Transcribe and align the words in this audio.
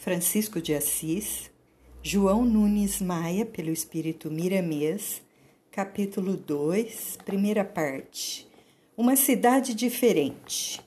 Francisco 0.00 0.62
de 0.62 0.74
Assis, 0.74 1.50
João 2.02 2.42
Nunes 2.42 3.02
Maia, 3.02 3.44
pelo 3.44 3.68
Espírito 3.68 4.30
Miramês, 4.30 5.20
capítulo 5.70 6.38
2, 6.38 7.18
primeira 7.22 7.66
parte. 7.66 8.48
Uma 8.96 9.14
cidade 9.14 9.74
diferente. 9.74 10.80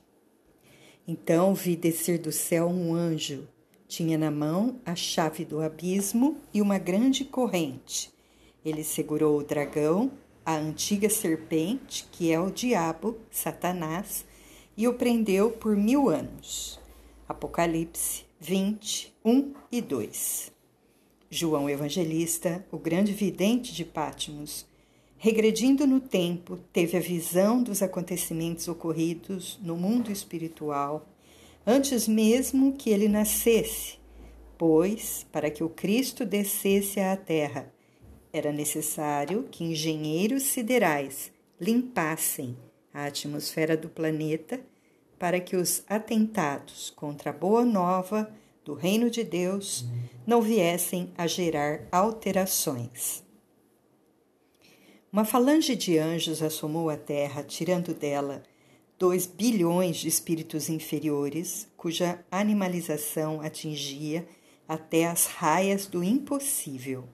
Então 1.07 1.54
vi 1.54 1.76
descer 1.76 2.18
do 2.18 2.31
céu 2.31 2.68
um 2.68 2.96
anjo. 2.96 3.47
Tinha 3.87 4.17
na 4.17 4.31
mão 4.31 4.81
a 4.83 4.96
chave 4.96 5.45
do 5.45 5.61
abismo 5.61 6.37
e 6.51 6.59
uma 6.59 6.79
grande 6.79 7.23
corrente. 7.23 8.11
Ele 8.65 8.83
segurou 8.83 9.37
o 9.37 9.43
dragão, 9.43 10.11
a 10.43 10.55
antiga 10.55 11.07
serpente, 11.07 12.07
que 12.11 12.31
é 12.31 12.39
o 12.39 12.49
diabo, 12.49 13.19
Satanás, 13.29 14.25
e 14.75 14.87
o 14.87 14.95
prendeu 14.95 15.51
por 15.51 15.77
mil 15.77 16.09
anos. 16.09 16.80
Apocalipse 17.30 18.25
20, 18.45 19.13
1 19.23 19.53
e 19.71 19.81
2. 19.81 20.52
João 21.30 21.70
Evangelista, 21.70 22.66
o 22.70 22.77
grande 22.77 23.13
vidente 23.13 23.73
de 23.73 23.85
Pátimos, 23.85 24.66
regredindo 25.18 25.88
no 25.88 26.02
tempo, 26.02 26.58
teve 26.73 26.98
a 26.98 26.99
visão 26.99 27.63
dos 27.63 27.82
acontecimentos 27.82 28.68
ocorridos 28.68 29.58
no 29.63 29.77
mundo 29.77 30.12
espiritual 30.12 31.08
antes 31.66 32.05
mesmo 32.05 32.73
que 32.73 32.90
ele 32.90 33.08
nascesse, 33.08 33.98
pois, 34.57 35.26
para 35.32 35.49
que 35.49 35.63
o 35.63 35.70
Cristo 35.70 36.26
descesse 36.26 36.99
à 36.99 37.16
terra, 37.16 37.73
era 38.34 38.52
necessário 38.52 39.48
que 39.49 39.63
engenheiros 39.63 40.44
siderais 40.44 41.32
limpassem 41.62 42.57
a 42.94 43.05
atmosfera 43.05 43.77
do 43.77 43.88
planeta 43.88 44.60
para 45.23 45.40
que 45.40 45.55
os 45.55 45.86
atentados 45.88 46.90
contra 46.90 47.30
a 47.30 47.34
boa 47.34 47.63
nova 47.63 48.30
do 48.66 48.73
reino 48.73 49.09
de 49.09 49.23
Deus 49.23 49.86
não 50.27 50.41
viessem 50.41 51.13
a 51.18 51.26
gerar 51.27 51.88
alterações. 51.90 53.24
Uma 55.10 55.24
falange 55.24 55.77
de 55.77 55.98
anjos 55.98 56.44
assomou 56.44 56.90
a 56.90 56.98
terra, 56.98 57.41
tirando 57.41 57.94
dela 57.94 58.44
dois 58.99 59.26
bilhões 59.26 59.96
de 59.96 60.10
espíritos 60.10 60.68
inferiores, 60.68 61.70
cuja 61.77 62.20
animalização 62.29 63.40
atingia 63.40 64.27
até 64.67 65.05
as 65.05 65.25
raias 65.25 65.88
do 65.88 66.03
impossível. 66.03 67.07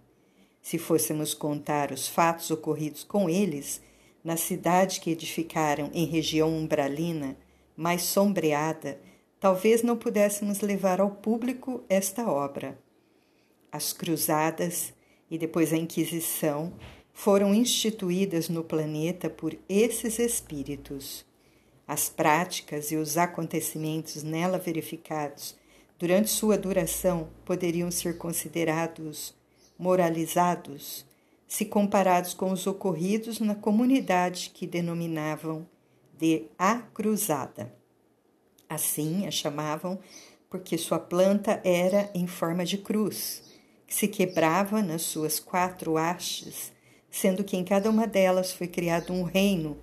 Se 0.63 0.79
fôssemos 0.79 1.35
contar 1.35 1.91
os 1.91 2.07
fatos 2.07 2.49
ocorridos 2.49 3.03
com 3.03 3.29
eles, 3.29 3.79
na 4.23 4.35
cidade 4.35 4.99
que 4.99 5.11
edificaram 5.11 5.91
em 5.93 6.07
região 6.07 6.49
umbralina, 6.49 7.37
mais 7.79 8.01
sombreada, 8.01 8.99
talvez 9.39 9.81
não 9.81 9.95
pudéssemos 9.95 10.59
levar 10.59 10.99
ao 10.99 11.11
público 11.11 11.81
esta 11.87 12.29
obra. 12.29 12.77
As 13.71 13.93
cruzadas 13.93 14.93
e 15.31 15.37
depois 15.37 15.71
a 15.71 15.77
Inquisição 15.77 16.73
foram 17.13 17.55
instituídas 17.55 18.49
no 18.49 18.65
planeta 18.65 19.29
por 19.29 19.57
esses 19.69 20.19
espíritos. 20.19 21.25
As 21.87 22.09
práticas 22.09 22.91
e 22.91 22.97
os 22.97 23.17
acontecimentos 23.17 24.23
nela 24.23 24.57
verificados 24.57 25.55
durante 25.97 26.29
sua 26.29 26.57
duração 26.57 27.29
poderiam 27.45 27.89
ser 27.89 28.17
considerados 28.17 29.33
moralizados 29.77 31.05
se 31.47 31.63
comparados 31.63 32.33
com 32.33 32.51
os 32.51 32.67
ocorridos 32.67 33.39
na 33.39 33.55
comunidade 33.55 34.51
que 34.53 34.67
denominavam 34.67 35.65
de 36.19 36.47
A 36.57 36.79
Cruzada. 36.79 37.73
Assim 38.67 39.25
a 39.25 39.31
chamavam 39.31 39.97
porque 40.49 40.77
sua 40.77 40.99
planta 40.99 41.61
era 41.63 42.11
em 42.13 42.27
forma 42.27 42.65
de 42.65 42.77
cruz, 42.77 43.41
que 43.87 43.95
se 43.95 44.05
quebrava 44.07 44.81
nas 44.81 45.03
suas 45.03 45.39
quatro 45.39 45.97
hastes, 45.97 46.73
sendo 47.09 47.41
que 47.41 47.55
em 47.55 47.63
cada 47.63 47.89
uma 47.89 48.05
delas 48.05 48.51
foi 48.51 48.67
criado 48.67 49.13
um 49.13 49.23
reino, 49.23 49.77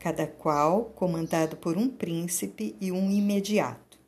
cada 0.00 0.26
qual 0.26 0.86
comandado 0.96 1.56
por 1.56 1.76
um 1.76 1.88
príncipe 1.88 2.74
e 2.80 2.90
um 2.90 3.08
imediato. 3.08 4.00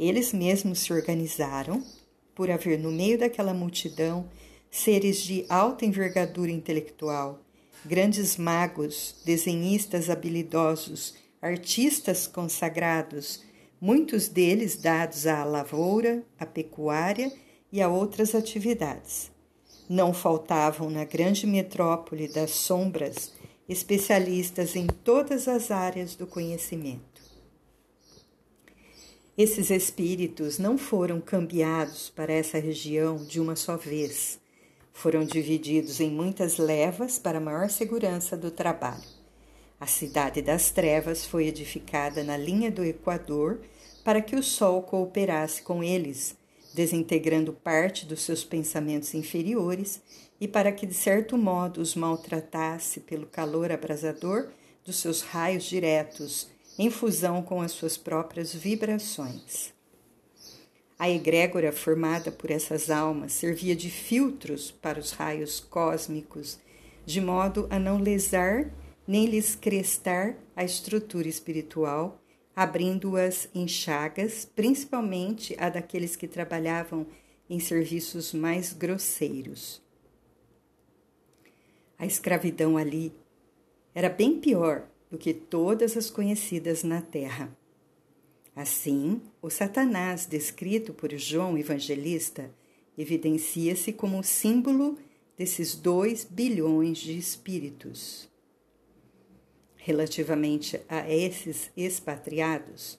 Eles 0.00 0.32
mesmos 0.32 0.78
se 0.78 0.94
organizaram, 0.94 1.84
por 2.34 2.50
haver 2.50 2.78
no 2.78 2.90
meio 2.90 3.18
daquela 3.18 3.52
multidão 3.52 4.26
seres 4.70 5.18
de 5.18 5.44
alta 5.50 5.84
envergadura 5.84 6.50
intelectual, 6.50 7.41
grandes 7.84 8.36
magos, 8.36 9.16
desenhistas 9.24 10.08
habilidosos, 10.08 11.14
artistas 11.40 12.26
consagrados, 12.26 13.42
muitos 13.80 14.28
deles 14.28 14.76
dados 14.76 15.26
à 15.26 15.44
lavoura, 15.44 16.22
à 16.38 16.46
pecuária 16.46 17.32
e 17.72 17.82
a 17.82 17.88
outras 17.88 18.34
atividades. 18.34 19.30
Não 19.88 20.14
faltavam 20.14 20.88
na 20.88 21.04
grande 21.04 21.46
metrópole 21.46 22.28
das 22.28 22.52
sombras 22.52 23.32
especialistas 23.68 24.76
em 24.76 24.86
todas 24.86 25.48
as 25.48 25.70
áreas 25.70 26.14
do 26.14 26.26
conhecimento. 26.26 27.22
Esses 29.36 29.70
espíritos 29.70 30.58
não 30.58 30.76
foram 30.76 31.20
cambiados 31.20 32.10
para 32.10 32.32
essa 32.32 32.58
região 32.58 33.16
de 33.16 33.40
uma 33.40 33.56
só 33.56 33.76
vez 33.76 34.41
foram 34.92 35.24
divididos 35.24 36.00
em 36.00 36.10
muitas 36.10 36.58
levas 36.58 37.18
para 37.18 37.40
maior 37.40 37.68
segurança 37.70 38.36
do 38.36 38.50
trabalho. 38.50 39.02
A 39.80 39.86
cidade 39.86 40.40
das 40.40 40.70
trevas 40.70 41.26
foi 41.26 41.46
edificada 41.46 42.22
na 42.22 42.36
linha 42.36 42.70
do 42.70 42.84
Equador 42.84 43.60
para 44.04 44.20
que 44.20 44.36
o 44.36 44.42
sol 44.42 44.82
cooperasse 44.82 45.62
com 45.62 45.82
eles, 45.82 46.36
desintegrando 46.74 47.52
parte 47.52 48.06
dos 48.06 48.22
seus 48.22 48.44
pensamentos 48.44 49.12
inferiores 49.14 50.00
e 50.40 50.46
para 50.46 50.72
que, 50.72 50.86
de 50.86 50.94
certo 50.94 51.36
modo, 51.36 51.80
os 51.80 51.94
maltratasse 51.94 53.00
pelo 53.00 53.26
calor 53.26 53.70
abrasador 53.70 54.50
dos 54.84 54.96
seus 54.96 55.22
raios 55.22 55.64
diretos, 55.64 56.48
em 56.78 56.90
fusão 56.90 57.42
com 57.42 57.60
as 57.60 57.72
suas 57.72 57.96
próprias 57.96 58.54
vibrações. 58.54 59.72
A 61.02 61.10
egrégora 61.10 61.72
formada 61.72 62.30
por 62.30 62.48
essas 62.48 62.88
almas 62.88 63.32
servia 63.32 63.74
de 63.74 63.90
filtros 63.90 64.70
para 64.70 65.00
os 65.00 65.10
raios 65.10 65.58
cósmicos, 65.58 66.60
de 67.04 67.20
modo 67.20 67.66
a 67.70 67.76
não 67.76 67.98
lesar 67.98 68.70
nem 69.04 69.26
lhes 69.26 69.56
crestar 69.56 70.36
a 70.54 70.62
estrutura 70.62 71.26
espiritual, 71.26 72.22
abrindo-as 72.54 73.48
em 73.52 73.66
chagas, 73.66 74.44
principalmente 74.44 75.56
a 75.58 75.68
daqueles 75.68 76.14
que 76.14 76.28
trabalhavam 76.28 77.04
em 77.50 77.58
serviços 77.58 78.32
mais 78.32 78.72
grosseiros. 78.72 79.82
A 81.98 82.06
escravidão 82.06 82.76
ali 82.76 83.12
era 83.92 84.08
bem 84.08 84.38
pior 84.38 84.86
do 85.10 85.18
que 85.18 85.34
todas 85.34 85.96
as 85.96 86.08
conhecidas 86.08 86.84
na 86.84 87.02
terra. 87.02 87.52
Assim, 88.54 89.22
o 89.40 89.48
Satanás, 89.48 90.26
descrito 90.26 90.92
por 90.92 91.10
João 91.16 91.56
Evangelista, 91.56 92.50
evidencia-se 92.98 93.92
como 93.92 94.18
o 94.18 94.22
símbolo 94.22 94.98
desses 95.36 95.74
dois 95.74 96.24
bilhões 96.24 96.98
de 96.98 97.16
espíritos. 97.16 98.28
Relativamente 99.76 100.80
a 100.88 101.10
esses 101.10 101.70
expatriados, 101.74 102.98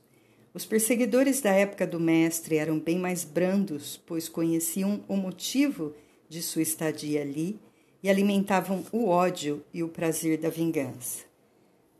os 0.53 0.65
perseguidores 0.65 1.39
da 1.39 1.51
época 1.51 1.85
do 1.85 1.99
Mestre 1.99 2.57
eram 2.57 2.79
bem 2.79 2.97
mais 2.97 3.23
brandos, 3.23 4.01
pois 4.05 4.27
conheciam 4.27 5.03
o 5.07 5.15
motivo 5.15 5.95
de 6.27 6.41
sua 6.41 6.63
estadia 6.63 7.21
ali 7.21 7.59
e 8.01 8.09
alimentavam 8.09 8.83
o 8.91 9.07
ódio 9.07 9.63
e 9.73 9.81
o 9.81 9.87
prazer 9.87 10.37
da 10.37 10.49
vingança. 10.49 11.23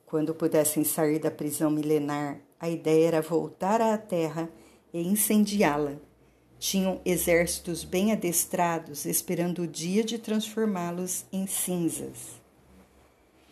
Quando 0.06 0.35
pudessem 0.35 0.84
sair 0.84 1.18
da 1.18 1.31
prisão 1.31 1.72
milenar 1.72 2.40
a 2.63 2.69
ideia 2.69 3.07
era 3.07 3.22
voltar 3.22 3.81
à 3.81 3.97
terra 3.97 4.50
e 4.94 5.01
incendiá-la. 5.01 5.97
Tinham 6.58 7.02
exércitos 7.03 7.84
bem 7.84 8.14
adestrados, 8.14 9.03
esperando 9.03 9.64
o 9.64 9.67
dia 9.67 10.02
de 10.02 10.17
transformá-los 10.17 11.26
em 11.29 11.46
cinzas. 11.46 12.41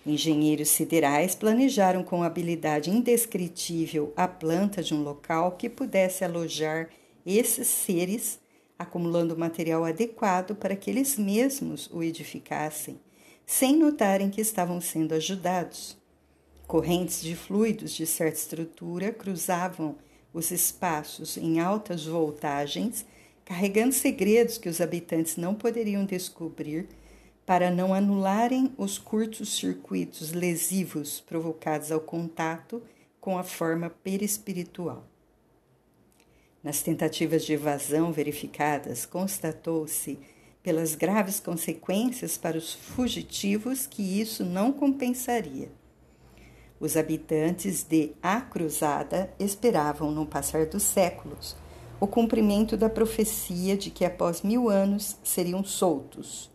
Engenheiros 0.05 0.69
siderais 0.69 1.35
planejaram 1.35 2.05
com 2.05 2.23
habilidade 2.23 2.89
indescritível 2.89 4.13
a 4.15 4.29
planta 4.29 4.81
de 4.81 4.93
um 4.93 5.03
local 5.03 5.57
que 5.57 5.69
pudesse 5.69 6.23
alojar 6.23 6.89
esses 7.25 7.67
seres, 7.67 8.39
acumulando 8.79 9.37
material 9.37 9.83
adequado 9.83 10.55
para 10.55 10.73
que 10.73 10.89
eles 10.89 11.17
mesmos 11.17 11.89
o 11.91 12.01
edificassem, 12.01 12.97
sem 13.45 13.75
notarem 13.75 14.29
que 14.29 14.39
estavam 14.39 14.79
sendo 14.79 15.13
ajudados. 15.13 16.00
Correntes 16.71 17.21
de 17.21 17.35
fluidos 17.35 17.91
de 17.91 18.05
certa 18.05 18.37
estrutura 18.37 19.11
cruzavam 19.11 19.97
os 20.33 20.51
espaços 20.51 21.35
em 21.35 21.59
altas 21.59 22.05
voltagens, 22.05 23.05
carregando 23.43 23.93
segredos 23.93 24.57
que 24.57 24.69
os 24.69 24.79
habitantes 24.79 25.35
não 25.35 25.53
poderiam 25.53 26.05
descobrir 26.05 26.87
para 27.45 27.69
não 27.69 27.93
anularem 27.93 28.71
os 28.77 28.97
curtos 28.97 29.57
circuitos 29.57 30.31
lesivos 30.31 31.19
provocados 31.19 31.91
ao 31.91 31.99
contato 31.99 32.81
com 33.19 33.37
a 33.37 33.43
forma 33.43 33.89
perispiritual. 33.89 35.05
Nas 36.63 36.81
tentativas 36.81 37.43
de 37.43 37.51
evasão 37.51 38.13
verificadas, 38.13 39.05
constatou-se, 39.05 40.17
pelas 40.63 40.95
graves 40.95 41.37
consequências 41.37 42.37
para 42.37 42.57
os 42.57 42.73
fugitivos, 42.73 43.85
que 43.85 44.21
isso 44.21 44.45
não 44.45 44.71
compensaria. 44.71 45.80
Os 46.81 46.97
habitantes 46.97 47.83
de 47.83 48.13
A 48.23 48.41
Cruzada 48.41 49.31
esperavam, 49.37 50.09
no 50.09 50.25
passar 50.25 50.65
dos 50.65 50.81
séculos, 50.81 51.55
o 51.99 52.07
cumprimento 52.07 52.75
da 52.75 52.89
profecia 52.89 53.77
de 53.77 53.91
que 53.91 54.03
após 54.03 54.41
mil 54.41 54.67
anos 54.67 55.15
seriam 55.23 55.63
soltos. 55.63 56.49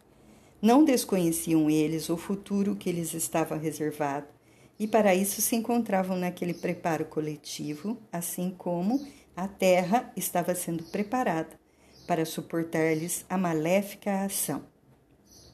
Não 0.60 0.84
desconheciam 0.84 1.70
eles 1.70 2.10
o 2.10 2.16
futuro 2.16 2.74
que 2.74 2.90
lhes 2.90 3.14
estava 3.14 3.54
reservado, 3.54 4.26
e 4.80 4.88
para 4.88 5.14
isso 5.14 5.40
se 5.40 5.54
encontravam 5.54 6.16
naquele 6.16 6.54
preparo 6.54 7.04
coletivo, 7.04 7.96
assim 8.12 8.50
como 8.50 9.06
a 9.36 9.46
terra 9.46 10.12
estava 10.16 10.56
sendo 10.56 10.82
preparada 10.82 11.56
para 12.04 12.24
suportar-lhes 12.24 13.24
a 13.28 13.38
maléfica 13.38 14.24
ação. 14.24 14.64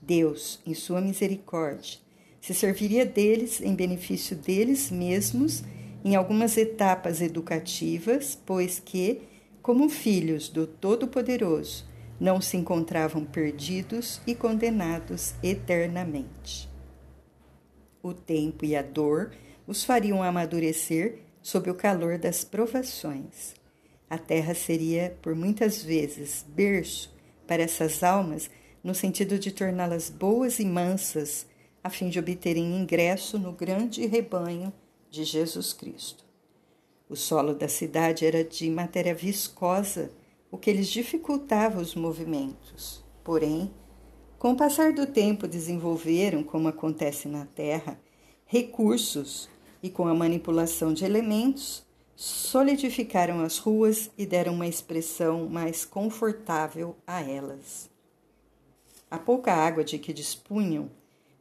Deus, 0.01 0.61
em 0.65 0.73
sua 0.73 1.03
misericórdia, 1.03 1.99
se 2.43 2.53
serviria 2.53 3.07
deles 3.07 3.61
em 3.61 3.73
benefício 3.73 4.35
deles 4.35 4.91
mesmos 4.91 5.63
em 6.05 6.17
algumas 6.17 6.57
etapas 6.57 7.23
educativas, 7.23 8.37
pois 8.45 8.81
que, 8.81 9.23
como 9.63 9.89
filhos 9.89 10.49
do 10.49 10.67
Todo-Poderoso, 10.67 11.87
não 12.19 12.41
se 12.41 12.57
encontravam 12.57 13.25
perdidos 13.25 14.21
e 14.27 14.35
condenados 14.35 15.35
eternamente. 15.41 16.69
O 18.03 18.13
tempo 18.13 18.65
e 18.65 18.75
a 18.75 18.83
dor 18.83 19.31
os 19.65 19.85
fariam 19.85 20.21
amadurecer 20.21 21.21
sob 21.41 21.71
o 21.71 21.77
calor 21.77 22.19
das 22.19 22.43
provações. 22.43 23.55
A 24.11 24.19
terra 24.19 24.53
seria, 24.53 25.17
por 25.23 25.37
muitas 25.37 25.81
vezes, 25.81 26.45
berço 26.49 27.15
para 27.47 27.63
essas 27.63 28.03
almas, 28.03 28.51
no 28.83 28.97
sentido 28.97 29.39
de 29.39 29.53
torná-las 29.53 30.11
boas 30.11 30.59
e 30.59 30.65
mansas, 30.65 31.47
a 31.83 31.91
fim 31.91 32.09
de 32.09 32.19
obterem 32.19 32.77
ingresso 32.77 33.39
no 33.39 33.53
grande 33.53 34.07
rebanho 34.07 34.73
de 35.11 35.25
Jesus 35.25 35.73
Cristo. 35.73 36.25
O 37.09 37.17
solo 37.17 37.55
da 37.55 37.69
cidade 37.69 38.25
era 38.25 38.43
de 38.45 38.71
matéria 38.71 39.15
viscosa, 39.15 40.11
o 40.51 40.57
que 40.57 40.73
lhes 40.73 40.89
dificultava 40.89 41.81
os 41.81 41.95
movimentos. 41.95 43.05
Porém, 43.25 43.71
com 44.39 44.53
o 44.53 44.57
passar 44.57 44.93
do 44.93 45.07
tempo, 45.07 45.47
desenvolveram, 45.47 46.43
como 46.43 46.69
acontece 46.69 47.29
na 47.29 47.47
Terra, 47.47 48.01
recursos 48.47 49.49
e, 49.83 49.91
com 49.91 50.07
a 50.07 50.15
manipulação 50.15 50.93
de 50.93 51.05
elementos, 51.05 51.85
solidificaram 52.15 53.43
as 53.43 53.59
ruas 53.59 54.11
e 54.17 54.25
deram 54.25 54.55
uma 54.55 54.67
expressão 54.67 55.49
mais 55.49 55.85
confortável 55.85 56.97
a 57.07 57.21
elas. 57.23 57.91
A 59.11 59.19
pouca 59.19 59.53
água 59.53 59.85
de 59.85 59.99
que 59.99 60.13
dispunham 60.13 60.91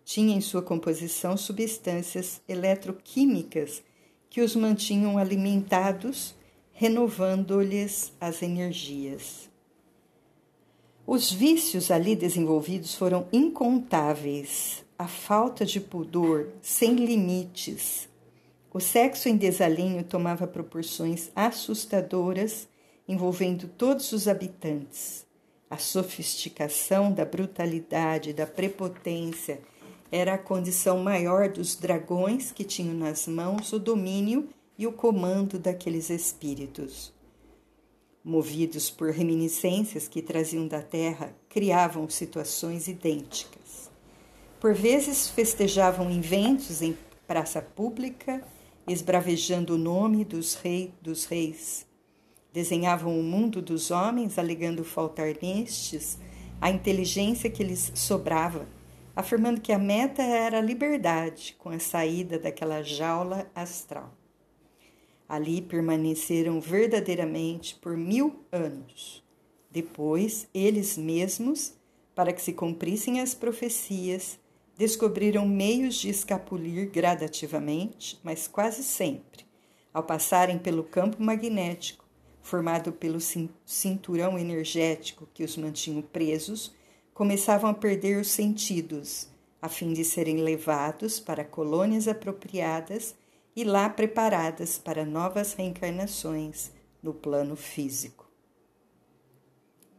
tinha 0.03 0.35
em 0.35 0.41
sua 0.41 0.61
composição 0.61 1.37
substâncias 1.37 2.41
eletroquímicas 2.47 3.83
que 4.29 4.41
os 4.41 4.55
mantinham 4.55 5.17
alimentados, 5.17 6.33
renovando-lhes 6.71 8.13
as 8.19 8.41
energias. 8.41 9.49
Os 11.05 11.31
vícios 11.31 11.91
ali 11.91 12.15
desenvolvidos 12.15 12.95
foram 12.95 13.27
incontáveis. 13.33 14.85
A 14.97 15.07
falta 15.07 15.65
de 15.65 15.81
pudor 15.81 16.49
sem 16.61 16.95
limites. 16.95 18.07
O 18.73 18.79
sexo 18.79 19.27
em 19.27 19.35
desalinho 19.35 20.03
tomava 20.03 20.47
proporções 20.47 21.29
assustadoras, 21.35 22.69
envolvendo 23.07 23.67
todos 23.67 24.11
os 24.11 24.27
habitantes. 24.27 25.25
A 25.69 25.77
sofisticação 25.77 27.11
da 27.11 27.25
brutalidade, 27.25 28.31
da 28.31 28.45
prepotência 28.45 29.59
era 30.11 30.33
a 30.33 30.37
condição 30.37 30.99
maior 30.99 31.47
dos 31.47 31.75
dragões 31.75 32.51
que 32.51 32.65
tinham 32.65 32.93
nas 32.93 33.27
mãos 33.27 33.71
o 33.71 33.79
domínio 33.79 34.49
e 34.77 34.85
o 34.85 34.91
comando 34.91 35.57
daqueles 35.57 36.09
espíritos. 36.09 37.13
Movidos 38.23 38.89
por 38.89 39.09
reminiscências 39.09 40.07
que 40.07 40.21
traziam 40.21 40.67
da 40.67 40.81
terra, 40.81 41.33
criavam 41.47 42.09
situações 42.09 42.87
idênticas. 42.87 43.89
Por 44.59 44.73
vezes 44.73 45.29
festejavam 45.29 46.11
inventos 46.11 46.81
em 46.81 46.95
praça 47.25 47.61
pública, 47.61 48.43
esbravejando 48.87 49.75
o 49.75 49.77
nome 49.77 50.25
dos, 50.25 50.55
rei, 50.55 50.93
dos 51.01 51.25
reis. 51.25 51.87
Desenhavam 52.51 53.17
o 53.17 53.23
mundo 53.23 53.61
dos 53.61 53.89
homens, 53.89 54.37
alegando 54.37 54.83
faltar 54.83 55.33
nestes 55.41 56.19
a 56.59 56.69
inteligência 56.69 57.49
que 57.49 57.63
lhes 57.63 57.91
sobrava 57.95 58.67
afirmando 59.15 59.61
que 59.61 59.71
a 59.71 59.77
meta 59.77 60.21
era 60.21 60.59
a 60.59 60.61
liberdade 60.61 61.55
com 61.57 61.69
a 61.69 61.79
saída 61.79 62.39
daquela 62.39 62.81
jaula 62.81 63.49
astral. 63.53 64.13
Ali 65.27 65.61
permaneceram 65.61 66.59
verdadeiramente 66.59 67.75
por 67.75 67.95
mil 67.95 68.43
anos. 68.51 69.23
Depois, 69.69 70.47
eles 70.53 70.97
mesmos, 70.97 71.73
para 72.13 72.33
que 72.33 72.41
se 72.41 72.53
cumprissem 72.53 73.21
as 73.21 73.33
profecias, 73.33 74.37
descobriram 74.77 75.47
meios 75.47 75.95
de 75.95 76.09
escapulir 76.09 76.89
gradativamente, 76.89 78.19
mas 78.23 78.47
quase 78.47 78.83
sempre, 78.83 79.45
ao 79.93 80.03
passarem 80.03 80.57
pelo 80.57 80.83
campo 80.83 81.21
magnético, 81.21 82.05
formado 82.41 82.91
pelo 82.91 83.19
cinturão 83.65 84.37
energético 84.37 85.29
que 85.33 85.43
os 85.43 85.55
mantinha 85.55 86.01
presos 86.01 86.73
começavam 87.13 87.69
a 87.69 87.73
perder 87.73 88.19
os 88.19 88.29
sentidos, 88.29 89.27
a 89.61 89.69
fim 89.69 89.93
de 89.93 90.03
serem 90.03 90.37
levados 90.37 91.19
para 91.19 91.43
colônias 91.43 92.07
apropriadas 92.07 93.15
e 93.55 93.63
lá 93.63 93.89
preparadas 93.89 94.77
para 94.77 95.05
novas 95.05 95.53
reencarnações 95.53 96.71
no 97.03 97.13
plano 97.13 97.55
físico. 97.55 98.29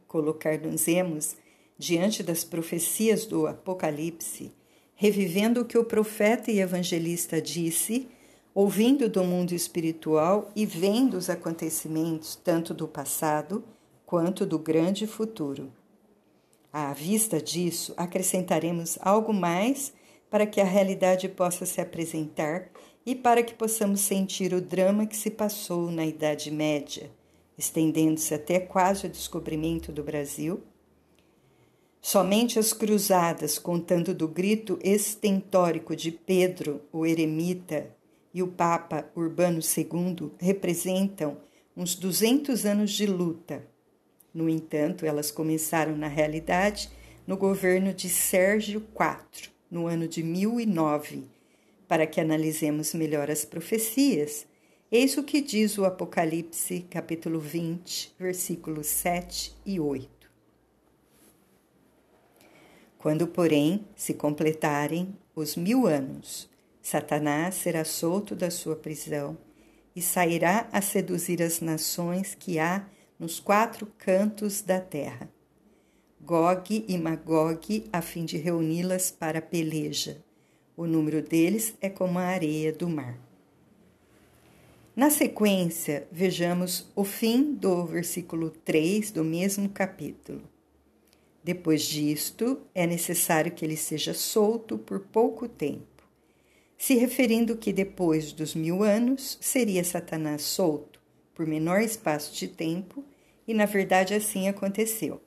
Colocar-nos-emos 0.07 1.35
diante 1.77 2.23
das 2.23 2.43
profecias 2.43 3.25
do 3.25 3.47
Apocalipse, 3.47 4.53
revivendo 4.95 5.61
o 5.61 5.65
que 5.65 5.77
o 5.77 5.83
profeta 5.83 6.51
e 6.51 6.59
evangelista 6.59 7.41
disse, 7.41 8.07
ouvindo 8.53 9.09
do 9.09 9.23
mundo 9.23 9.53
espiritual 9.53 10.51
e 10.55 10.65
vendo 10.65 11.15
os 11.17 11.29
acontecimentos 11.29 12.35
tanto 12.35 12.73
do 12.73 12.87
passado 12.87 13.63
quanto 14.05 14.45
do 14.45 14.59
grande 14.59 15.07
futuro. 15.07 15.71
À 16.75 16.91
vista 16.91 17.39
disso, 17.39 17.93
acrescentaremos 17.95 18.97
algo 18.99 19.31
mais 19.31 19.93
para 20.27 20.47
que 20.47 20.59
a 20.59 20.63
realidade 20.63 21.29
possa 21.29 21.67
se 21.67 21.79
apresentar 21.79 22.71
e 23.05 23.13
para 23.13 23.43
que 23.43 23.53
possamos 23.53 23.99
sentir 23.99 24.55
o 24.55 24.59
drama 24.59 25.05
que 25.05 25.15
se 25.15 25.29
passou 25.29 25.91
na 25.91 26.03
Idade 26.03 26.49
Média, 26.49 27.11
estendendo-se 27.55 28.33
até 28.33 28.59
quase 28.59 29.05
o 29.05 29.09
descobrimento 29.09 29.91
do 29.91 30.03
Brasil. 30.03 30.63
Somente 32.01 32.57
as 32.57 32.73
cruzadas, 32.73 33.59
contando 33.59 34.11
do 34.11 34.27
grito 34.27 34.79
estentórico 34.81 35.95
de 35.95 36.11
Pedro, 36.11 36.81
o 36.91 37.05
eremita, 37.05 37.95
e 38.33 38.41
o 38.41 38.47
Papa 38.47 39.07
Urbano 39.15 39.59
II, 39.59 40.31
representam 40.39 41.37
uns 41.77 41.93
200 41.93 42.65
anos 42.65 42.89
de 42.89 43.05
luta 43.05 43.71
no 44.33 44.49
entanto, 44.49 45.05
elas 45.05 45.29
começaram 45.29 45.95
na 45.95 46.07
realidade 46.07 46.89
no 47.27 47.37
governo 47.37 47.93
de 47.93 48.09
Sérgio 48.09 48.79
IV, 48.79 49.51
no 49.69 49.85
ano 49.87 50.07
de 50.07 50.23
1009. 50.23 51.25
Para 51.87 52.07
que 52.07 52.19
analisemos 52.19 52.93
melhor 52.93 53.29
as 53.29 53.45
profecias, 53.45 54.47
eis 54.91 55.15
o 55.17 55.23
que 55.23 55.39
diz 55.39 55.77
o 55.77 55.85
Apocalipse, 55.85 56.81
capítulo 56.89 57.39
20, 57.39 58.15
versículos 58.17 58.87
7 58.87 59.55
e 59.65 59.79
8. 59.79 60.09
Quando, 62.97 63.27
porém, 63.27 63.85
se 63.95 64.13
completarem 64.13 65.15
os 65.35 65.55
mil 65.55 65.85
anos, 65.85 66.49
Satanás 66.81 67.55
será 67.55 67.85
solto 67.85 68.35
da 68.35 68.49
sua 68.49 68.75
prisão 68.75 69.37
e 69.95 70.01
sairá 70.01 70.67
a 70.71 70.81
seduzir 70.81 71.43
as 71.43 71.59
nações 71.59 72.33
que 72.33 72.57
há 72.57 72.87
nos 73.23 73.39
quatro 73.39 73.87
cantos 73.97 74.61
da 74.61 74.81
terra. 74.81 75.29
Gog 76.19 76.83
e 76.85 76.97
Magog, 76.97 77.85
a 77.93 78.01
fim 78.01 78.25
de 78.25 78.35
reuni-las 78.35 79.11
para 79.11 79.39
a 79.39 79.41
peleja. 79.41 80.21
O 80.75 80.85
número 80.85 81.21
deles 81.21 81.73
é 81.79 81.89
como 81.89 82.19
a 82.19 82.23
areia 82.23 82.73
do 82.73 82.89
mar. 82.89 83.17
Na 84.93 85.09
sequência, 85.09 86.05
vejamos 86.11 86.91
o 86.93 87.05
fim 87.05 87.53
do 87.53 87.85
versículo 87.85 88.49
3 88.49 89.11
do 89.11 89.23
mesmo 89.23 89.69
capítulo. 89.69 90.41
Depois 91.41 91.83
disto, 91.83 92.59
é 92.75 92.85
necessário 92.85 93.53
que 93.53 93.63
ele 93.63 93.77
seja 93.77 94.13
solto 94.13 94.77
por 94.77 94.99
pouco 94.99 95.47
tempo, 95.47 96.03
se 96.77 96.95
referindo 96.95 97.55
que 97.55 97.71
depois 97.71 98.33
dos 98.33 98.53
mil 98.53 98.83
anos 98.83 99.37
seria 99.39 99.81
Satanás 99.85 100.41
solto 100.41 100.93
por 101.33 101.47
menor 101.47 101.81
espaço 101.81 102.35
de 102.35 102.47
tempo, 102.47 103.03
e 103.47 103.53
na 103.53 103.65
verdade 103.65 104.13
assim 104.13 104.47
aconteceu. 104.47 105.21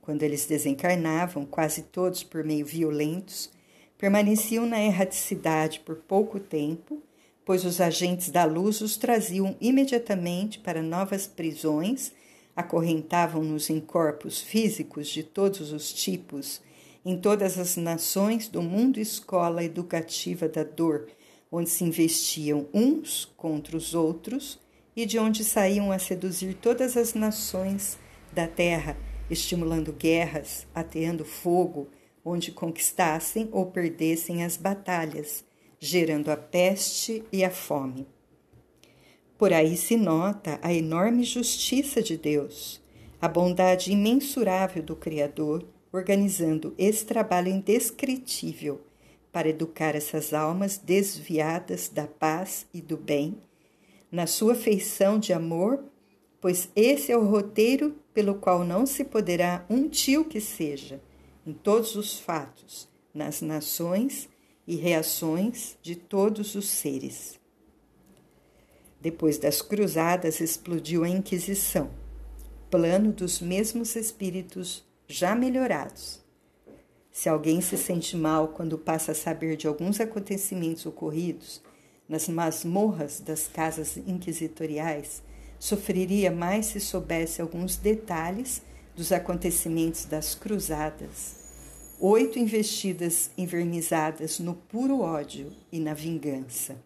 Quando 0.00 0.22
eles 0.22 0.46
desencarnavam, 0.46 1.44
quase 1.44 1.82
todos 1.82 2.22
por 2.22 2.44
meio 2.44 2.64
violentos, 2.64 3.50
permaneciam 3.98 4.66
na 4.66 4.80
erraticidade 4.80 5.80
por 5.80 5.96
pouco 5.96 6.38
tempo, 6.38 7.02
pois 7.44 7.64
os 7.64 7.80
agentes 7.80 8.30
da 8.30 8.44
luz 8.44 8.80
os 8.80 8.96
traziam 8.96 9.56
imediatamente 9.60 10.58
para 10.58 10.82
novas 10.82 11.26
prisões, 11.26 12.12
acorrentavam-nos 12.54 13.68
em 13.68 13.80
corpos 13.80 14.40
físicos 14.40 15.08
de 15.08 15.22
todos 15.22 15.72
os 15.72 15.92
tipos, 15.92 16.60
em 17.04 17.16
todas 17.16 17.58
as 17.58 17.76
nações 17.76 18.48
do 18.48 18.62
mundo 18.62 18.98
escola 18.98 19.62
educativa 19.62 20.48
da 20.48 20.64
dor, 20.64 21.08
onde 21.50 21.70
se 21.70 21.84
investiam 21.84 22.66
uns 22.74 23.24
contra 23.36 23.76
os 23.76 23.94
outros 23.94 24.58
e 24.96 25.04
de 25.04 25.18
onde 25.18 25.44
saíam 25.44 25.92
a 25.92 25.98
seduzir 25.98 26.54
todas 26.54 26.96
as 26.96 27.12
nações 27.12 27.98
da 28.32 28.48
terra 28.48 28.96
estimulando 29.30 29.92
guerras, 29.92 30.66
ateando 30.74 31.24
fogo, 31.24 31.88
onde 32.24 32.50
conquistassem 32.50 33.48
ou 33.52 33.66
perdessem 33.66 34.42
as 34.42 34.56
batalhas, 34.56 35.44
gerando 35.78 36.30
a 36.30 36.36
peste 36.36 37.22
e 37.30 37.44
a 37.44 37.50
fome. 37.50 38.06
Por 39.36 39.52
aí 39.52 39.76
se 39.76 39.96
nota 39.96 40.58
a 40.62 40.72
enorme 40.72 41.22
justiça 41.22 42.02
de 42.02 42.16
Deus, 42.16 42.80
a 43.20 43.28
bondade 43.28 43.92
imensurável 43.92 44.82
do 44.82 44.96
Criador, 44.96 45.66
organizando 45.92 46.74
esse 46.78 47.04
trabalho 47.04 47.48
indescritível 47.48 48.80
para 49.30 49.48
educar 49.48 49.94
essas 49.94 50.32
almas 50.32 50.78
desviadas 50.78 51.88
da 51.88 52.06
paz 52.06 52.66
e 52.72 52.80
do 52.80 52.96
bem, 52.96 53.38
na 54.16 54.26
sua 54.26 54.54
feição 54.54 55.18
de 55.18 55.34
amor 55.34 55.84
pois 56.40 56.70
esse 56.74 57.12
é 57.12 57.18
o 57.18 57.26
roteiro 57.26 57.94
pelo 58.14 58.36
qual 58.36 58.64
não 58.64 58.86
se 58.86 59.04
poderá 59.04 59.66
um 59.68 59.90
tio 59.90 60.24
que 60.24 60.40
seja, 60.40 61.02
em 61.46 61.52
todos 61.52 61.96
os 61.96 62.18
fatos, 62.18 62.88
nas 63.12 63.42
nações 63.42 64.26
e 64.66 64.74
reações 64.74 65.76
de 65.82 65.94
todos 65.94 66.54
os 66.54 66.66
seres. 66.66 67.38
Depois 69.02 69.36
das 69.36 69.60
cruzadas 69.60 70.40
explodiu 70.40 71.04
a 71.04 71.08
Inquisição, 71.10 71.90
plano 72.70 73.12
dos 73.12 73.38
mesmos 73.38 73.96
espíritos 73.96 74.82
já 75.06 75.34
melhorados. 75.34 76.24
Se 77.12 77.28
alguém 77.28 77.60
se 77.60 77.76
sente 77.76 78.16
mal 78.16 78.48
quando 78.48 78.78
passa 78.78 79.12
a 79.12 79.14
saber 79.14 79.58
de 79.58 79.66
alguns 79.66 80.00
acontecimentos 80.00 80.86
ocorridos 80.86 81.60
nas 82.08 82.28
masmorras 82.28 83.20
das 83.20 83.46
casas 83.48 83.96
inquisitoriais, 83.96 85.22
sofreria 85.58 86.30
mais 86.30 86.66
se 86.66 86.80
soubesse 86.80 87.40
alguns 87.40 87.76
detalhes 87.76 88.62
dos 88.94 89.12
acontecimentos 89.12 90.04
das 90.04 90.34
cruzadas. 90.34 91.44
Oito 91.98 92.38
investidas 92.38 93.30
envernizadas 93.36 94.38
no 94.38 94.54
puro 94.54 95.00
ódio 95.00 95.52
e 95.72 95.80
na 95.80 95.94
vingança. 95.94 96.76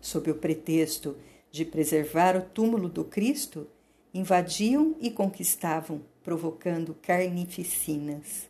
Sob 0.00 0.30
o 0.30 0.34
pretexto 0.34 1.16
de 1.50 1.64
preservar 1.64 2.36
o 2.36 2.42
túmulo 2.42 2.88
do 2.88 3.04
Cristo, 3.04 3.66
invadiam 4.12 4.96
e 5.00 5.10
conquistavam, 5.10 6.02
provocando 6.22 6.94
carnificinas. 6.94 8.48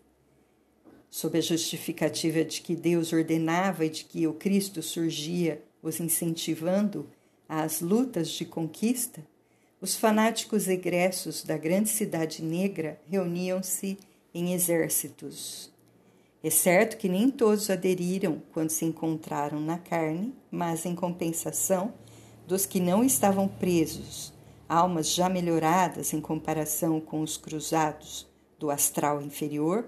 Sob 1.10 1.38
a 1.38 1.40
justificativa 1.40 2.44
de 2.44 2.60
que 2.60 2.76
Deus 2.76 3.12
ordenava 3.12 3.84
e 3.84 3.90
de 3.90 4.04
que 4.04 4.26
o 4.26 4.34
Cristo 4.34 4.82
surgia 4.82 5.62
os 5.82 6.00
incentivando, 6.00 7.08
às 7.48 7.80
lutas 7.80 8.28
de 8.28 8.44
conquista, 8.44 9.24
os 9.80 9.96
fanáticos 9.96 10.68
egressos 10.68 11.42
da 11.44 11.56
grande 11.56 11.88
cidade 11.88 12.42
negra 12.42 13.00
reuniam-se 13.08 13.96
em 14.34 14.52
exércitos. 14.52 15.72
É 16.42 16.50
certo 16.50 16.96
que 16.96 17.08
nem 17.08 17.30
todos 17.30 17.70
aderiram 17.70 18.42
quando 18.52 18.70
se 18.70 18.84
encontraram 18.84 19.60
na 19.60 19.78
carne, 19.78 20.34
mas 20.50 20.84
em 20.84 20.94
compensação, 20.94 21.94
dos 22.46 22.66
que 22.66 22.80
não 22.80 23.02
estavam 23.02 23.48
presos, 23.48 24.32
almas 24.68 25.12
já 25.12 25.28
melhoradas 25.28 26.12
em 26.12 26.20
comparação 26.20 27.00
com 27.00 27.22
os 27.22 27.36
cruzados 27.36 28.26
do 28.58 28.70
astral 28.70 29.22
inferior, 29.22 29.86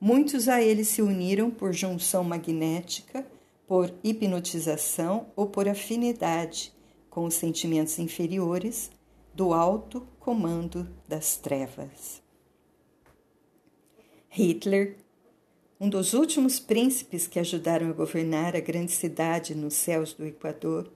muitos 0.00 0.48
a 0.48 0.62
eles 0.62 0.88
se 0.88 1.02
uniram 1.02 1.50
por 1.50 1.72
junção 1.72 2.24
magnética, 2.24 3.26
por 3.66 3.92
hipnotização 4.02 5.26
ou 5.36 5.46
por 5.46 5.68
afinidade 5.68 6.72
com 7.10 7.24
os 7.24 7.34
sentimentos 7.34 7.98
inferiores 7.98 8.90
do 9.34 9.52
alto 9.52 10.06
comando 10.18 10.88
das 11.06 11.36
trevas. 11.36 12.22
Hitler, 14.28 14.96
um 15.78 15.88
dos 15.88 16.14
últimos 16.14 16.60
príncipes 16.60 17.26
que 17.26 17.38
ajudaram 17.38 17.88
a 17.88 17.92
governar 17.92 18.54
a 18.54 18.60
grande 18.60 18.92
cidade 18.92 19.54
nos 19.54 19.74
céus 19.74 20.12
do 20.12 20.26
Equador, 20.26 20.90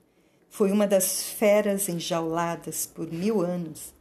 foi 0.49 0.71
uma 0.71 0.87
das 0.87 1.25
feras 1.25 1.89
enjauladas 1.89 2.87
por 2.87 3.11
mil 3.11 3.41
anos 3.41 3.93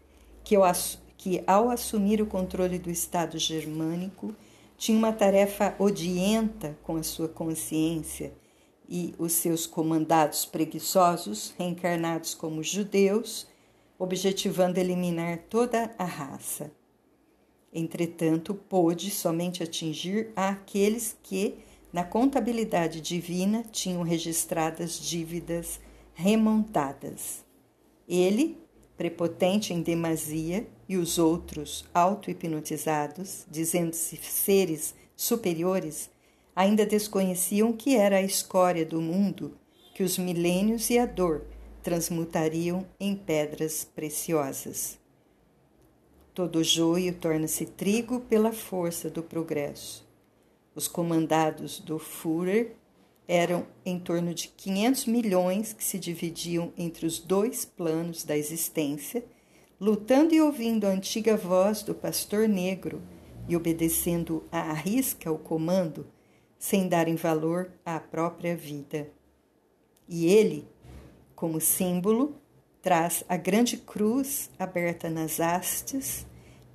que 0.44 1.42
ao 1.48 1.70
assumir 1.70 2.22
o 2.22 2.28
controle 2.28 2.78
do 2.78 2.92
Estado 2.92 3.40
germânico, 3.40 4.36
tinha 4.84 4.98
uma 4.98 5.14
tarefa 5.14 5.74
odienta 5.80 6.78
com 6.84 6.98
a 6.98 7.04
sua 7.04 7.30
consciência 7.30 8.34
e 8.86 9.16
os 9.18 9.32
seus 9.32 9.66
comandados 9.66 10.44
preguiçosos, 10.44 11.54
reencarnados 11.58 12.34
como 12.34 12.62
judeus, 12.62 13.48
objetivando 13.98 14.78
eliminar 14.78 15.38
toda 15.50 15.96
a 15.98 16.04
raça. 16.04 16.70
Entretanto, 17.74 18.54
pôde 18.54 19.10
somente 19.10 19.64
atingir 19.64 20.34
aqueles 20.36 21.18
que, 21.24 21.60
na 21.94 22.04
contabilidade 22.04 23.00
divina, 23.00 23.64
tinham 23.72 24.04
registradas 24.04 25.00
dívidas 25.00 25.80
remontadas. 26.14 27.46
Ele, 28.06 28.58
prepotente 28.98 29.74
em 29.74 29.82
demasia, 29.82 30.68
e 30.88 30.98
os 30.98 31.18
outros, 31.18 31.86
auto-hipnotizados, 31.94 33.46
dizendo-se 33.50 34.18
seres 34.18 34.94
superiores, 35.16 36.10
ainda 36.56 36.86
desconheciam 36.86 37.74
que 37.74 37.96
era 37.96 38.18
a 38.18 38.22
escória 38.22 38.86
do 38.86 39.02
mundo 39.02 39.58
que 39.94 40.04
os 40.04 40.18
milênios 40.18 40.90
e 40.90 40.98
a 40.98 41.06
dor 41.06 41.46
transmutariam 41.82 42.86
em 43.00 43.16
pedras 43.16 43.84
preciosas. 43.84 45.00
Todo 46.34 46.64
joio 46.64 47.14
torna-se 47.14 47.66
trigo 47.66 48.22
pela 48.22 48.52
força 48.52 49.10
do 49.10 49.22
progresso. 49.22 50.08
Os 50.74 50.88
comandados 50.88 51.80
do 51.80 52.00
Führer 52.00 52.76
eram 53.28 53.66
em 53.86 54.00
torno 54.00 54.34
de 54.34 54.48
500 54.50 55.06
milhões 55.06 55.74
que 55.74 55.84
se 55.84 55.98
dividiam 55.98 56.74
entre 56.78 57.06
os 57.06 57.20
dois 57.20 57.66
planos 57.66 58.24
da 58.24 58.38
existência, 58.38 59.24
lutando 59.80 60.34
e 60.34 60.42
ouvindo 60.42 60.86
a 60.86 60.90
antiga 60.90 61.36
voz 61.36 61.84
do 61.84 61.94
pastor 61.94 62.48
negro 62.48 63.02
e 63.48 63.56
obedecendo 63.56 64.44
à 64.52 64.74
risca 64.74 65.32
o 65.32 65.38
comando 65.38 66.08
sem 66.58 66.88
darem 66.88 67.16
valor 67.16 67.72
à 67.86 68.00
própria 68.00 68.56
vida. 68.56 69.10
E 70.08 70.28
ele, 70.28 70.68
como 71.36 71.60
símbolo, 71.60 72.36
traz 72.82 73.24
a 73.28 73.36
grande 73.36 73.78
cruz 73.78 74.50
aberta 74.58 75.10
nas 75.10 75.40
hastes, 75.40 76.26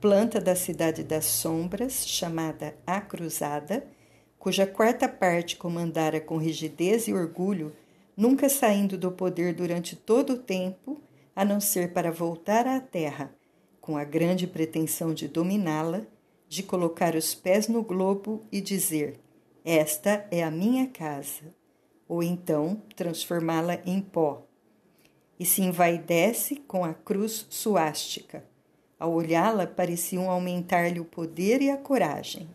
planta 0.01 0.41
da 0.41 0.55
cidade 0.55 1.03
das 1.03 1.25
sombras, 1.25 2.07
chamada 2.07 2.75
A 2.87 3.01
Cruzada, 3.01 3.87
cuja 4.39 4.67
quarta 4.67 5.09
parte 5.09 5.57
comandara 5.57 6.21
com 6.21 6.37
rigidez 6.37 7.09
e 7.09 7.13
orgulho, 7.13 7.73
nunca 8.17 8.49
saindo 8.49 8.97
do 8.97 9.11
poder 9.11 9.55
durante 9.55 9.97
todo 9.97 10.35
o 10.35 10.39
tempo, 10.39 11.01
a 11.35 11.45
não 11.45 11.61
ser 11.61 11.93
para 11.93 12.11
voltar 12.11 12.67
à 12.67 12.81
terra, 12.81 13.35
com 13.81 13.97
a 13.97 14.05
grande 14.05 14.47
pretensão 14.47 15.15
de 15.15 15.29
dominá-la, 15.29 16.03
de 16.49 16.63
colocar 16.63 17.15
os 17.15 17.35
pés 17.35 17.69
no 17.69 17.83
globo 17.83 18.43
e 18.51 18.61
dizer: 18.61 19.21
esta 19.65 20.27
é 20.31 20.43
a 20.43 20.51
minha 20.51 20.87
casa, 20.87 21.55
ou 22.09 22.23
então 22.23 22.83
transformá-la 22.97 23.79
em 23.85 24.01
pó. 24.01 24.47
E 25.39 25.45
se 25.45 25.61
envaidece 25.61 26.57
com 26.57 26.87
a 26.87 26.95
cruz 26.95 27.47
suástica. 27.51 28.45
Ao 28.99 29.13
olhá-la, 29.13 29.67
pareciam 29.67 30.31
aumentar-lhe 30.31 30.99
o 30.99 31.05
poder 31.05 31.61
e 31.61 31.71
a 31.71 31.77
coragem. 31.77 32.49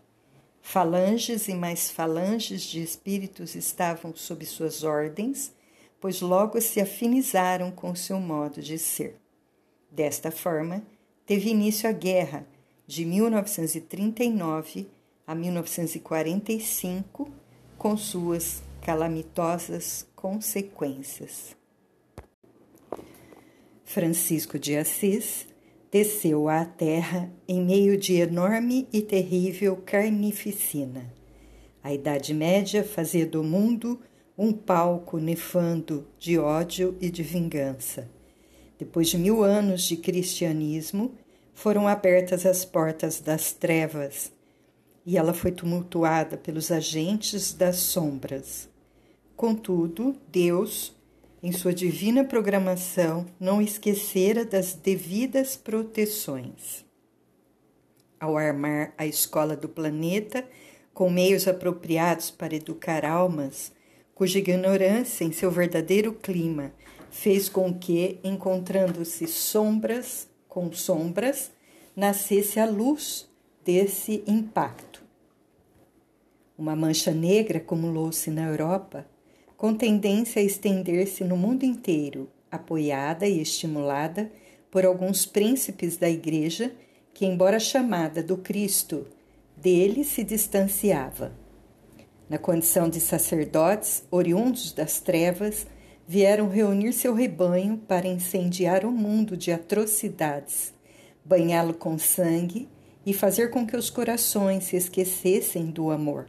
Falanges 0.66 1.46
e 1.46 1.54
mais 1.54 1.90
falanges 1.90 2.62
de 2.62 2.82
espíritos 2.82 3.54
estavam 3.54 4.16
sob 4.16 4.46
suas 4.46 4.82
ordens, 4.82 5.52
pois 6.00 6.22
logo 6.22 6.58
se 6.58 6.80
afinizaram 6.80 7.70
com 7.70 7.94
seu 7.94 8.18
modo 8.18 8.62
de 8.62 8.78
ser. 8.78 9.20
Desta 9.90 10.32
forma, 10.32 10.82
teve 11.26 11.50
início 11.50 11.88
a 11.88 11.92
guerra 11.92 12.46
de 12.86 13.04
1939 13.04 14.88
a 15.26 15.34
1945, 15.34 17.30
com 17.78 17.96
suas 17.96 18.62
calamitosas 18.80 20.06
consequências. 20.16 21.54
Francisco 23.84 24.58
de 24.58 24.76
Assis 24.76 25.46
desceu 25.94 26.48
à 26.48 26.64
terra 26.64 27.30
em 27.46 27.64
meio 27.64 27.96
de 27.96 28.14
enorme 28.14 28.88
e 28.92 29.00
terrível 29.00 29.76
carnificina. 29.76 31.14
A 31.84 31.94
Idade 31.94 32.34
Média 32.34 32.82
fazia 32.82 33.24
do 33.24 33.44
mundo 33.44 34.00
um 34.36 34.52
palco 34.52 35.18
nefando 35.18 36.04
de 36.18 36.36
ódio 36.36 36.98
e 37.00 37.08
de 37.08 37.22
vingança. 37.22 38.10
Depois 38.76 39.06
de 39.06 39.16
mil 39.16 39.44
anos 39.44 39.82
de 39.82 39.96
cristianismo, 39.96 41.14
foram 41.54 41.86
abertas 41.86 42.44
as 42.44 42.64
portas 42.64 43.20
das 43.20 43.52
trevas 43.52 44.32
e 45.06 45.16
ela 45.16 45.32
foi 45.32 45.52
tumultuada 45.52 46.36
pelos 46.36 46.72
agentes 46.72 47.54
das 47.54 47.76
sombras. 47.76 48.68
Contudo, 49.36 50.16
Deus, 50.26 50.92
em 51.44 51.52
sua 51.52 51.74
divina 51.74 52.24
programação, 52.24 53.26
não 53.38 53.60
esquecera 53.60 54.46
das 54.46 54.72
devidas 54.72 55.58
proteções. 55.58 56.86
Ao 58.18 58.38
armar 58.38 58.94
a 58.96 59.04
escola 59.04 59.54
do 59.54 59.68
planeta 59.68 60.42
com 60.94 61.10
meios 61.10 61.46
apropriados 61.46 62.30
para 62.30 62.54
educar 62.54 63.04
almas, 63.04 63.72
cuja 64.14 64.38
ignorância 64.38 65.22
em 65.22 65.32
seu 65.32 65.50
verdadeiro 65.50 66.14
clima 66.14 66.72
fez 67.10 67.50
com 67.50 67.74
que, 67.74 68.18
encontrando-se 68.24 69.26
sombras 69.26 70.26
com 70.48 70.72
sombras, 70.72 71.52
nascesse 71.94 72.58
a 72.58 72.64
luz 72.64 73.28
desse 73.62 74.24
impacto. 74.26 75.04
Uma 76.56 76.74
mancha 76.74 77.10
negra 77.10 77.58
acumulou-se 77.58 78.30
na 78.30 78.48
Europa, 78.48 79.04
com 79.56 79.74
tendência 79.74 80.40
a 80.40 80.44
estender-se 80.44 81.24
no 81.24 81.36
mundo 81.36 81.64
inteiro, 81.64 82.28
apoiada 82.50 83.26
e 83.26 83.40
estimulada 83.40 84.30
por 84.70 84.84
alguns 84.84 85.24
príncipes 85.24 85.96
da 85.96 86.08
Igreja 86.08 86.74
que, 87.12 87.24
embora 87.24 87.60
chamada 87.60 88.22
do 88.22 88.36
Cristo, 88.36 89.06
dele 89.56 90.04
se 90.04 90.24
distanciava. 90.24 91.32
Na 92.28 92.38
condição 92.38 92.88
de 92.88 93.00
sacerdotes, 93.00 94.02
oriundos 94.10 94.72
das 94.72 95.00
trevas, 95.00 95.66
vieram 96.06 96.48
reunir 96.48 96.92
seu 96.92 97.14
rebanho 97.14 97.78
para 97.78 98.08
incendiar 98.08 98.84
o 98.84 98.90
mundo 98.90 99.36
de 99.36 99.52
atrocidades, 99.52 100.74
banhá-lo 101.24 101.74
com 101.74 101.98
sangue 101.98 102.68
e 103.06 103.12
fazer 103.12 103.50
com 103.50 103.66
que 103.66 103.76
os 103.76 103.90
corações 103.90 104.64
se 104.64 104.76
esquecessem 104.76 105.66
do 105.66 105.90
amor. 105.90 106.26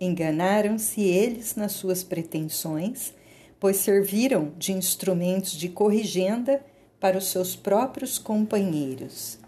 Enganaram-se 0.00 1.00
eles 1.00 1.56
nas 1.56 1.72
suas 1.72 2.04
pretensões, 2.04 3.12
pois 3.58 3.78
serviram 3.78 4.52
de 4.56 4.72
instrumentos 4.72 5.52
de 5.52 5.68
corrigenda 5.68 6.64
para 7.00 7.18
os 7.18 7.26
seus 7.26 7.56
próprios 7.56 8.18
companheiros. 8.18 9.38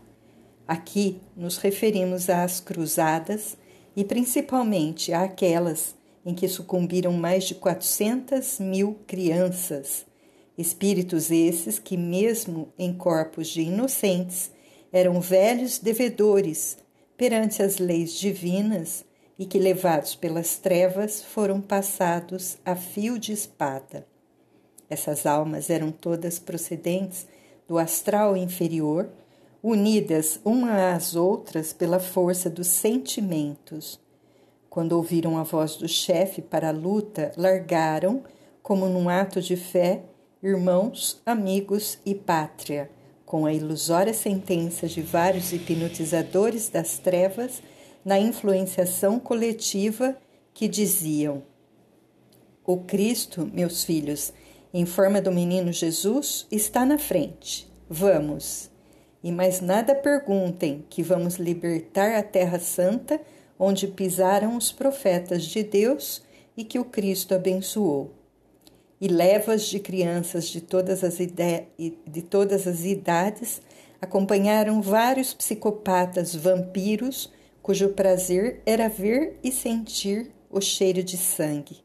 Aqui 0.66 1.20
nos 1.36 1.56
referimos 1.56 2.28
às 2.28 2.60
cruzadas 2.60 3.56
e 3.94 4.04
principalmente 4.04 5.12
àquelas 5.12 5.94
em 6.24 6.34
que 6.34 6.48
sucumbiram 6.48 7.12
mais 7.12 7.44
de 7.44 7.54
400 7.54 8.60
mil 8.60 8.98
crianças, 9.06 10.04
espíritos 10.56 11.30
esses 11.30 11.78
que, 11.78 11.96
mesmo 11.96 12.72
em 12.78 12.92
corpos 12.92 13.48
de 13.48 13.62
inocentes, 13.62 14.50
eram 14.92 15.20
velhos 15.20 15.78
devedores 15.78 16.76
perante 17.16 17.62
as 17.62 17.78
leis 17.78 18.12
divinas 18.12 19.04
e 19.40 19.46
que, 19.46 19.58
levados 19.58 20.14
pelas 20.14 20.58
trevas, 20.58 21.22
foram 21.22 21.62
passados 21.62 22.58
a 22.62 22.76
fio 22.76 23.18
de 23.18 23.32
espada. 23.32 24.06
Essas 24.90 25.24
almas 25.24 25.70
eram 25.70 25.90
todas 25.90 26.38
procedentes 26.38 27.26
do 27.66 27.78
astral 27.78 28.36
inferior, 28.36 29.08
unidas 29.62 30.38
uma 30.44 30.92
às 30.92 31.16
outras 31.16 31.72
pela 31.72 31.98
força 31.98 32.50
dos 32.50 32.66
sentimentos. 32.66 33.98
Quando 34.68 34.92
ouviram 34.92 35.38
a 35.38 35.42
voz 35.42 35.74
do 35.74 35.88
chefe 35.88 36.42
para 36.42 36.68
a 36.68 36.72
luta, 36.72 37.32
largaram, 37.34 38.22
como 38.62 38.90
num 38.90 39.08
ato 39.08 39.40
de 39.40 39.56
fé, 39.56 40.02
irmãos, 40.42 41.18
amigos 41.24 41.98
e 42.04 42.14
pátria, 42.14 42.90
com 43.24 43.46
a 43.46 43.54
ilusória 43.54 44.12
sentença 44.12 44.86
de 44.86 45.00
vários 45.00 45.50
hipnotizadores 45.50 46.68
das 46.68 46.98
trevas 46.98 47.62
na 48.04 48.18
influenciação 48.18 49.18
coletiva 49.18 50.16
que 50.54 50.68
diziam: 50.68 51.42
O 52.64 52.78
Cristo, 52.78 53.48
meus 53.52 53.84
filhos, 53.84 54.32
em 54.72 54.86
forma 54.86 55.20
do 55.20 55.32
menino 55.32 55.72
Jesus, 55.72 56.46
está 56.50 56.84
na 56.84 56.98
frente. 56.98 57.70
Vamos. 57.88 58.70
E 59.22 59.30
mais 59.30 59.60
nada 59.60 59.94
perguntem, 59.94 60.84
que 60.88 61.02
vamos 61.02 61.36
libertar 61.36 62.14
a 62.14 62.22
Terra 62.22 62.58
Santa, 62.58 63.20
onde 63.58 63.86
pisaram 63.86 64.56
os 64.56 64.72
profetas 64.72 65.44
de 65.44 65.62
Deus 65.62 66.22
e 66.56 66.64
que 66.64 66.78
o 66.78 66.84
Cristo 66.84 67.34
abençoou. 67.34 68.14
E 69.00 69.08
levas 69.08 69.66
de 69.66 69.78
crianças 69.78 70.48
de 70.48 70.60
todas 70.60 71.04
as, 71.04 71.18
de 71.18 72.22
todas 72.22 72.66
as 72.66 72.84
idades 72.84 73.60
acompanharam 74.00 74.80
vários 74.80 75.34
psicopatas 75.34 76.34
vampiros 76.34 77.30
cujo 77.62 77.90
prazer 77.90 78.62
era 78.64 78.88
ver 78.88 79.38
e 79.42 79.52
sentir 79.52 80.32
o 80.50 80.60
cheiro 80.60 81.02
de 81.02 81.16
sangue. 81.16 81.78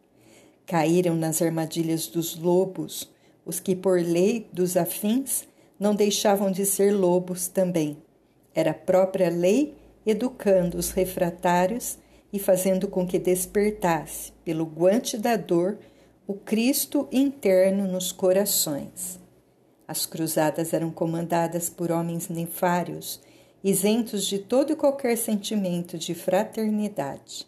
Caíram 0.65 1.15
nas 1.15 1.41
armadilhas 1.41 2.07
dos 2.07 2.35
lobos, 2.35 3.11
os 3.45 3.59
que, 3.59 3.75
por 3.75 3.99
lei 4.01 4.49
dos 4.51 4.75
afins, 4.75 5.47
não 5.79 5.93
deixavam 5.93 6.51
de 6.51 6.65
ser 6.65 6.91
lobos 6.91 7.47
também. 7.47 7.97
Era 8.53 8.71
a 8.71 8.75
própria 8.75 9.29
lei 9.29 9.75
educando 10.05 10.77
os 10.77 10.91
refratários 10.91 11.97
e 12.31 12.39
fazendo 12.39 12.87
com 12.87 13.05
que 13.05 13.19
despertasse, 13.19 14.31
pelo 14.43 14.65
guante 14.65 15.17
da 15.17 15.35
dor, 15.35 15.77
o 16.27 16.33
Cristo 16.33 17.07
interno 17.11 17.87
nos 17.87 18.11
corações. 18.11 19.19
As 19.87 20.05
cruzadas 20.05 20.73
eram 20.73 20.89
comandadas 20.89 21.69
por 21.69 21.91
homens 21.91 22.27
nefários 22.27 23.21
isentos 23.67 24.27
de 24.27 24.37
todo 24.37 24.73
e 24.73 24.75
qualquer 24.75 25.17
sentimento 25.17 25.97
de 25.97 26.13
fraternidade. 26.13 27.47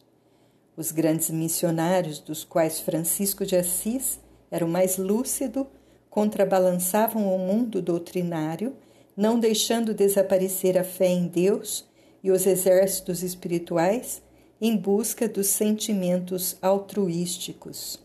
Os 0.75 0.91
grandes 0.91 1.29
missionários, 1.29 2.17
dos 2.17 2.43
quais 2.43 2.79
Francisco 2.79 3.45
de 3.45 3.55
Assis 3.55 4.19
era 4.49 4.65
o 4.65 4.67
mais 4.67 4.97
lúcido, 4.97 5.67
contrabalançavam 6.09 7.31
o 7.31 7.37
mundo 7.37 7.83
doutrinário, 7.83 8.75
não 9.15 9.39
deixando 9.39 9.93
desaparecer 9.93 10.75
a 10.75 10.83
fé 10.83 11.05
em 11.05 11.27
Deus 11.27 11.85
e 12.23 12.31
os 12.31 12.47
exércitos 12.47 13.21
espirituais 13.21 14.19
em 14.59 14.75
busca 14.75 15.29
dos 15.29 15.45
sentimentos 15.45 16.57
altruísticos. 16.63 17.99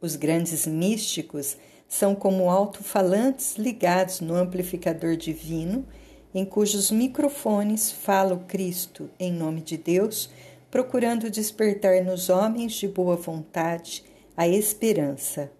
Os 0.00 0.14
grandes 0.14 0.64
místicos 0.68 1.56
são 1.88 2.14
como 2.14 2.48
alto-falantes 2.48 3.56
ligados 3.56 4.20
no 4.20 4.36
amplificador 4.36 5.16
divino 5.16 5.84
em 6.34 6.44
cujos 6.44 6.90
microfones 6.90 7.92
fala 7.92 8.34
o 8.34 8.40
Cristo 8.40 9.10
em 9.18 9.32
nome 9.32 9.60
de 9.60 9.76
Deus, 9.76 10.30
procurando 10.70 11.30
despertar 11.30 12.02
nos 12.02 12.30
homens 12.30 12.72
de 12.72 12.88
boa 12.88 13.16
vontade 13.16 14.02
a 14.36 14.48
esperança. 14.48 15.50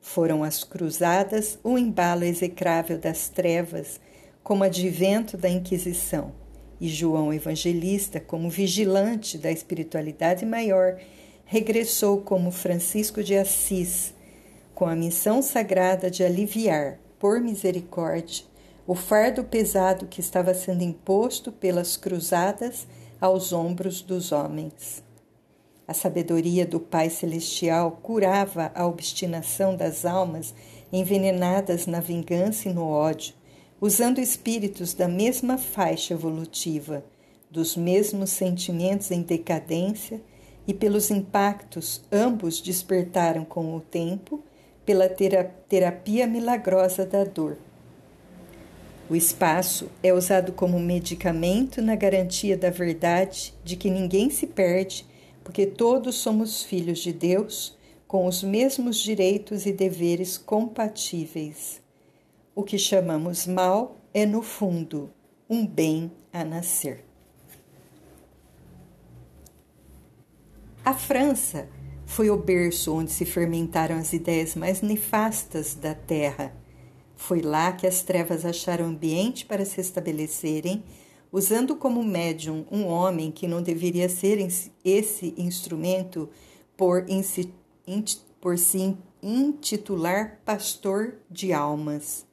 Foram 0.00 0.44
as 0.44 0.64
cruzadas 0.64 1.58
o 1.64 1.78
embalo 1.78 2.24
execrável 2.24 2.98
das 2.98 3.28
trevas, 3.28 4.00
como 4.42 4.64
advento 4.64 5.36
da 5.36 5.48
Inquisição, 5.48 6.32
e 6.80 6.88
João 6.88 7.32
Evangelista, 7.32 8.20
como 8.20 8.50
vigilante 8.50 9.38
da 9.38 9.50
espiritualidade 9.50 10.44
maior, 10.44 10.98
regressou 11.46 12.20
como 12.20 12.50
Francisco 12.50 13.22
de 13.22 13.36
Assis, 13.36 14.12
com 14.74 14.86
a 14.86 14.96
missão 14.96 15.40
sagrada 15.40 16.10
de 16.10 16.24
aliviar, 16.24 16.98
por 17.18 17.40
misericórdia, 17.40 18.44
o 18.86 18.94
fardo 18.94 19.44
pesado 19.44 20.06
que 20.06 20.20
estava 20.20 20.52
sendo 20.54 20.82
imposto 20.82 21.52
pelas 21.52 21.96
cruzadas 21.96 22.86
aos 23.20 23.52
ombros 23.52 24.02
dos 24.02 24.32
homens. 24.32 25.02
A 25.86 25.94
sabedoria 25.94 26.66
do 26.66 26.80
Pai 26.80 27.08
Celestial 27.08 28.00
curava 28.02 28.72
a 28.74 28.86
obstinação 28.86 29.76
das 29.76 30.04
almas 30.04 30.54
envenenadas 30.92 31.86
na 31.86 32.00
vingança 32.00 32.68
e 32.68 32.72
no 32.72 32.88
ódio, 32.88 33.34
usando 33.80 34.18
espíritos 34.18 34.94
da 34.94 35.06
mesma 35.06 35.58
faixa 35.58 36.14
evolutiva, 36.14 37.04
dos 37.50 37.76
mesmos 37.76 38.30
sentimentos 38.30 39.10
em 39.10 39.22
decadência 39.22 40.20
e 40.66 40.72
pelos 40.72 41.10
impactos, 41.10 42.02
ambos 42.10 42.60
despertaram 42.60 43.44
com 43.44 43.76
o 43.76 43.80
tempo 43.80 44.42
pela 44.84 45.08
terapia 45.08 46.26
milagrosa 46.26 47.04
da 47.04 47.24
dor. 47.24 47.58
O 49.10 49.16
espaço 49.16 49.90
é 50.02 50.12
usado 50.12 50.52
como 50.52 50.78
medicamento 50.78 51.82
na 51.82 51.94
garantia 51.94 52.56
da 52.56 52.70
verdade 52.70 53.52
de 53.64 53.76
que 53.76 53.90
ninguém 53.90 54.30
se 54.30 54.46
perde, 54.46 55.06
porque 55.44 55.66
todos 55.66 56.14
somos 56.14 56.62
filhos 56.62 57.00
de 57.00 57.12
Deus, 57.12 57.76
com 58.06 58.26
os 58.26 58.42
mesmos 58.42 58.98
direitos 58.98 59.66
e 59.66 59.72
deveres 59.72 60.38
compatíveis. 60.38 61.80
o 62.54 62.62
que 62.62 62.76
chamamos 62.76 63.46
mal 63.46 63.96
é, 64.12 64.26
no 64.26 64.42
fundo, 64.42 65.10
um 65.48 65.66
bem 65.66 66.12
a 66.30 66.44
nascer. 66.44 67.02
A 70.84 70.92
França 70.92 71.68
foi 72.04 72.28
o 72.28 72.36
berço 72.36 72.94
onde 72.94 73.10
se 73.10 73.24
fermentaram 73.24 73.96
as 73.96 74.12
ideias 74.12 74.54
mais 74.54 74.82
nefastas 74.82 75.74
da 75.74 75.94
terra. 75.94 76.52
Foi 77.22 77.40
lá 77.40 77.70
que 77.70 77.86
as 77.86 78.02
trevas 78.02 78.44
acharam 78.44 78.86
ambiente 78.86 79.46
para 79.46 79.64
se 79.64 79.80
estabelecerem, 79.80 80.82
usando 81.30 81.76
como 81.76 82.02
médium 82.02 82.66
um 82.68 82.84
homem 82.84 83.30
que 83.30 83.46
não 83.46 83.62
deveria 83.62 84.08
ser 84.08 84.44
esse 84.84 85.32
instrumento 85.38 86.28
por, 86.76 87.06
por 88.40 88.58
se 88.58 88.96
intitular 89.22 90.40
pastor 90.44 91.14
de 91.30 91.52
almas. 91.52 92.26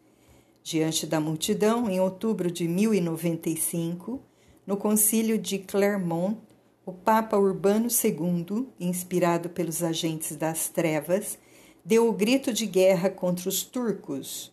Diante 0.63 1.05
da 1.05 1.19
multidão, 1.19 1.87
em 1.87 1.99
outubro 1.99 2.49
de 2.49 2.67
1095, 2.67 4.19
no 4.65 4.75
concílio 4.75 5.37
de 5.37 5.59
Clermont, 5.59 6.39
o 6.83 6.91
Papa 6.91 7.37
Urbano 7.37 7.89
II, 7.89 8.67
inspirado 8.79 9.49
pelos 9.49 9.83
agentes 9.83 10.35
das 10.35 10.67
trevas, 10.67 11.37
deu 11.85 12.09
o 12.09 12.11
grito 12.11 12.51
de 12.51 12.65
guerra 12.65 13.11
contra 13.11 13.47
os 13.47 13.61
turcos. 13.61 14.51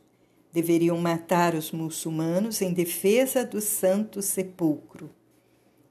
Deveriam 0.52 0.98
matar 0.98 1.54
os 1.54 1.70
muçulmanos 1.70 2.62
em 2.62 2.72
defesa 2.72 3.44
do 3.44 3.60
Santo 3.60 4.22
Sepulcro. 4.22 5.10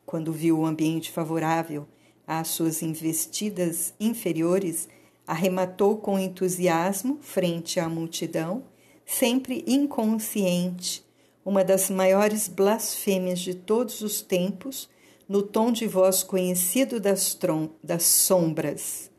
Quando 0.06 0.32
viu 0.32 0.60
o 0.60 0.66
ambiente 0.66 1.12
favorável 1.12 1.88
às 2.26 2.48
suas 2.50 2.82
investidas 2.82 3.94
inferiores, 4.00 4.88
arrematou 5.28 5.98
com 5.98 6.20
entusiasmo 6.20 7.20
frente 7.22 7.80
à 7.80 7.90
multidão, 7.90 8.64
sempre 9.06 9.64
inconsciente, 9.68 11.06
uma 11.44 11.64
das 11.64 11.90
maiores 11.90 12.48
blasfêmias 12.48 13.40
de 13.40 13.54
todos 13.54 14.02
os 14.02 14.22
tempos 14.22 14.90
no 15.28 15.42
tom 15.42 15.72
de 15.72 15.88
voz 15.88 16.24
conhecido 16.24 17.00
das, 17.00 17.38
das 17.84 18.04
sombras. 18.04 19.10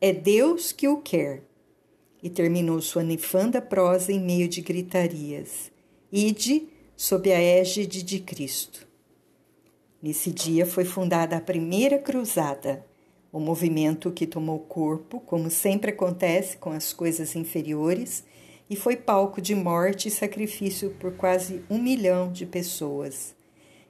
É 0.00 0.12
Deus 0.12 0.72
que 0.72 0.88
o 0.88 0.98
quer. 0.98 1.42
E 2.22 2.28
terminou 2.28 2.80
sua 2.80 3.02
nefanda 3.02 3.60
prosa 3.60 4.12
em 4.12 4.20
meio 4.20 4.48
de 4.48 4.60
gritarias. 4.60 5.70
Ide 6.10 6.68
sob 6.96 7.32
a 7.32 7.40
égide 7.40 8.02
de 8.02 8.18
Cristo. 8.18 8.86
Nesse 10.02 10.30
dia 10.30 10.66
foi 10.66 10.84
fundada 10.84 11.36
a 11.36 11.40
primeira 11.40 11.98
cruzada, 11.98 12.84
o 13.32 13.38
movimento 13.38 14.10
que 14.10 14.26
tomou 14.26 14.58
corpo, 14.60 15.20
como 15.20 15.50
sempre 15.50 15.90
acontece 15.90 16.56
com 16.56 16.70
as 16.70 16.92
coisas 16.92 17.36
inferiores, 17.36 18.24
e 18.70 18.76
foi 18.76 18.96
palco 18.96 19.40
de 19.40 19.54
morte 19.54 20.08
e 20.08 20.10
sacrifício 20.10 20.90
por 20.98 21.12
quase 21.12 21.62
um 21.68 21.78
milhão 21.78 22.30
de 22.32 22.46
pessoas. 22.46 23.34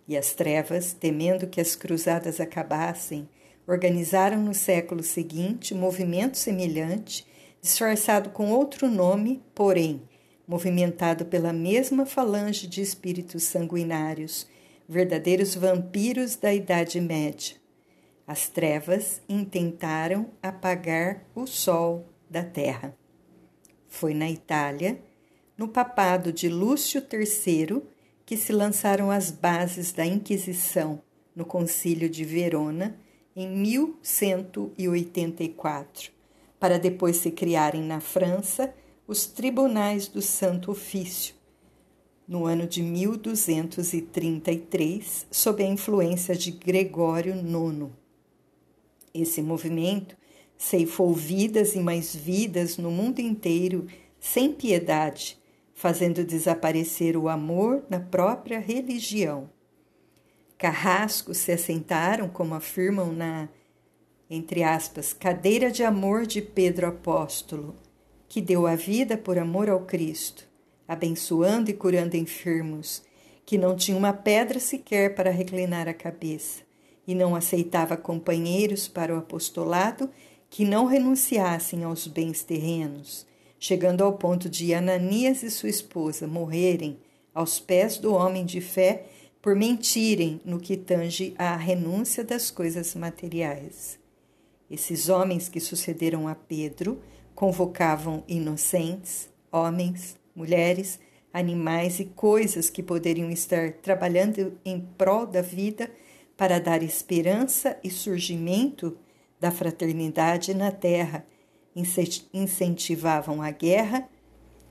E 0.06 0.16
as 0.16 0.32
trevas, 0.32 0.92
temendo 0.92 1.46
que 1.46 1.60
as 1.60 1.76
cruzadas 1.76 2.40
acabassem, 2.40 3.28
organizaram 3.66 4.42
no 4.42 4.54
século 4.54 5.02
seguinte 5.02 5.74
movimento 5.74 6.38
semelhante, 6.38 7.26
disfarçado 7.68 8.30
com 8.30 8.50
outro 8.50 8.88
nome, 8.88 9.42
porém, 9.54 10.02
movimentado 10.46 11.26
pela 11.26 11.52
mesma 11.52 12.06
falange 12.06 12.66
de 12.66 12.80
espíritos 12.80 13.42
sanguinários, 13.42 14.46
verdadeiros 14.88 15.54
vampiros 15.54 16.34
da 16.34 16.54
Idade 16.54 16.98
Média. 16.98 17.56
As 18.26 18.48
trevas 18.48 19.20
intentaram 19.28 20.30
apagar 20.42 21.26
o 21.34 21.46
sol 21.46 22.08
da 22.28 22.42
terra. 22.42 22.96
Foi 23.86 24.14
na 24.14 24.30
Itália, 24.30 24.98
no 25.56 25.68
papado 25.68 26.32
de 26.32 26.48
Lúcio 26.48 27.02
III, 27.12 27.82
que 28.24 28.36
se 28.36 28.52
lançaram 28.52 29.10
as 29.10 29.30
bases 29.30 29.92
da 29.92 30.06
Inquisição 30.06 31.02
no 31.36 31.44
Concílio 31.44 32.08
de 32.08 32.24
Verona 32.24 32.98
em 33.36 33.46
1184, 33.46 36.17
para 36.58 36.78
depois 36.78 37.16
se 37.16 37.30
criarem 37.30 37.82
na 37.82 38.00
França 38.00 38.74
os 39.06 39.26
Tribunais 39.26 40.08
do 40.08 40.20
Santo 40.20 40.70
Ofício, 40.70 41.34
no 42.26 42.44
ano 42.46 42.66
de 42.66 42.82
1233, 42.82 45.26
sob 45.30 45.62
a 45.62 45.66
influência 45.66 46.34
de 46.34 46.50
Gregório 46.50 47.34
IX. 47.34 47.90
Esse 49.14 49.40
movimento 49.40 50.14
ceifou 50.56 51.14
vidas 51.14 51.74
e 51.74 51.80
mais 51.80 52.14
vidas 52.14 52.76
no 52.76 52.90
mundo 52.90 53.20
inteiro 53.20 53.86
sem 54.20 54.52
piedade 54.52 55.38
fazendo 55.78 56.24
desaparecer 56.24 57.16
o 57.16 57.28
amor 57.28 57.84
na 57.88 58.00
própria 58.00 58.58
religião. 58.58 59.48
Carrascos 60.58 61.36
se 61.36 61.52
assentaram, 61.52 62.28
como 62.28 62.56
afirmam 62.56 63.12
na, 63.12 63.48
entre 64.30 64.62
aspas, 64.62 65.12
cadeira 65.12 65.70
de 65.70 65.82
amor 65.82 66.26
de 66.26 66.42
Pedro 66.42 66.86
Apóstolo, 66.86 67.74
que 68.28 68.40
deu 68.40 68.66
a 68.66 68.74
vida 68.74 69.16
por 69.16 69.38
amor 69.38 69.70
ao 69.70 69.80
Cristo, 69.80 70.46
abençoando 70.86 71.70
e 71.70 71.74
curando 71.74 72.16
enfermos, 72.16 73.02
que 73.46 73.56
não 73.56 73.74
tinha 73.74 73.96
uma 73.96 74.12
pedra 74.12 74.60
sequer 74.60 75.14
para 75.14 75.30
reclinar 75.30 75.88
a 75.88 75.94
cabeça, 75.94 76.62
e 77.06 77.14
não 77.14 77.34
aceitava 77.34 77.96
companheiros 77.96 78.86
para 78.86 79.14
o 79.14 79.18
apostolado 79.18 80.10
que 80.50 80.64
não 80.64 80.84
renunciassem 80.84 81.84
aos 81.84 82.06
bens 82.06 82.42
terrenos, 82.42 83.26
chegando 83.58 84.04
ao 84.04 84.12
ponto 84.12 84.48
de 84.48 84.74
Ananias 84.74 85.42
e 85.42 85.50
sua 85.50 85.70
esposa 85.70 86.26
morrerem 86.26 86.98
aos 87.34 87.58
pés 87.58 87.98
do 87.98 88.12
homem 88.12 88.44
de 88.44 88.60
fé 88.60 89.06
por 89.40 89.54
mentirem 89.54 90.40
no 90.44 90.58
que 90.58 90.76
tange 90.76 91.34
à 91.38 91.56
renúncia 91.56 92.22
das 92.22 92.50
coisas 92.50 92.94
materiais. 92.94 93.98
Esses 94.70 95.08
homens 95.08 95.48
que 95.48 95.60
sucederam 95.60 96.28
a 96.28 96.34
Pedro 96.34 97.00
convocavam 97.34 98.22
inocentes, 98.28 99.30
homens, 99.50 100.16
mulheres, 100.34 100.98
animais 101.32 102.00
e 102.00 102.04
coisas 102.04 102.68
que 102.68 102.82
poderiam 102.82 103.30
estar 103.30 103.72
trabalhando 103.74 104.58
em 104.64 104.80
prol 104.80 105.26
da 105.26 105.40
vida 105.40 105.90
para 106.36 106.58
dar 106.58 106.82
esperança 106.82 107.78
e 107.82 107.90
surgimento 107.90 108.96
da 109.40 109.50
fraternidade 109.50 110.54
na 110.54 110.70
terra 110.70 111.24
incentivavam 112.32 113.40
a 113.40 113.50
guerra 113.50 114.08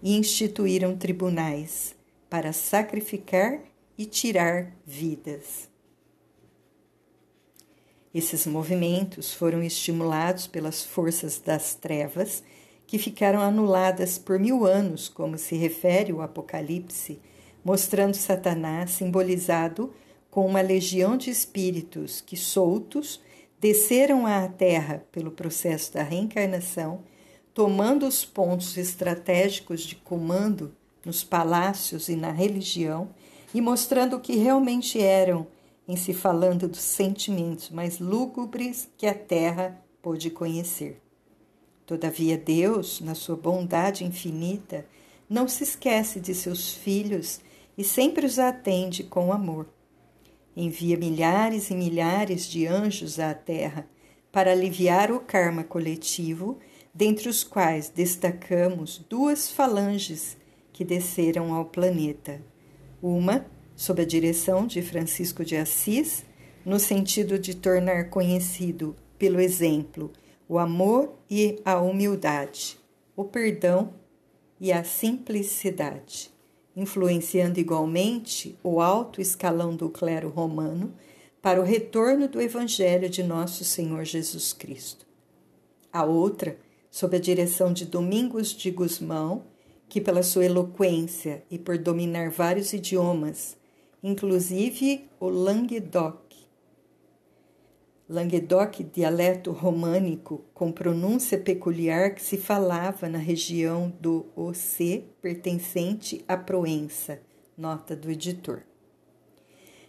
e 0.04 0.18
instituíram 0.18 0.96
tribunais 0.96 1.96
para 2.30 2.52
sacrificar 2.52 3.60
e 3.98 4.06
tirar 4.06 4.74
vidas. 4.86 5.67
Esses 8.18 8.48
movimentos 8.48 9.32
foram 9.32 9.62
estimulados 9.62 10.48
pelas 10.48 10.84
forças 10.84 11.38
das 11.38 11.76
trevas, 11.76 12.42
que 12.88 12.98
ficaram 12.98 13.40
anuladas 13.40 14.18
por 14.18 14.40
mil 14.40 14.66
anos, 14.66 15.08
como 15.08 15.38
se 15.38 15.56
refere 15.56 16.12
o 16.12 16.24
Apocalipse, 16.24 17.20
mostrando 17.64 18.16
Satanás 18.16 18.90
simbolizado 18.90 19.94
com 20.32 20.48
uma 20.48 20.62
legião 20.62 21.16
de 21.16 21.30
espíritos 21.30 22.20
que, 22.20 22.36
soltos, 22.36 23.22
desceram 23.62 24.26
à 24.26 24.48
Terra 24.48 25.06
pelo 25.12 25.30
processo 25.30 25.94
da 25.94 26.02
reencarnação, 26.02 27.04
tomando 27.54 28.08
os 28.08 28.26
pontos 28.26 28.78
estratégicos 28.78 29.82
de 29.82 29.94
comando 29.96 30.76
nos 31.06 31.24
palácios 31.24 32.10
e 32.10 32.16
na 32.16 32.32
religião 32.32 33.12
e 33.54 33.62
mostrando 33.62 34.20
que 34.20 34.36
realmente 34.36 35.00
eram 35.00 35.46
em 35.88 35.96
se 35.96 36.14
falando 36.14 36.68
dos 36.68 36.82
sentimentos 36.82 37.70
mais 37.70 38.00
lúgubres 38.00 38.90
que 38.98 39.08
a 39.08 39.14
terra 39.14 39.82
pôde 40.02 40.30
conhecer. 40.30 41.02
Todavia, 41.86 42.38
Deus, 42.38 43.00
na 43.00 43.16
sua 43.16 43.36
bondade 43.36 44.04
infinita, 44.04 44.86
não 45.30 45.48
se 45.48 45.64
esquece 45.64 46.20
de 46.20 46.36
seus 46.36 46.74
filhos 46.74 47.40
e 47.78 47.84
sempre 47.84 48.26
os 48.26 48.38
atende 48.38 49.04
com 49.04 49.32
amor 49.32 49.68
envia 50.58 50.98
milhares 50.98 51.70
e 51.70 51.76
milhares 51.76 52.48
de 52.48 52.66
anjos 52.66 53.20
à 53.20 53.32
Terra 53.32 53.88
para 54.32 54.52
aliviar 54.52 55.12
o 55.12 55.20
karma 55.20 55.64
coletivo, 55.64 56.58
dentre 56.92 57.30
os 57.30 57.44
quais 57.44 57.90
destacamos 57.90 58.98
duas 59.08 59.52
falanges 59.52 60.36
que 60.74 60.84
desceram 60.84 61.54
ao 61.54 61.66
planeta. 61.66 62.42
Uma, 63.00 63.46
sob 63.78 64.02
a 64.02 64.06
direção 64.06 64.68
de 64.68 64.82
Francisco 64.82 65.46
de 65.46 65.56
Assis, 65.56 66.26
no 66.66 66.78
sentido 66.78 67.40
de 67.40 67.56
tornar 67.56 68.10
conhecido, 68.10 68.94
pelo 69.18 69.40
exemplo, 69.40 70.12
o 70.50 70.60
amor 70.60 71.14
e 71.30 71.62
a 71.64 71.80
humildade, 71.80 72.78
o 73.16 73.24
perdão 73.24 73.94
e 74.60 74.74
a 74.74 74.84
simplicidade 74.84 76.36
influenciando 76.78 77.60
igualmente 77.60 78.56
o 78.64 78.80
alto 78.80 79.20
escalão 79.20 79.76
do 79.76 79.90
clero 79.90 80.30
romano 80.30 80.94
para 81.42 81.60
o 81.60 81.64
retorno 81.64 82.28
do 82.28 82.40
Evangelho 82.40 83.10
de 83.10 83.24
nosso 83.24 83.64
Senhor 83.64 84.06
Jesus 84.06 84.54
Cristo. 84.54 85.04
A 85.92 86.06
outra, 86.06 86.56
sob 86.92 87.18
a 87.18 87.20
direção 87.20 87.74
de 87.74 87.84
Domingos 87.84 88.50
de 88.50 88.70
Gusmão, 88.70 89.46
que, 89.90 90.00
pela 90.00 90.22
sua 90.22 90.46
eloquência 90.46 91.44
e 91.50 91.58
por 91.58 91.80
dominar 91.80 92.30
vários 92.30 92.72
idiomas, 92.74 93.58
inclusive 94.04 95.10
o 95.20 95.28
Languedoc, 95.30 96.28
Languedoc, 98.10 98.86
dialeto 98.86 99.52
românico 99.52 100.46
com 100.54 100.72
pronúncia 100.72 101.38
peculiar 101.38 102.16
que 102.16 102.22
se 102.22 102.38
falava 102.38 103.10
na 103.10 103.18
região 103.18 103.94
do 104.00 104.28
OC 104.34 105.04
pertencente 105.22 106.24
à 106.26 106.38
Proença, 106.38 107.20
nota 107.58 107.98
do 107.98 108.10
editor. 108.10 108.62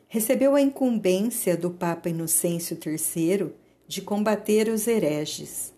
Recebeu 0.09 0.57
a 0.57 0.61
incumbência 0.61 1.57
do 1.57 1.71
Papa 1.71 2.09
Inocêncio 2.09 2.77
III 2.85 3.53
de 3.87 4.03
combater 4.03 4.69
os 4.69 4.89
hereges. 4.89 5.73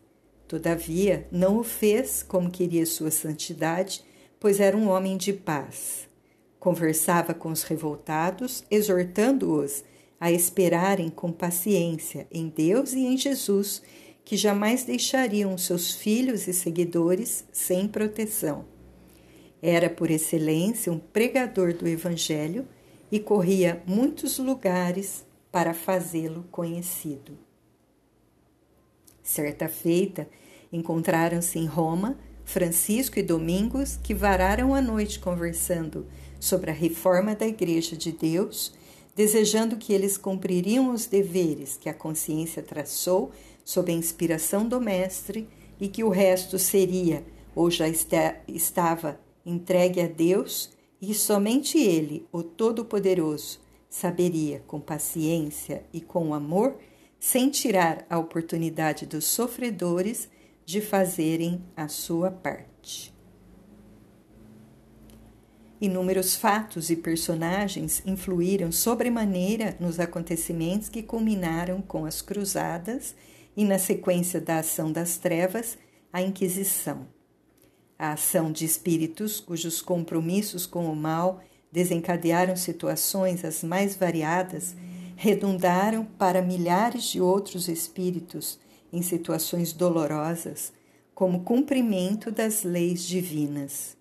Todavia, 0.49 1.29
não 1.31 1.59
o 1.59 1.63
fez 1.63 2.23
como 2.23 2.51
queria 2.51 2.87
sua 2.87 3.11
santidade, 3.11 4.03
pois 4.41 4.61
era 4.61 4.75
um 4.75 4.89
homem 4.89 5.19
de 5.19 5.35
paz. 5.35 6.10
Conversava 6.61 7.33
com 7.33 7.51
os 7.51 7.63
revoltados, 7.63 8.63
exortando-os 8.71 9.83
a 10.21 10.31
esperarem 10.31 11.09
com 11.09 11.33
paciência 11.33 12.29
em 12.31 12.49
Deus 12.49 12.93
e 12.93 13.01
em 13.01 13.17
Jesus, 13.17 13.83
que 14.23 14.37
jamais 14.37 14.85
deixariam 14.85 15.57
seus 15.57 15.95
filhos 15.95 16.47
e 16.47 16.53
seguidores 16.53 17.47
sem 17.51 17.89
proteção. 17.89 18.67
Era, 19.63 19.89
por 19.89 20.11
excelência, 20.11 20.93
um 20.93 20.99
pregador 20.99 21.73
do 21.73 21.89
Evangelho 21.89 22.69
e 23.11 23.19
corria 23.19 23.83
muitos 23.87 24.39
lugares 24.39 25.25
para 25.51 25.73
fazê-lo 25.73 26.45
conhecido. 26.51 27.39
Certa 29.23 29.67
feita, 29.67 30.29
encontraram-se 30.71 31.59
em 31.59 31.67
Roma 31.67 32.19
Francisco 32.45 33.19
e 33.19 33.23
Domingos, 33.23 33.97
que 33.97 34.13
vararam 34.13 34.75
a 34.75 34.83
noite 34.83 35.21
conversando 35.21 36.07
sobre 36.41 36.71
a 36.71 36.75
reforma 36.75 37.37
da 37.37 37.47
Igreja 37.47 37.97
de 37.97 38.11
Deus 38.11 38.73
desejando 39.15 39.77
que 39.77 39.93
eles 39.93 40.17
cumpririam 40.17 40.95
os 40.95 41.05
deveres 41.05 41.77
que 41.77 41.89
a 41.91 41.95
consciência 41.95 42.63
traçou 42.63 43.33
sob 43.63 43.93
a 43.93 43.95
inspiração 43.95 44.67
do 44.67 44.81
Mestre 44.81 45.47
e 45.81 45.89
que 45.89 46.03
o 46.03 46.09
resto 46.09 46.59
seria 46.59 47.23
ou 47.55 47.71
já 47.71 47.87
está, 47.87 48.37
estava 48.49 49.21
entregue 49.45 50.01
a 50.01 50.07
Deus 50.07 50.71
e 51.03 51.13
somente 51.13 51.79
Ele, 51.79 52.27
o 52.33 52.43
Todo-Poderoso, 52.43 53.61
saberia 53.89 54.63
com 54.67 54.81
paciência 54.81 55.85
e 55.93 56.01
com 56.01 56.33
amor, 56.33 56.79
sem 57.19 57.51
tirar 57.51 58.07
a 58.09 58.19
oportunidade 58.19 59.05
dos 59.05 59.25
sofredores 59.25 60.31
de 60.65 60.81
fazerem 60.81 61.63
a 61.77 61.89
sua 61.89 62.31
parte. 62.31 62.70
Inúmeros 65.81 66.37
fatos 66.37 66.91
e 66.91 66.97
personagens 66.97 68.03
influíram 68.05 68.71
sobremaneira 68.71 69.75
nos 69.81 69.99
acontecimentos 69.99 70.91
que 70.91 71.03
culminaram 71.03 71.81
com 71.81 72.05
as 72.05 72.21
Cruzadas 72.21 73.15
e, 73.57 73.65
na 73.65 73.79
sequência 73.79 74.41
da 74.41 74.59
ação 74.59 74.93
das 74.93 75.17
trevas, 75.17 75.79
a 76.13 76.21
Inquisição. 76.21 77.07
A 77.99 78.13
ação 78.13 78.53
de 78.53 78.67
espíritos 78.67 79.41
cujos 79.41 79.81
compromissos 79.81 80.67
com 80.67 80.85
o 80.85 80.95
mal 80.95 81.41
desencadearam 81.73 82.57
situações 82.57 83.43
as 83.43 83.63
mais 83.63 83.97
variadas 83.97 84.77
redundaram 85.17 86.05
para 86.05 86.43
milhares 86.43 87.05
de 87.05 87.21
outros 87.21 87.69
espíritos 87.69 88.59
em 88.93 89.01
situações 89.03 89.73
dolorosas 89.73 90.73
como 91.15 91.45
cumprimento 91.45 92.31
das 92.31 92.65
leis 92.65 93.03
divinas. 93.03 93.97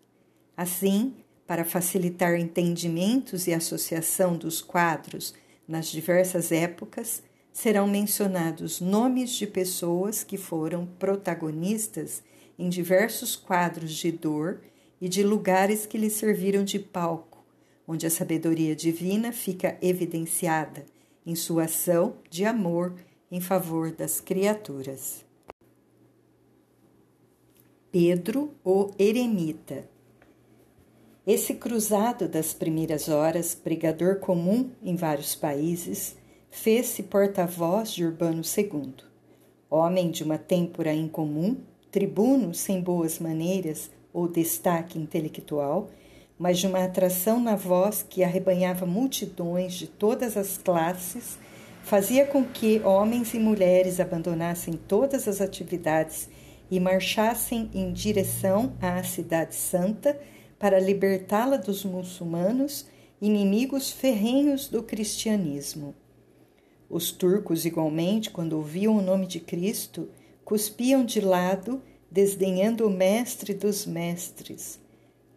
Assim, 0.56 1.14
para 1.50 1.66
facilitar 1.66 2.36
entendimentos 2.40 3.48
e 3.48 3.54
associação 3.56 4.38
dos 4.38 4.62
quadros 4.62 5.34
nas 5.68 5.88
diversas 5.88 6.52
épocas, 6.52 7.24
serão 7.52 7.88
mencionados 7.88 8.80
nomes 8.80 9.32
de 9.32 9.48
pessoas 9.48 10.24
que 10.24 10.38
foram 10.38 10.86
protagonistas 10.86 12.22
em 12.56 12.70
diversos 12.70 13.36
quadros 13.36 13.96
de 13.96 14.12
dor 14.12 14.62
e 15.02 15.10
de 15.10 15.24
lugares 15.24 15.88
que 15.88 15.98
lhes 15.98 16.14
serviram 16.14 16.64
de 16.64 16.78
palco, 16.78 17.44
onde 17.88 18.06
a 18.06 18.12
sabedoria 18.12 18.76
divina 18.76 19.32
fica 19.32 19.76
evidenciada 19.82 20.86
em 21.26 21.34
sua 21.34 21.64
ação 21.64 22.18
de 22.30 22.46
amor 22.46 22.94
em 23.32 23.42
favor 23.42 23.92
das 23.92 24.22
criaturas. 24.22 25.26
Pedro, 27.92 28.54
o 28.64 28.92
Eremita 29.00 29.90
esse 31.32 31.54
cruzado 31.54 32.28
das 32.28 32.56
primeiras 32.56 33.08
horas, 33.08 33.54
pregador 33.54 34.16
comum 34.16 34.72
em 34.82 34.96
vários 34.96 35.36
países, 35.36 36.16
fez-se 36.50 37.04
porta-voz 37.04 37.92
de 37.94 38.04
Urbano 38.04 38.42
II. 38.42 38.96
Homem 39.70 40.10
de 40.10 40.24
uma 40.24 40.40
têmpora 40.40 40.92
incomum, 40.92 41.58
tribuno 41.92 42.52
sem 42.56 42.82
boas 42.82 43.20
maneiras 43.20 43.92
ou 44.12 44.28
destaque 44.28 44.98
intelectual, 44.98 45.92
mas 46.36 46.58
de 46.58 46.66
uma 46.66 46.84
atração 46.84 47.40
na 47.40 47.56
voz 47.56 48.02
que 48.02 48.24
arrebanhava 48.24 48.88
multidões 48.88 49.76
de 49.76 49.86
todas 49.86 50.36
as 50.36 50.58
classes, 50.58 51.38
fazia 51.84 52.26
com 52.26 52.44
que 52.44 52.80
homens 52.80 53.36
e 53.36 53.40
mulheres 53.40 54.00
abandonassem 54.00 54.74
todas 54.74 55.28
as 55.28 55.42
atividades 55.42 56.28
e 56.72 56.80
marchassem 56.80 57.70
em 57.72 57.94
direção 57.94 58.74
à 58.82 59.04
Cidade 59.04 59.54
Santa 59.54 60.20
para 60.60 60.80
libertá-la 60.80 61.56
dos 61.56 61.86
muçulmanos, 61.86 62.86
inimigos 63.22 63.92
ferrenhos 63.92 64.68
do 64.68 64.84
cristianismo. 64.84 65.96
Os 66.90 67.12
turcos, 67.12 67.66
igualmente, 67.66 68.30
quando 68.30 68.54
ouviam 68.54 68.98
o 68.98 69.02
nome 69.02 69.26
de 69.26 69.40
Cristo, 69.40 70.10
cuspiam 70.44 71.06
de 71.06 71.22
lado, 71.22 71.82
desdenhando 72.12 72.86
o 72.86 72.90
mestre 72.90 73.54
dos 73.54 73.86
mestres. 73.86 74.80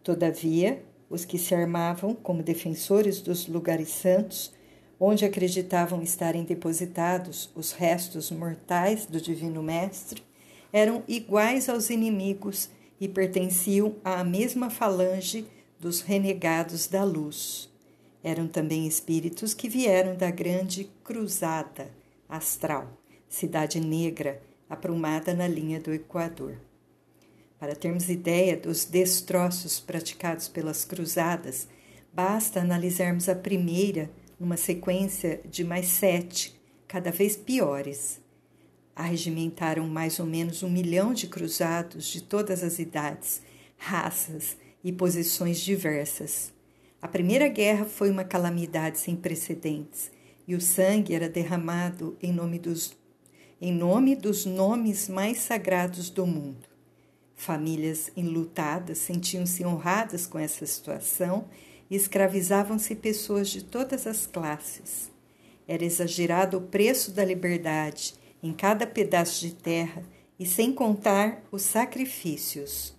Todavia, 0.03 0.83
os 1.09 1.23
que 1.23 1.37
se 1.37 1.53
armavam 1.53 2.13
como 2.13 2.43
defensores 2.43 3.21
dos 3.21 3.47
lugares 3.47 3.89
santos, 3.89 4.51
onde 4.99 5.23
acreditavam 5.23 6.01
estarem 6.01 6.43
depositados 6.43 7.49
os 7.55 7.71
restos 7.71 8.31
mortais 8.31 9.05
do 9.05 9.21
Divino 9.21 9.61
Mestre, 9.61 10.23
eram 10.71 11.03
iguais 11.07 11.69
aos 11.69 11.91
inimigos 11.91 12.69
e 12.99 13.07
pertenciam 13.07 13.95
à 14.03 14.23
mesma 14.23 14.69
falange 14.69 15.45
dos 15.79 16.01
renegados 16.01 16.87
da 16.87 17.03
luz. 17.03 17.69
Eram 18.23 18.47
também 18.47 18.87
espíritos 18.87 19.53
que 19.53 19.67
vieram 19.67 20.15
da 20.15 20.31
grande 20.31 20.89
cruzada 21.03 21.91
astral, 22.29 22.97
cidade 23.27 23.79
negra, 23.79 24.41
aprumada 24.69 25.33
na 25.33 25.47
linha 25.47 25.79
do 25.79 25.93
Equador. 25.93 26.57
Para 27.59 27.75
termos 27.75 28.09
ideia 28.09 28.55
dos 28.55 28.85
destroços 28.85 29.79
praticados 29.79 30.47
pelas 30.47 30.85
cruzadas, 30.85 31.67
basta 32.13 32.61
analisarmos 32.61 33.27
a 33.27 33.35
primeira 33.35 34.09
numa 34.39 34.57
sequência 34.57 35.41
de 35.45 35.63
mais 35.63 35.87
sete, 35.87 36.59
cada 36.87 37.11
vez 37.11 37.35
piores 37.35 38.22
arregimentaram 38.95 39.87
mais 39.87 40.19
ou 40.19 40.25
menos 40.25 40.63
um 40.63 40.69
milhão 40.69 41.13
de 41.13 41.27
cruzados 41.27 42.05
de 42.07 42.21
todas 42.21 42.63
as 42.63 42.79
idades, 42.79 43.41
raças 43.77 44.57
e 44.83 44.91
posições 44.91 45.59
diversas. 45.59 46.53
A 47.01 47.07
Primeira 47.07 47.47
Guerra 47.47 47.85
foi 47.85 48.09
uma 48.09 48.23
calamidade 48.23 48.99
sem 48.99 49.15
precedentes 49.15 50.11
e 50.47 50.55
o 50.55 50.61
sangue 50.61 51.13
era 51.13 51.27
derramado 51.27 52.17
em 52.21 52.31
nome 52.31 52.59
dos, 52.59 52.95
em 53.59 53.73
nome 53.73 54.15
dos 54.15 54.45
nomes 54.45 55.09
mais 55.09 55.39
sagrados 55.39 56.09
do 56.09 56.25
mundo. 56.25 56.67
Famílias 57.35 58.11
enlutadas 58.15 58.99
sentiam-se 58.99 59.65
honradas 59.65 60.27
com 60.27 60.39
essa 60.39 60.65
situação 60.65 61.45
e 61.89 61.95
escravizavam-se 61.95 62.95
pessoas 62.95 63.49
de 63.49 63.63
todas 63.63 64.07
as 64.07 64.25
classes. 64.25 65.11
Era 65.67 65.83
exagerado 65.83 66.57
o 66.57 66.61
preço 66.61 67.11
da 67.11 67.25
liberdade 67.25 68.13
em 68.43 68.51
cada 68.51 68.85
pedaço 68.85 69.39
de 69.39 69.55
terra 69.55 70.03
e 70.37 70.45
sem 70.45 70.73
contar 70.73 71.41
os 71.49 71.61
sacrifícios. 71.61 72.93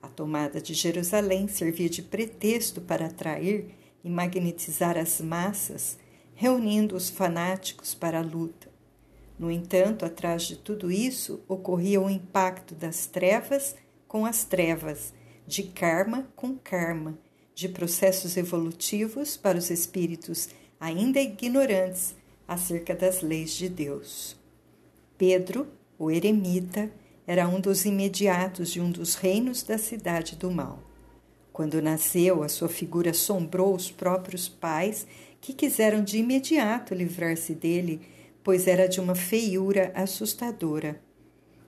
A 0.00 0.08
tomada 0.08 0.58
de 0.58 0.72
Jerusalém 0.72 1.46
servia 1.46 1.90
de 1.90 2.02
pretexto 2.02 2.80
para 2.80 3.06
atrair 3.06 3.74
e 4.02 4.08
magnetizar 4.08 4.96
as 4.96 5.20
massas, 5.20 5.98
reunindo 6.34 6.96
os 6.96 7.10
fanáticos 7.10 7.94
para 7.94 8.20
a 8.20 8.22
luta. 8.22 8.70
No 9.38 9.50
entanto, 9.50 10.06
atrás 10.06 10.44
de 10.44 10.56
tudo 10.56 10.90
isso 10.90 11.42
ocorria 11.46 12.00
o 12.00 12.08
impacto 12.08 12.74
das 12.74 13.06
trevas 13.06 13.76
com 14.08 14.24
as 14.24 14.44
trevas, 14.44 15.12
de 15.46 15.64
karma 15.64 16.26
com 16.34 16.56
karma, 16.56 17.18
de 17.54 17.68
processos 17.68 18.38
evolutivos 18.38 19.36
para 19.36 19.58
os 19.58 19.68
espíritos 19.68 20.48
ainda 20.78 21.20
ignorantes 21.20 22.14
acerca 22.48 22.94
das 22.94 23.20
leis 23.20 23.50
de 23.50 23.68
Deus. 23.68 24.39
Pedro, 25.20 25.68
o 25.98 26.10
eremita, 26.10 26.90
era 27.26 27.46
um 27.46 27.60
dos 27.60 27.84
imediatos 27.84 28.70
de 28.70 28.80
um 28.80 28.90
dos 28.90 29.16
reinos 29.16 29.62
da 29.62 29.76
cidade 29.76 30.34
do 30.34 30.50
mal. 30.50 30.82
Quando 31.52 31.82
nasceu, 31.82 32.42
a 32.42 32.48
sua 32.48 32.70
figura 32.70 33.10
assombrou 33.10 33.74
os 33.74 33.90
próprios 33.90 34.48
pais, 34.48 35.06
que 35.38 35.52
quiseram 35.52 36.02
de 36.02 36.16
imediato 36.16 36.94
livrar-se 36.94 37.54
dele, 37.54 38.00
pois 38.42 38.66
era 38.66 38.88
de 38.88 38.98
uma 38.98 39.14
feiura 39.14 39.92
assustadora. 39.94 40.98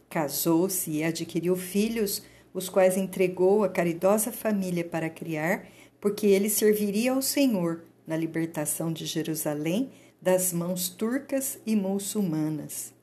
Casou-se 0.08 0.90
e 0.90 1.04
adquiriu 1.04 1.54
filhos, 1.54 2.22
os 2.54 2.70
quais 2.70 2.96
entregou 2.96 3.64
à 3.64 3.68
caridosa 3.68 4.32
família 4.32 4.82
para 4.82 5.10
criar, 5.10 5.68
porque 6.00 6.26
ele 6.26 6.48
serviria 6.48 7.12
ao 7.12 7.20
Senhor 7.20 7.84
na 8.06 8.16
libertação 8.16 8.90
de 8.90 9.04
Jerusalém 9.04 9.90
das 10.22 10.54
mãos 10.54 10.88
turcas 10.88 11.58
e 11.66 11.76
muçulmanas. 11.76 12.94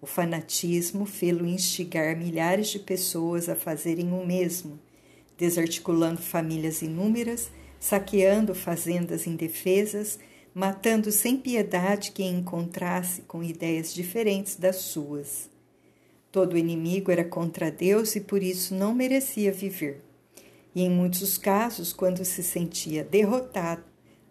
O 0.00 0.06
fanatismo 0.06 1.04
fê-lo 1.04 1.44
instigar 1.44 2.16
milhares 2.16 2.68
de 2.68 2.78
pessoas 2.78 3.48
a 3.48 3.56
fazerem 3.56 4.12
o 4.12 4.24
mesmo, 4.24 4.78
desarticulando 5.36 6.20
famílias 6.20 6.82
inúmeras, 6.82 7.50
saqueando 7.80 8.54
fazendas 8.54 9.26
indefesas, 9.26 10.18
matando 10.54 11.10
sem 11.10 11.36
piedade 11.36 12.12
quem 12.12 12.36
encontrasse 12.36 13.22
com 13.22 13.42
ideias 13.42 13.92
diferentes 13.92 14.56
das 14.56 14.76
suas. 14.76 15.48
Todo 16.30 16.58
inimigo 16.58 17.10
era 17.10 17.24
contra 17.24 17.70
Deus 17.70 18.14
e 18.14 18.20
por 18.20 18.42
isso 18.42 18.74
não 18.74 18.94
merecia 18.94 19.50
viver. 19.50 20.00
E 20.74 20.82
em 20.82 20.90
muitos 20.90 21.36
casos, 21.36 21.92
quando 21.92 22.24
se 22.24 22.42
sentia 22.42 23.02
derrotado, 23.02 23.82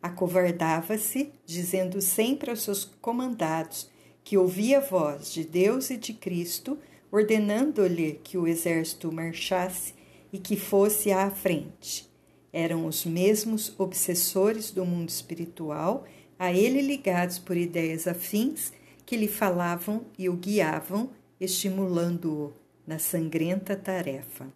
acovardava-se, 0.02 1.32
dizendo 1.46 2.00
sempre 2.00 2.50
aos 2.50 2.62
seus 2.62 2.86
comandados 2.86 3.90
que 4.28 4.38
ouvia 4.38 4.80
a 4.80 4.82
voz 4.82 5.32
de 5.32 5.46
Deus 5.46 5.90
e 5.90 5.96
de 5.96 6.12
Cristo, 6.12 6.78
ordenando-lhe 7.10 8.20
que 8.22 8.38
o 8.38 8.46
exército 8.46 9.10
marchasse 9.10 9.94
e 10.34 10.38
que 10.38 10.58
fosse 10.58 11.14
à 11.14 11.32
frente. 11.32 12.12
Eram 12.52 12.86
os 12.88 13.06
mesmos 13.06 13.74
obsessores 13.80 14.70
do 14.70 14.86
mundo 14.86 15.08
espiritual, 15.08 16.04
a 16.38 16.52
ele 16.52 16.82
ligados 16.82 17.40
por 17.40 17.56
ideias 17.56 18.06
afins, 18.06 18.74
que 19.06 19.16
lhe 19.16 19.30
falavam 19.30 20.06
e 20.20 20.28
o 20.28 20.34
guiavam, 20.34 21.10
estimulando-o 21.40 22.52
na 22.86 23.00
sangrenta 23.00 23.78
tarefa. 23.78 24.54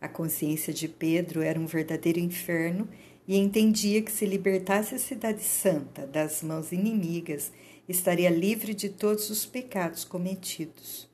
A 0.00 0.08
consciência 0.08 0.72
de 0.72 0.88
Pedro 0.88 1.42
era 1.42 1.60
um 1.60 1.66
verdadeiro 1.66 2.18
inferno 2.18 2.88
e 3.28 3.36
entendia 3.36 4.02
que 4.02 4.10
se 4.10 4.26
libertasse 4.26 4.96
a 4.96 4.98
Cidade 4.98 5.44
Santa 5.44 6.04
das 6.04 6.42
mãos 6.42 6.72
inimigas, 6.72 7.52
estaria 7.88 8.30
livre 8.30 8.74
de 8.74 8.88
todos 8.88 9.30
os 9.30 9.44
pecados 9.46 10.04
cometidos. 10.04 11.08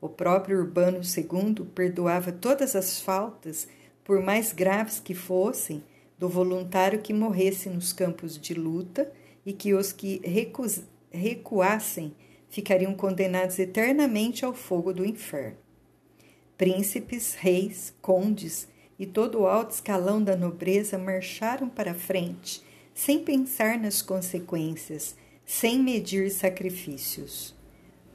O 0.00 0.08
próprio 0.08 0.58
Urbano 0.58 1.00
II 1.00 1.66
perdoava 1.74 2.30
todas 2.32 2.76
as 2.76 3.00
faltas, 3.00 3.66
por 4.04 4.20
mais 4.20 4.52
graves 4.52 5.00
que 5.00 5.14
fossem, 5.14 5.82
do 6.18 6.28
voluntário 6.28 7.00
que 7.02 7.12
morresse 7.12 7.68
nos 7.68 7.92
campos 7.92 8.38
de 8.38 8.54
luta 8.54 9.12
e 9.44 9.52
que 9.52 9.74
os 9.74 9.92
que 9.92 10.20
recuassem 11.10 12.14
ficariam 12.48 12.94
condenados 12.94 13.58
eternamente 13.58 14.44
ao 14.44 14.54
fogo 14.54 14.92
do 14.92 15.04
inferno. 15.04 15.58
Príncipes, 16.56 17.34
reis, 17.34 17.94
condes 18.00 18.66
e 18.98 19.04
todo 19.04 19.40
o 19.40 19.46
alto 19.46 19.72
escalão 19.72 20.22
da 20.22 20.34
nobreza 20.34 20.96
marcharam 20.96 21.68
para 21.68 21.90
a 21.90 21.94
frente, 21.94 22.62
sem 22.94 23.18
pensar 23.22 23.78
nas 23.78 24.00
consequências, 24.00 25.14
sem 25.46 25.78
medir 25.80 26.28
sacrifícios. 26.30 27.54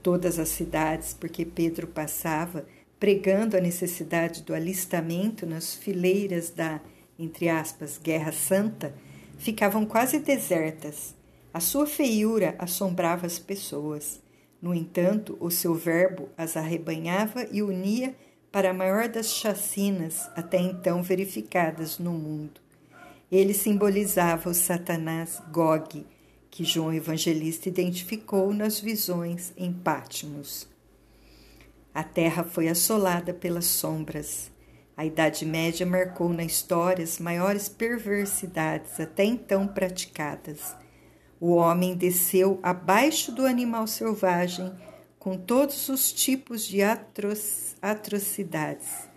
Todas 0.04 0.38
as 0.38 0.50
cidades, 0.50 1.14
porque 1.14 1.46
Pedro 1.46 1.88
passava, 1.88 2.66
pregando 3.00 3.56
a 3.56 3.62
necessidade 3.62 4.44
do 4.44 4.54
alistamento 4.54 5.46
nas 5.46 5.74
fileiras 5.74 6.50
da, 6.50 6.82
entre 7.18 7.48
aspas, 7.48 7.98
Guerra 7.98 8.34
Santa, 8.34 8.94
ficavam 9.38 9.86
quase 9.86 10.20
desertas. 10.20 11.16
A 11.54 11.60
sua 11.60 11.88
feiura 11.88 12.54
assombrava 12.60 13.26
as 13.26 13.40
pessoas. 13.40 14.20
No 14.62 14.74
entanto, 14.74 15.38
o 15.40 15.50
seu 15.50 15.74
verbo 15.74 16.30
as 16.38 16.58
arrebanhava 16.58 17.48
e 17.52 17.64
unia 17.64 18.16
para 18.52 18.72
a 18.72 18.74
maior 18.74 19.08
das 19.08 19.34
chacinas 19.34 20.30
até 20.36 20.60
então 20.60 21.02
verificadas 21.02 21.98
no 21.98 22.12
mundo. 22.12 22.60
Ele 23.32 23.54
simbolizava 23.54 24.50
o 24.50 24.54
Satanás 24.54 25.42
Gog, 25.52 26.06
que 26.52 26.66
João 26.66 26.94
Evangelista 26.94 27.70
identificou 27.70 28.54
nas 28.54 28.78
visões 28.78 29.54
em 29.56 29.72
Pátimos. 29.72 30.68
A 31.94 32.04
terra 32.04 32.44
foi 32.44 32.68
assolada 32.68 33.34
pelas 33.34 33.66
sombras. 33.66 34.52
A 34.96 35.06
Idade 35.06 35.46
Média 35.46 35.86
marcou 35.86 36.30
na 36.30 36.44
história 36.44 37.04
as 37.04 37.20
maiores 37.20 37.70
perversidades 37.70 39.00
até 39.00 39.24
então 39.24 39.66
praticadas. 39.66 40.76
O 41.40 41.54
homem 41.54 41.96
desceu 41.96 42.60
abaixo 42.62 43.32
do 43.32 43.46
animal 43.46 43.88
selvagem 43.88 44.72
com 45.18 45.38
todos 45.38 45.88
os 45.88 46.12
tipos 46.12 46.66
de 46.68 46.82
atro 46.82 47.32
atrocidades. 47.82 49.10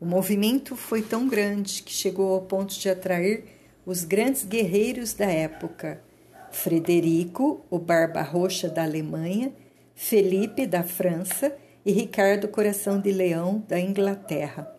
O 0.00 0.06
movimento 0.06 0.74
foi 0.74 1.02
tão 1.02 1.28
grande 1.28 1.82
que 1.82 1.92
chegou 1.92 2.32
ao 2.32 2.42
ponto 2.42 2.78
de 2.78 2.88
atrair 2.88 3.44
os 3.84 4.02
grandes 4.02 4.44
guerreiros 4.44 5.12
da 5.12 5.26
época: 5.26 6.02
Frederico, 6.50 7.64
o 7.70 7.78
Barba 7.78 8.22
Roxa 8.22 8.68
da 8.68 8.82
Alemanha, 8.82 9.52
Felipe 9.94 10.66
da 10.66 10.82
França 10.82 11.54
e 11.84 11.92
Ricardo 11.92 12.48
Coração 12.48 13.00
de 13.00 13.12
Leão 13.12 13.64
da 13.68 13.78
Inglaterra. 13.78 14.70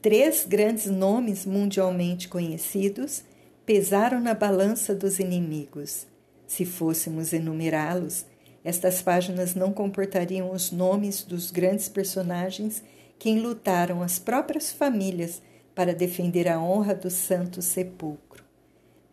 Três 0.00 0.44
grandes 0.46 0.86
nomes 0.86 1.46
mundialmente 1.46 2.28
conhecidos 2.28 3.22
pesaram 3.64 4.20
na 4.20 4.34
balança 4.34 4.94
dos 4.94 5.18
inimigos. 5.18 6.06
Se 6.46 6.64
fôssemos 6.64 7.32
enumerá-los, 7.32 8.26
estas 8.64 9.02
páginas 9.02 9.54
não 9.54 9.72
comportariam 9.72 10.50
os 10.50 10.70
nomes 10.70 11.22
dos 11.22 11.50
grandes 11.50 11.88
personagens 11.88 12.82
que 13.18 13.30
enlutaram 13.30 14.02
as 14.02 14.18
próprias 14.18 14.72
famílias 14.72 15.40
para 15.74 15.94
defender 15.94 16.48
a 16.48 16.60
honra 16.60 16.94
do 16.94 17.10
Santo 17.10 17.62
Sepulcro. 17.62 18.31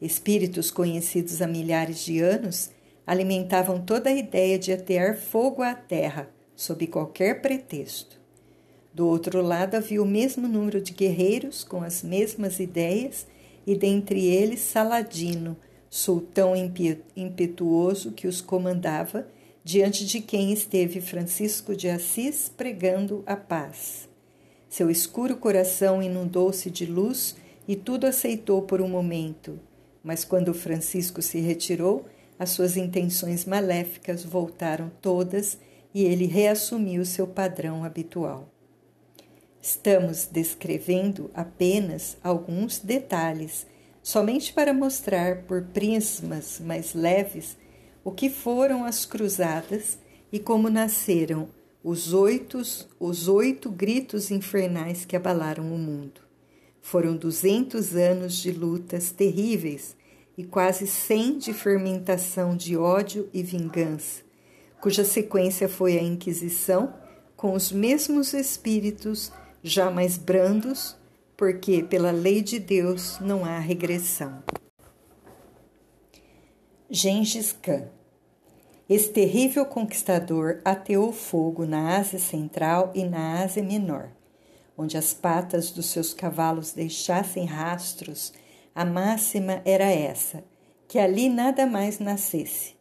Espíritos 0.01 0.71
conhecidos 0.71 1.41
há 1.41 1.47
milhares 1.47 1.99
de 1.99 2.19
anos 2.19 2.71
alimentavam 3.05 3.81
toda 3.81 4.09
a 4.09 4.15
ideia 4.15 4.57
de 4.57 4.71
atear 4.71 5.17
fogo 5.17 5.61
à 5.61 5.73
terra, 5.73 6.29
sob 6.55 6.85
qualquer 6.87 7.41
pretexto. 7.41 8.19
Do 8.93 9.07
outro 9.07 9.41
lado 9.41 9.75
havia 9.75 10.01
o 10.01 10.05
mesmo 10.05 10.47
número 10.47 10.81
de 10.81 10.93
guerreiros 10.93 11.63
com 11.63 11.81
as 11.81 12.03
mesmas 12.03 12.59
ideias, 12.59 13.27
e 13.65 13.75
dentre 13.75 14.25
eles 14.25 14.61
Saladino, 14.61 15.57
sultão 15.89 16.53
impetuoso 17.15 18.11
que 18.11 18.27
os 18.27 18.41
comandava 18.41 19.27
diante 19.63 20.05
de 20.05 20.21
quem 20.21 20.53
esteve 20.53 21.01
Francisco 21.01 21.75
de 21.75 21.89
Assis 21.89 22.49
pregando 22.55 23.23
a 23.25 23.35
paz. 23.35 24.07
Seu 24.69 24.89
escuro 24.89 25.35
coração 25.35 26.01
inundou-se 26.01 26.69
de 26.69 26.85
luz 26.85 27.35
e 27.67 27.75
tudo 27.75 28.05
aceitou 28.05 28.61
por 28.61 28.81
um 28.81 28.87
momento, 28.87 29.59
mas 30.03 30.23
quando 30.23 30.53
Francisco 30.53 31.21
se 31.21 31.39
retirou, 31.39 32.05
as 32.37 32.51
suas 32.51 32.77
intenções 32.77 33.45
maléficas 33.45 34.23
voltaram 34.23 34.89
todas 35.01 35.57
e 35.93 36.03
ele 36.03 36.25
reassumiu 36.25 37.03
seu 37.05 37.27
padrão 37.27 37.83
habitual. 37.83 38.47
Estamos 39.61 40.27
descrevendo 40.31 41.29
apenas 41.33 42.17
alguns 42.23 42.79
detalhes, 42.79 43.67
somente 44.01 44.53
para 44.53 44.73
mostrar 44.73 45.43
por 45.43 45.63
prismas 45.63 46.61
mais 46.63 46.93
leves 46.93 47.57
o 48.03 48.11
que 48.11 48.29
foram 48.29 48.85
as 48.85 49.05
cruzadas 49.05 49.99
e 50.31 50.39
como 50.39 50.69
nasceram 50.69 51.49
os 51.83 52.13
oito, 52.13 52.61
os 52.99 53.27
oito 53.27 53.69
gritos 53.69 54.31
infernais 54.31 55.03
que 55.03 55.15
abalaram 55.15 55.73
o 55.73 55.77
mundo. 55.77 56.28
Foram 56.89 57.15
duzentos 57.15 57.95
anos 57.95 58.37
de 58.37 58.51
lutas 58.51 59.11
terríveis 59.11 59.95
e 60.35 60.43
quase 60.43 60.87
cem 60.87 61.37
de 61.37 61.53
fermentação 61.53 62.57
de 62.57 62.75
ódio 62.75 63.29
e 63.31 63.43
vingança, 63.43 64.23
cuja 64.81 65.03
sequência 65.03 65.69
foi 65.69 65.99
a 65.99 66.01
Inquisição, 66.01 66.91
com 67.37 67.53
os 67.53 67.71
mesmos 67.71 68.33
espíritos 68.33 69.31
já 69.61 69.91
mais 69.91 70.17
brandos, 70.17 70.97
porque 71.37 71.83
pela 71.83 72.09
lei 72.09 72.41
de 72.41 72.57
Deus 72.57 73.19
não 73.21 73.45
há 73.45 73.59
regressão. 73.59 74.43
Gengis 76.89 77.51
Khan. 77.51 77.87
Esse 78.89 79.09
terrível 79.09 79.63
conquistador 79.63 80.59
ateou 80.65 81.13
fogo 81.13 81.67
na 81.67 81.99
Ásia 81.99 82.17
Central 82.17 82.91
e 82.95 83.05
na 83.05 83.43
Ásia 83.43 83.61
Menor. 83.61 84.09
Onde 84.81 84.97
as 84.97 85.13
patas 85.13 85.71
dos 85.71 85.87
seus 85.87 86.13
cavalos 86.13 86.71
deixassem 86.71 87.43
rastros, 87.43 88.31
a 88.73 88.85
máxima 88.85 89.61
era 89.65 89.83
essa: 89.83 90.41
que 90.87 90.97
ali 90.97 91.27
nada 91.27 91.65
mais 91.65 91.99
nascesse. 91.99 92.77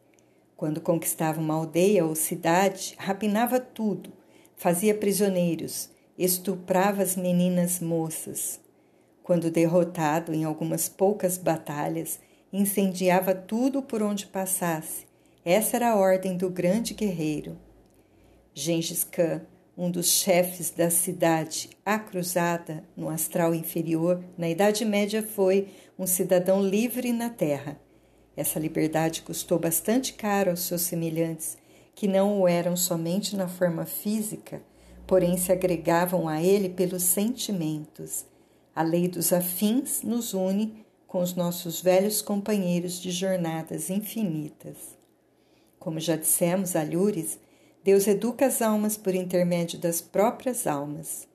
Quando 0.55 0.79
conquistava 0.79 1.41
uma 1.41 1.55
aldeia 1.55 2.05
ou 2.05 2.15
cidade, 2.15 2.95
rapinava 2.97 3.59
tudo, 3.59 4.13
fazia 4.55 4.95
prisioneiros, 4.95 5.89
estuprava 6.17 7.03
as 7.03 7.17
meninas 7.17 7.81
moças. 7.81 8.61
Quando 9.21 9.51
derrotado 9.51 10.33
em 10.33 10.45
algumas 10.45 10.87
poucas 10.87 11.37
batalhas, 11.37 12.17
incendiava 12.53 13.35
tudo 13.35 13.81
por 13.81 14.01
onde 14.01 14.25
passasse. 14.25 15.05
Essa 15.43 15.75
era 15.75 15.89
a 15.89 15.97
ordem 15.97 16.37
do 16.37 16.49
grande 16.49 16.93
guerreiro. 16.93 17.57
Gengis 18.53 19.03
Khan, 19.03 19.41
um 19.79 19.89
dos 19.89 20.07
chefes 20.07 20.71
da 20.71 20.89
cidade 20.89 21.69
acruzada 21.85 22.83
no 22.97 23.07
astral 23.07 23.55
inferior, 23.55 24.21
na 24.37 24.49
Idade 24.49 24.83
Média 24.83 25.23
foi 25.23 25.69
um 25.97 26.05
cidadão 26.05 26.61
livre 26.61 27.13
na 27.13 27.29
terra. 27.29 27.79
Essa 28.35 28.59
liberdade 28.59 29.21
custou 29.21 29.57
bastante 29.57 30.11
caro 30.11 30.49
aos 30.51 30.63
seus 30.63 30.81
semelhantes, 30.81 31.57
que 31.95 32.09
não 32.09 32.41
o 32.41 32.47
eram 32.47 32.75
somente 32.75 33.37
na 33.37 33.47
forma 33.47 33.85
física, 33.85 34.61
porém 35.07 35.37
se 35.37 35.49
agregavam 35.49 36.27
a 36.27 36.43
ele 36.43 36.67
pelos 36.67 37.03
sentimentos. 37.03 38.25
A 38.75 38.83
lei 38.83 39.07
dos 39.07 39.31
afins 39.31 40.03
nos 40.03 40.33
une 40.33 40.85
com 41.07 41.21
os 41.21 41.35
nossos 41.35 41.81
velhos 41.81 42.21
companheiros 42.21 42.99
de 42.99 43.11
jornadas 43.11 43.89
infinitas. 43.89 44.97
Como 45.79 46.01
já 46.01 46.17
dissemos, 46.17 46.75
Alhures, 46.75 47.39
Deus 47.83 48.07
educa 48.07 48.45
as 48.45 48.61
almas 48.61 48.97
por 48.97 49.15
intermédio 49.15 49.79
das 49.79 50.01
próprias 50.01 50.67
almas. 50.67 51.27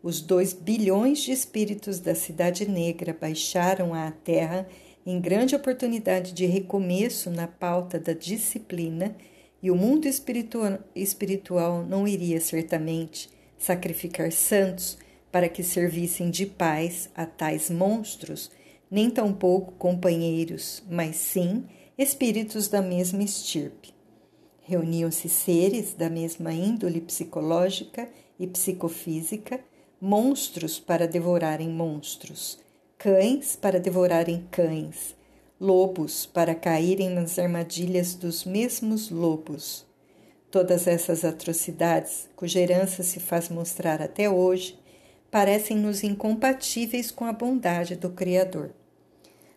Os 0.00 0.20
dois 0.20 0.52
bilhões 0.52 1.18
de 1.18 1.32
espíritos 1.32 1.98
da 1.98 2.14
Cidade 2.14 2.68
Negra 2.68 3.16
baixaram 3.20 3.92
à 3.92 4.10
Terra 4.12 4.68
em 5.04 5.20
grande 5.20 5.56
oportunidade 5.56 6.32
de 6.32 6.46
recomeço 6.46 7.30
na 7.30 7.48
pauta 7.48 7.98
da 7.98 8.12
disciplina, 8.12 9.16
e 9.60 9.72
o 9.72 9.74
mundo 9.74 10.06
espiritual, 10.06 11.82
não 11.82 12.06
iria 12.06 12.40
certamente 12.40 13.28
sacrificar 13.58 14.30
santos 14.30 14.98
para 15.32 15.48
que 15.48 15.64
servissem 15.64 16.30
de 16.30 16.46
paz 16.46 17.10
a 17.14 17.26
tais 17.26 17.68
monstros, 17.70 18.52
nem 18.88 19.10
tampouco 19.10 19.72
companheiros, 19.72 20.82
mas 20.88 21.16
sim 21.16 21.64
espíritos 21.96 22.68
da 22.68 22.80
mesma 22.80 23.24
estirpe. 23.24 23.97
Reuniam-se 24.68 25.30
seres 25.30 25.94
da 25.94 26.10
mesma 26.10 26.52
índole 26.52 27.00
psicológica 27.00 28.06
e 28.38 28.46
psicofísica, 28.46 29.60
monstros 29.98 30.78
para 30.78 31.08
devorarem 31.08 31.70
monstros, 31.70 32.58
cães 32.98 33.56
para 33.56 33.80
devorarem 33.80 34.46
cães, 34.50 35.16
lobos 35.58 36.26
para 36.26 36.54
caírem 36.54 37.08
nas 37.08 37.38
armadilhas 37.38 38.14
dos 38.14 38.44
mesmos 38.44 39.10
lobos. 39.10 39.86
Todas 40.50 40.86
essas 40.86 41.24
atrocidades, 41.24 42.28
cuja 42.36 42.60
herança 42.60 43.02
se 43.02 43.20
faz 43.20 43.48
mostrar 43.48 44.02
até 44.02 44.28
hoje, 44.28 44.78
parecem-nos 45.30 46.04
incompatíveis 46.04 47.10
com 47.10 47.24
a 47.24 47.32
bondade 47.32 47.96
do 47.96 48.10
Criador. 48.10 48.68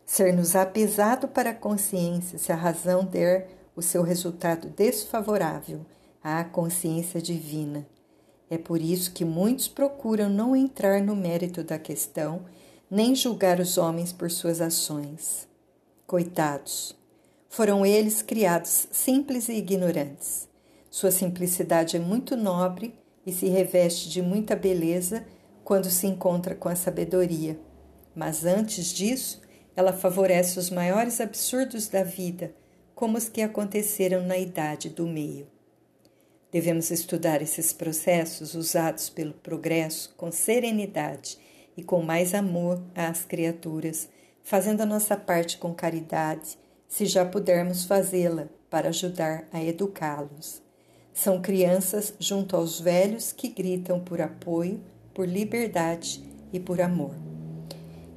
Ser-nos 0.05 0.55
apesado 0.55 1.28
para 1.28 1.49
a 1.49 1.53
consciência 1.53 2.39
se 2.39 2.53
a 2.53 2.55
razão 2.55 3.03
der 3.03 3.59
o 3.76 3.82
seu 3.82 4.01
resultado 4.03 4.69
desfavorável 4.69 5.86
à 6.24 6.43
consciência 6.43 7.22
divina. 7.22 7.88
É 8.49 8.57
por 8.57 8.82
isso 8.82 9.13
que 9.13 9.24
muitos 9.24 9.67
procuram 9.67 10.30
não 10.30 10.55
entrar 10.55 11.01
no 11.01 11.15
mérito 11.15 11.63
da 11.63 11.80
questão, 11.80 12.45
nem 12.89 13.15
julgar 13.15 13.59
os 13.59 13.78
homens 13.78 14.11
por 14.11 14.30
suas 14.30 14.59
ações. 14.59 15.47
Coitados! 16.05 16.95
Foram 17.47 17.86
eles 17.86 18.22
criados 18.22 18.88
simples 18.91 19.49
e 19.49 19.53
ignorantes. 19.53 20.49
Sua 20.89 21.11
simplicidade 21.11 21.95
é 21.95 21.99
muito 21.99 22.36
nobre 22.36 22.93
e 23.26 23.32
se 23.32 23.47
reveste 23.47 24.09
de 24.09 24.22
muita 24.22 24.55
beleza 24.55 25.26
quando 25.63 25.89
se 25.89 26.07
encontra 26.07 26.53
com 26.53 26.67
a 26.67 26.76
sabedoria. 26.76 27.57
Mas 28.13 28.45
antes 28.45 28.88
disso, 28.88 29.41
ela 29.76 29.93
favorece 29.93 30.59
os 30.59 30.69
maiores 30.69 31.22
absurdos 31.22 31.88
da 31.88 32.03
vida, 32.03 32.53
como 33.02 33.18
os 33.18 33.28
que 33.28 33.41
aconteceram 33.41 34.24
na 34.28 34.38
idade 34.38 34.88
do 34.88 35.08
meio. 35.08 35.47
Devemos 36.52 36.91
estudar 36.91 37.41
esses 37.41 37.74
processos 37.74 38.54
usados 38.54 39.10
pelo 39.10 39.34
progresso 39.34 40.14
com 40.16 40.32
serenidade 40.32 41.39
e 41.76 41.82
com 41.82 42.04
mais 42.04 42.36
amor 42.36 42.80
às 42.93 43.26
criaturas, 43.26 44.08
fazendo 44.43 44.82
a 44.82 44.86
nossa 44.86 45.18
parte 45.18 45.58
com 45.58 45.74
caridade, 45.74 46.60
se 46.88 47.08
já 47.08 47.26
pudermos 47.26 47.86
fazê-la 47.86 48.47
para 48.70 48.89
ajudar 48.89 49.47
a 49.52 49.64
educá-los. 49.64 50.62
São 51.12 51.41
crianças 51.41 52.14
junto 52.20 52.56
aos 52.56 52.80
velhos 52.80 53.32
que 53.32 53.47
gritam 53.47 53.99
por 53.99 54.22
apoio, 54.22 54.80
por 55.12 55.28
liberdade 55.28 56.22
e 56.54 56.60
por 56.60 56.80
amor. 56.80 57.16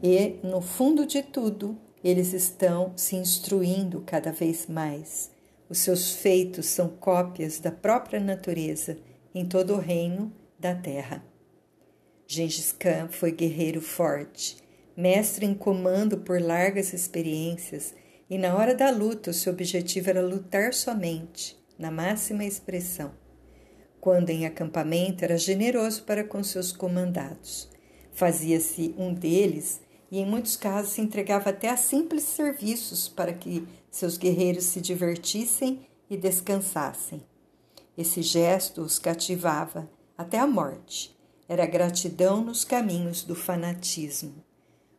E, 0.03 0.37
no 0.43 0.61
fundo 0.61 1.07
de 1.07 1.23
tudo, 1.23 1.75
eles 2.05 2.35
estão 2.35 2.93
se 2.95 3.17
instruindo 3.17 4.03
cada 4.03 4.31
vez 4.31 4.67
mais. 4.67 5.31
Os 5.71 5.79
seus 5.79 6.13
feitos 6.13 6.67
são 6.67 6.89
cópias 6.89 7.59
da 7.59 7.73
própria 7.73 8.21
natureza 8.21 8.99
em 9.35 9.47
todo 9.47 9.73
o 9.73 9.81
reino 9.81 10.31
da 10.59 10.75
terra. 10.75 11.25
Gengis 12.27 12.73
Khan 12.73 13.09
foi 13.11 13.33
guerreiro 13.33 13.81
forte, 13.81 14.59
mestre 14.95 15.47
em 15.47 15.55
comando 15.55 16.19
por 16.19 16.41
largas 16.41 16.93
experiências, 16.93 17.95
e 18.29 18.37
na 18.37 18.55
hora 18.55 18.75
da 18.75 18.91
luta 18.91 19.31
o 19.31 19.35
seu 19.35 19.53
objetivo 19.53 20.11
era 20.11 20.23
lutar 20.23 20.75
somente, 20.75 21.57
na 21.79 21.91
máxima 21.91 22.45
expressão. 22.45 23.13
Quando 23.99 24.29
em 24.29 24.45
acampamento 24.45 25.25
era 25.25 25.39
generoso 25.39 26.03
para 26.03 26.23
com 26.23 26.43
seus 26.43 26.71
comandados. 26.71 27.71
Fazia-se 28.13 28.95
um 28.99 29.13
deles 29.13 29.81
e 30.15 30.21
em 30.21 30.25
muitos 30.25 30.55
casos 30.55 30.93
se 30.93 31.01
entregava 31.01 31.51
até 31.51 31.69
a 31.69 31.77
simples 31.77 32.23
serviços 32.23 33.09
para 33.09 33.33
que 33.33 33.67
seus 33.91 34.17
guerreiros 34.17 34.63
se 34.63 34.81
divertissem 34.81 35.89
e 36.09 36.17
descansassem. 36.17 37.21
Esse 37.99 38.23
gesto 38.23 38.81
os 38.81 38.97
cativava 39.01 39.91
até 40.17 40.39
a 40.39 40.47
morte. 40.47 41.13
Era 41.49 41.67
gratidão 41.67 42.45
nos 42.45 42.65
caminhos 42.65 43.25
do 43.25 43.35
fanatismo. 43.35 44.37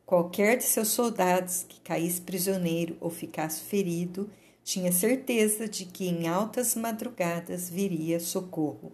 Qualquer 0.05 0.57
de 0.57 0.66
seus 0.66 0.89
soldados 0.89 1.63
que 1.63 1.80
caísse 1.80 2.20
prisioneiro 2.20 2.97
ou 2.99 3.09
ficasse 3.09 3.61
ferido 3.61 4.30
tinha 4.66 4.91
certeza 4.91 5.66
de 5.66 5.86
que 5.86 6.09
em 6.09 6.28
altas 6.28 6.76
madrugadas 6.76 7.70
viria 7.70 8.20
socorro. 8.20 8.91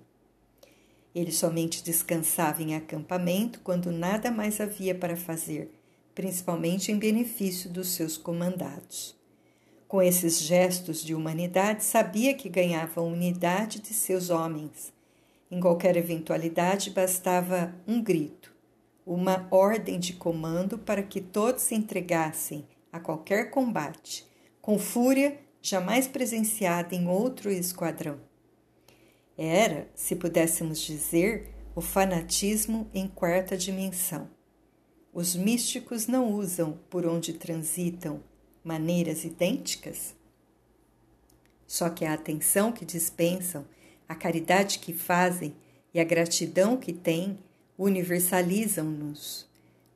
Ele 1.16 1.32
somente 1.32 1.84
descansava 1.84 2.62
em 2.62 2.76
acampamento 2.76 3.60
quando 3.62 3.92
nada 3.92 4.30
mais 4.30 4.62
havia 4.62 4.94
para 4.94 5.18
fazer 5.18 5.81
principalmente 6.14 6.92
em 6.92 6.98
benefício 6.98 7.70
dos 7.70 7.90
seus 7.90 8.18
comandados. 8.18 9.16
Com 9.88 10.02
esses 10.02 10.40
gestos 10.40 11.04
de 11.04 11.14
humanidade, 11.14 11.84
sabia 11.84 12.34
que 12.34 12.48
ganhava 12.48 13.02
a 13.02 13.04
unidade 13.04 13.80
de 13.80 13.94
seus 13.94 14.30
homens. 14.30 14.94
Em 15.50 15.60
qualquer 15.60 15.98
eventualidade, 15.98 16.92
bastava 16.92 17.76
um 17.86 18.02
grito, 18.02 18.56
uma 19.06 19.48
ordem 19.52 20.00
de 20.00 20.14
comando 20.14 20.78
para 20.78 21.04
que 21.04 21.20
todos 21.20 21.64
se 21.64 21.76
entregassem 21.76 22.66
a 22.92 23.00
qualquer 23.00 23.50
combate, 23.50 24.26
com 24.62 24.80
fúria 24.80 25.38
jamais 25.62 26.08
presenciada 26.08 26.96
em 26.96 27.08
outro 27.08 27.52
esquadrão. 27.52 28.18
Era, 29.38 29.90
se 29.94 30.16
pudéssemos 30.16 30.80
dizer, 30.80 31.50
o 31.76 31.82
fanatismo 31.82 32.90
em 32.94 33.08
quarta 33.08 33.58
dimensão. 33.58 34.30
Os 35.14 35.36
místicos 35.36 36.08
não 36.08 36.32
usam 36.32 36.80
por 36.90 37.06
onde 37.06 37.34
transitam 37.34 38.24
maneiras 38.64 39.26
idênticas? 39.26 40.16
Só 41.68 41.90
que 41.90 42.06
a 42.06 42.14
atenção 42.14 42.72
que 42.72 42.86
dispensam, 42.86 43.66
a 44.08 44.16
caridade 44.16 44.80
que 44.80 44.94
fazem 44.94 45.54
e 45.94 46.00
a 46.00 46.04
gratidão 46.06 46.78
que 46.78 46.94
têm 46.94 47.38
universalizam-nos. 47.78 49.50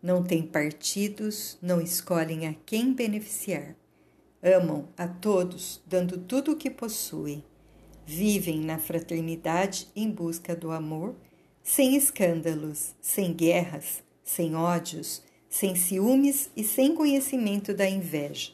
Não 0.03 0.22
têm 0.22 0.43
partidos, 0.43 1.57
não 1.61 1.80
escolhem 1.80 2.47
a 2.47 2.53
quem 2.66 2.93
beneficiar. 2.93 3.74
Amam 4.43 4.89
a 4.97 5.07
todos, 5.07 5.82
dando 5.88 6.18
tudo 6.18 6.51
o 6.51 6.57
que 6.57 6.70
possuem. 6.70 7.41
Vivem 8.05 8.59
na 8.59 8.78
fraternidade 8.78 9.88
em 9.95 10.11
busca 10.11 10.53
do 10.53 10.72
amor, 10.72 11.16
sem 11.63 11.95
escândalos, 11.95 12.93
sem 13.01 13.34
guerras, 13.34 14.03
sem 14.26 14.55
ódios, 14.55 15.21
sem 15.47 15.76
ciúmes 15.76 16.49
e 16.57 16.63
sem 16.63 16.93
conhecimento 16.95 17.73
da 17.73 17.88
inveja. 17.88 18.51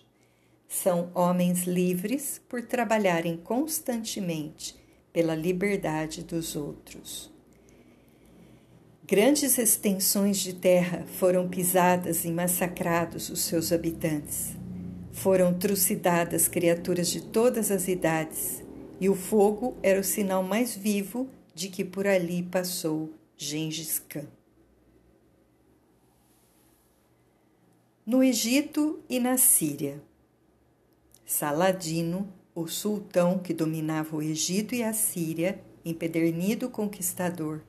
São 0.67 1.09
homens 1.15 1.63
livres 1.63 2.39
por 2.47 2.61
trabalharem 2.61 3.37
constantemente 3.37 4.75
pela 5.11 5.33
liberdade 5.33 6.23
dos 6.23 6.55
outros. 6.55 7.31
Grandes 9.03 9.57
extensões 9.57 10.37
de 10.37 10.53
terra 10.53 11.05
foram 11.17 11.49
pisadas 11.49 12.23
e 12.23 12.31
massacrados 12.31 13.29
os 13.29 13.41
seus 13.41 13.71
habitantes. 13.71 14.51
Foram 15.11 15.53
trucidadas 15.53 16.47
criaturas 16.47 17.09
de 17.09 17.21
todas 17.21 17.71
as 17.71 17.87
idades, 17.87 18.63
e 19.01 19.09
o 19.09 19.15
fogo 19.15 19.75
era 19.83 19.99
o 19.99 20.03
sinal 20.03 20.43
mais 20.43 20.75
vivo 20.75 21.27
de 21.53 21.67
que 21.67 21.83
por 21.83 22.07
ali 22.07 22.43
passou 22.43 23.13
Gengis 23.35 23.99
Khan. 23.99 24.40
No 28.03 28.23
Egito 28.23 28.99
e 29.07 29.19
na 29.19 29.37
Síria. 29.37 30.01
Saladino, 31.23 32.33
o 32.55 32.67
sultão 32.67 33.37
que 33.37 33.53
dominava 33.53 34.15
o 34.15 34.23
Egito 34.23 34.73
e 34.73 34.81
a 34.81 34.91
Síria, 34.91 35.63
empedernido 35.85 36.67
conquistador, 36.67 37.61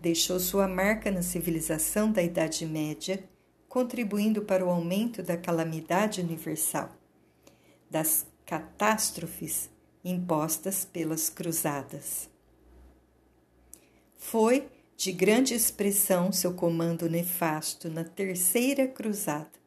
deixou 0.00 0.40
sua 0.40 0.66
marca 0.66 1.10
na 1.10 1.20
civilização 1.20 2.10
da 2.10 2.22
Idade 2.22 2.64
Média, 2.64 3.22
contribuindo 3.68 4.40
para 4.40 4.64
o 4.64 4.70
aumento 4.70 5.22
da 5.22 5.36
calamidade 5.36 6.22
universal, 6.22 6.96
das 7.90 8.26
catástrofes 8.46 9.68
impostas 10.02 10.86
pelas 10.86 11.28
cruzadas. 11.28 12.30
Foi 14.16 14.66
de 14.96 15.12
grande 15.12 15.52
expressão 15.52 16.32
seu 16.32 16.54
comando 16.54 17.06
nefasto 17.08 17.90
na 17.90 18.02
Terceira 18.02 18.88
Cruzada, 18.88 19.57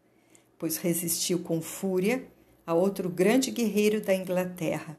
pois 0.61 0.77
resistiu 0.77 1.39
com 1.39 1.59
fúria 1.59 2.23
a 2.67 2.75
outro 2.75 3.09
grande 3.09 3.49
guerreiro 3.49 3.99
da 3.99 4.13
Inglaterra, 4.13 4.95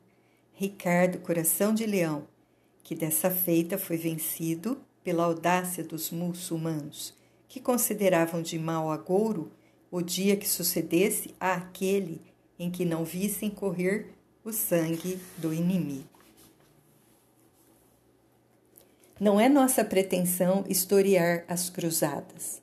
Ricardo 0.53 1.19
Coração 1.19 1.73
de 1.73 1.87
Leão, 1.87 2.27
que 2.83 2.97
dessa 2.97 3.31
feita 3.31 3.79
foi 3.79 3.97
vencido 3.97 4.83
pela 5.05 5.23
audácia 5.23 5.85
dos 5.85 6.11
muçulmanos, 6.11 7.15
que 7.47 7.61
consideravam 7.61 8.43
de 8.43 8.59
mau 8.59 8.91
agouro 8.91 9.53
o 9.89 10.03
dia 10.03 10.37
que 10.37 10.49
sucedesse 10.49 11.33
àquele 11.39 12.21
em 12.59 12.69
que 12.69 12.85
não 12.85 13.05
vissem 13.05 13.49
correr 13.49 14.09
o 14.45 14.53
sangue 14.53 15.17
do 15.39 15.55
inimigo. 15.55 16.09
Não 19.21 19.41
é 19.41 19.49
nossa 19.49 19.85
pretensão 19.85 20.65
historiar 20.69 21.45
as 21.47 21.71
cruzadas, 21.71 22.62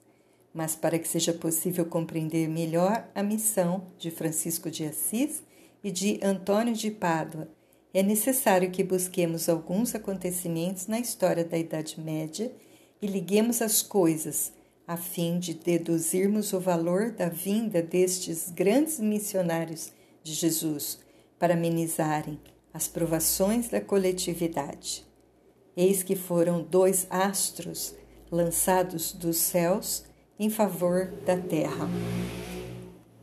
mas 0.59 0.75
para 0.75 0.99
que 0.99 1.07
seja 1.07 1.31
possível 1.31 1.85
compreender 1.85 2.49
melhor 2.49 3.09
a 3.15 3.23
missão 3.23 3.87
de 3.97 4.11
Francisco 4.11 4.69
de 4.69 4.83
Assis 4.83 5.41
e 5.81 5.89
de 5.89 6.19
Antônio 6.21 6.73
de 6.73 6.91
Pádua, 6.91 7.47
é 7.93 8.03
necessário 8.03 8.69
que 8.69 8.83
busquemos 8.83 9.47
alguns 9.47 9.95
acontecimentos 9.95 10.85
na 10.85 10.99
história 10.99 11.45
da 11.45 11.57
Idade 11.57 12.01
Média 12.01 12.51
e 13.01 13.07
liguemos 13.07 13.61
as 13.61 13.81
coisas, 13.81 14.51
a 14.85 14.97
fim 14.97 15.39
de 15.39 15.53
deduzirmos 15.53 16.51
o 16.51 16.59
valor 16.59 17.11
da 17.11 17.29
vinda 17.29 17.81
destes 17.81 18.51
grandes 18.51 18.99
missionários 18.99 19.93
de 20.21 20.33
Jesus 20.33 20.99
para 21.39 21.53
amenizarem 21.53 22.37
as 22.73 22.85
provações 22.85 23.69
da 23.69 23.79
coletividade. 23.79 25.05
Eis 25.77 26.03
que 26.03 26.17
foram 26.17 26.61
dois 26.61 27.07
astros 27.09 27.95
lançados 28.29 29.13
dos 29.13 29.37
céus 29.37 30.08
em 30.39 30.49
favor 30.49 31.07
da 31.25 31.37
terra. 31.37 31.89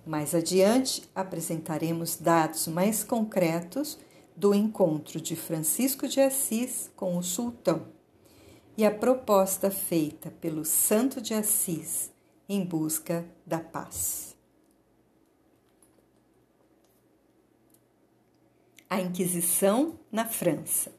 Mais 0.06 0.34
adiante 0.34 1.08
apresentaremos 1.14 2.16
dados 2.16 2.68
mais 2.68 3.02
concretos 3.02 3.98
do 4.36 4.54
encontro 4.54 5.20
de 5.20 5.34
Francisco 5.34 6.06
de 6.06 6.20
Assis 6.20 6.90
com 6.94 7.16
o 7.16 7.22
sultão 7.22 7.86
e 8.76 8.84
a 8.84 8.90
proposta 8.90 9.70
feita 9.70 10.30
pelo 10.30 10.64
Santo 10.64 11.20
de 11.20 11.32
Assis 11.32 12.12
em 12.46 12.64
busca 12.64 13.26
da 13.46 13.58
paz. 13.58 14.36
A 18.88 19.00
Inquisição 19.00 19.98
na 20.12 20.26
França. 20.26 20.94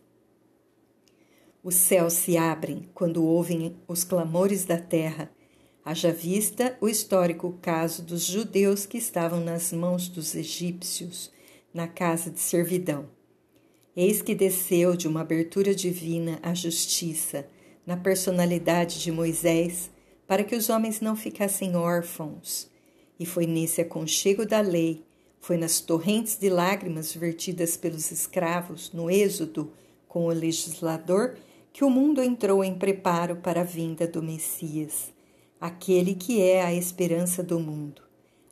Os 1.63 1.75
céus 1.75 2.13
se 2.13 2.37
abrem 2.37 2.89
quando 2.93 3.23
ouvem 3.23 3.77
os 3.87 4.03
clamores 4.03 4.65
da 4.65 4.77
terra. 4.77 5.31
Haja 5.89 6.11
vista 6.11 6.77
o 6.81 6.89
histórico 6.89 7.57
caso 7.61 8.03
dos 8.03 8.25
judeus 8.25 8.85
que 8.85 8.97
estavam 8.97 9.39
nas 9.39 9.71
mãos 9.71 10.09
dos 10.09 10.35
egípcios, 10.35 11.31
na 11.73 11.87
casa 11.87 12.29
de 12.29 12.41
servidão. 12.41 13.07
Eis 13.95 14.21
que 14.21 14.35
desceu 14.35 14.97
de 14.97 15.07
uma 15.07 15.21
abertura 15.21 15.73
divina 15.73 16.39
a 16.43 16.53
justiça, 16.53 17.47
na 17.85 17.95
personalidade 17.95 19.01
de 19.01 19.13
Moisés, 19.13 19.89
para 20.27 20.43
que 20.43 20.57
os 20.57 20.69
homens 20.69 20.99
não 20.99 21.15
ficassem 21.15 21.77
órfãos. 21.77 22.69
E 23.17 23.25
foi 23.25 23.47
nesse 23.47 23.79
aconchego 23.79 24.45
da 24.45 24.59
lei, 24.59 25.05
foi 25.39 25.55
nas 25.55 25.79
torrentes 25.79 26.37
de 26.37 26.49
lágrimas 26.49 27.13
vertidas 27.13 27.77
pelos 27.77 28.11
escravos 28.11 28.91
no 28.91 29.09
Êxodo 29.09 29.71
com 30.05 30.25
o 30.25 30.33
legislador 30.33 31.37
que 31.71 31.85
o 31.85 31.89
mundo 31.89 32.21
entrou 32.21 32.61
em 32.61 32.77
preparo 32.77 33.37
para 33.37 33.61
a 33.61 33.63
vinda 33.63 34.05
do 34.05 34.21
Messias, 34.21 35.15
aquele 35.59 36.15
que 36.15 36.41
é 36.41 36.63
a 36.63 36.73
esperança 36.73 37.43
do 37.43 37.59
mundo, 37.59 38.01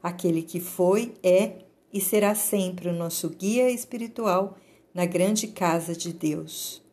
aquele 0.02 0.42
que 0.42 0.60
foi, 0.60 1.14
é 1.24 1.60
e 1.94 2.02
será 2.02 2.36
sempre 2.36 2.90
o 2.90 2.94
nosso 2.94 3.30
guia 3.30 3.70
espiritual 3.70 4.58
na 4.94 5.06
grande 5.06 5.48
casa 5.48 5.96
de 5.96 6.12
Deus. 6.12 6.84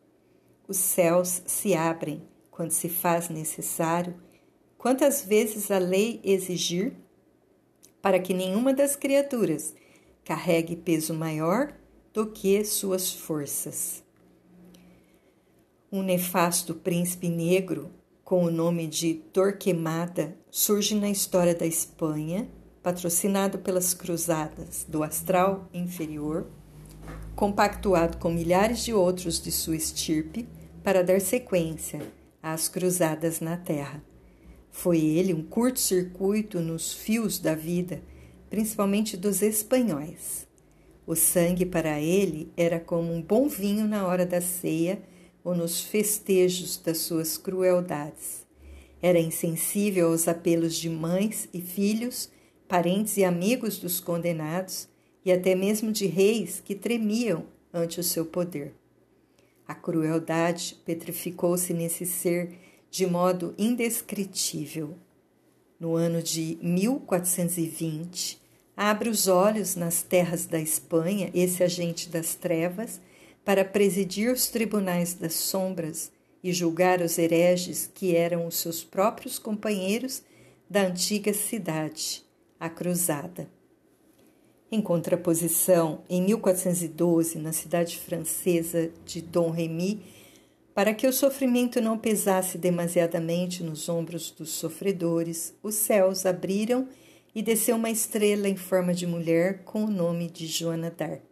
Os 0.68 0.76
céus 0.76 1.42
se 1.46 1.74
abrem 1.74 2.22
quando 2.50 2.70
se 2.70 2.88
faz 2.88 3.28
necessário, 3.28 4.14
quantas 4.78 5.24
vezes 5.24 5.70
a 5.70 5.78
lei 5.78 6.20
exigir, 6.22 6.94
para 8.00 8.18
que 8.18 8.34
nenhuma 8.34 8.72
das 8.74 8.94
criaturas 8.94 9.74
carregue 10.24 10.76
peso 10.76 11.14
maior 11.14 11.72
do 12.12 12.26
que 12.26 12.64
suas 12.64 13.12
forças? 13.12 14.04
Um 15.90 16.02
nefasto 16.02 16.74
príncipe 16.74 17.28
negro 17.28 17.90
com 18.32 18.46
o 18.46 18.50
nome 18.50 18.86
de 18.86 19.12
Torquemada 19.12 20.34
surge 20.50 20.94
na 20.94 21.10
história 21.10 21.54
da 21.54 21.66
Espanha, 21.66 22.48
patrocinado 22.82 23.58
pelas 23.58 23.92
cruzadas 23.92 24.86
do 24.88 25.02
astral 25.02 25.68
inferior, 25.74 26.46
compactuado 27.36 28.16
com 28.16 28.30
milhares 28.30 28.82
de 28.86 28.94
outros 28.94 29.38
de 29.38 29.52
sua 29.52 29.76
estirpe 29.76 30.48
para 30.82 31.04
dar 31.04 31.20
sequência 31.20 32.00
às 32.42 32.70
cruzadas 32.70 33.40
na 33.40 33.58
terra. 33.58 34.02
Foi 34.70 34.98
ele 34.98 35.34
um 35.34 35.42
curto-circuito 35.42 36.58
nos 36.58 36.90
fios 36.90 37.38
da 37.38 37.54
vida, 37.54 38.02
principalmente 38.48 39.14
dos 39.14 39.42
espanhóis. 39.42 40.48
O 41.06 41.14
sangue 41.14 41.66
para 41.66 42.00
ele 42.00 42.50
era 42.56 42.80
como 42.80 43.12
um 43.12 43.20
bom 43.20 43.46
vinho 43.46 43.86
na 43.86 44.06
hora 44.06 44.24
da 44.24 44.40
ceia 44.40 45.02
ou 45.44 45.54
nos 45.54 45.80
festejos 45.80 46.76
das 46.76 46.98
suas 46.98 47.36
crueldades. 47.36 48.46
Era 49.00 49.18
insensível 49.18 50.08
aos 50.08 50.28
apelos 50.28 50.76
de 50.76 50.88
mães 50.88 51.48
e 51.52 51.60
filhos, 51.60 52.30
parentes 52.68 53.16
e 53.16 53.24
amigos 53.24 53.78
dos 53.78 53.98
condenados 53.98 54.88
e 55.24 55.32
até 55.32 55.54
mesmo 55.54 55.90
de 55.90 56.06
reis 56.06 56.62
que 56.64 56.74
tremiam 56.74 57.44
ante 57.72 57.98
o 57.98 58.02
seu 58.02 58.24
poder. 58.24 58.74
A 59.66 59.74
crueldade 59.74 60.76
petrificou-se 60.84 61.72
nesse 61.72 62.04
ser 62.06 62.58
de 62.90 63.06
modo 63.06 63.54
indescritível. 63.56 64.96
No 65.80 65.96
ano 65.96 66.22
de 66.22 66.58
1420, 66.62 68.40
abre 68.76 69.08
os 69.08 69.26
olhos 69.26 69.74
nas 69.74 70.02
terras 70.02 70.46
da 70.46 70.60
Espanha 70.60 71.30
esse 71.34 71.64
agente 71.64 72.08
das 72.08 72.34
trevas 72.34 73.00
para 73.44 73.64
presidir 73.64 74.32
os 74.32 74.48
tribunais 74.48 75.14
das 75.14 75.34
sombras 75.34 76.12
e 76.42 76.52
julgar 76.52 77.00
os 77.00 77.18
hereges 77.18 77.90
que 77.92 78.16
eram 78.16 78.46
os 78.46 78.56
seus 78.56 78.82
próprios 78.82 79.38
companheiros 79.38 80.22
da 80.68 80.82
antiga 80.82 81.32
cidade, 81.32 82.24
a 82.58 82.68
Cruzada. 82.68 83.48
Em 84.70 84.80
contraposição, 84.80 86.02
em 86.08 86.22
1412, 86.22 87.38
na 87.38 87.52
cidade 87.52 87.98
francesa 87.98 88.90
de 89.04 89.20
Dom 89.20 89.50
Remy, 89.50 90.02
para 90.74 90.94
que 90.94 91.06
o 91.06 91.12
sofrimento 91.12 91.80
não 91.80 91.98
pesasse 91.98 92.56
demasiadamente 92.56 93.62
nos 93.62 93.88
ombros 93.88 94.30
dos 94.30 94.50
sofredores, 94.50 95.54
os 95.62 95.74
céus 95.74 96.24
abriram 96.24 96.88
e 97.34 97.42
desceu 97.42 97.76
uma 97.76 97.90
estrela 97.90 98.48
em 98.48 98.56
forma 98.56 98.94
de 98.94 99.06
mulher 99.06 99.62
com 99.64 99.84
o 99.84 99.90
nome 99.90 100.30
de 100.30 100.46
Joana 100.46 100.90
d'Arc. 100.90 101.31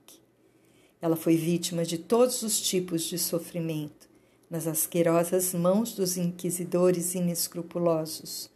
Ela 1.02 1.16
foi 1.16 1.36
vítima 1.36 1.84
de 1.84 1.96
todos 1.96 2.42
os 2.42 2.60
tipos 2.60 3.04
de 3.04 3.18
sofrimento 3.18 4.08
nas 4.50 4.66
asquerosas 4.66 5.54
mãos 5.54 5.94
dos 5.94 6.16
inquisidores 6.16 7.14
inescrupulosos. 7.14 8.50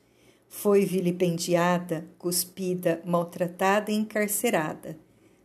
Foi 0.48 0.84
vilipendiada, 0.84 2.04
cuspida, 2.18 3.00
maltratada 3.04 3.90
e 3.90 3.94
encarcerada. 3.94 4.98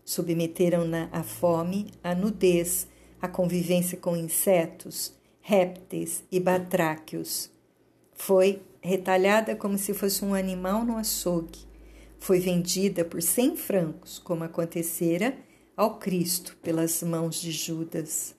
Submeteram-na 0.04 1.08
à 1.12 1.24
fome, 1.24 1.92
à 2.04 2.16
nudez, 2.16 2.88
à 3.22 3.28
convivência 3.28 3.98
com 3.98 4.18
insetos, 4.18 5.14
répteis 5.40 6.24
e 6.32 6.40
batráquios. 6.40 7.50
Foi 8.14 8.62
retalhada 8.82 9.56
como 9.56 9.78
se 9.78 9.94
fosse 9.94 10.26
um 10.26 10.34
animal 10.34 10.84
no 10.84 10.98
açougue. 10.98 11.68
Foi 12.20 12.40
vendida 12.40 13.06
por 13.06 13.22
cem 13.22 13.56
francos, 13.56 14.20
como 14.20 14.44
acontecera 14.44 15.38
ao 15.80 15.96
Cristo 15.96 16.58
pelas 16.62 17.02
mãos 17.02 17.40
de 17.40 17.54
Judas. 17.54 18.36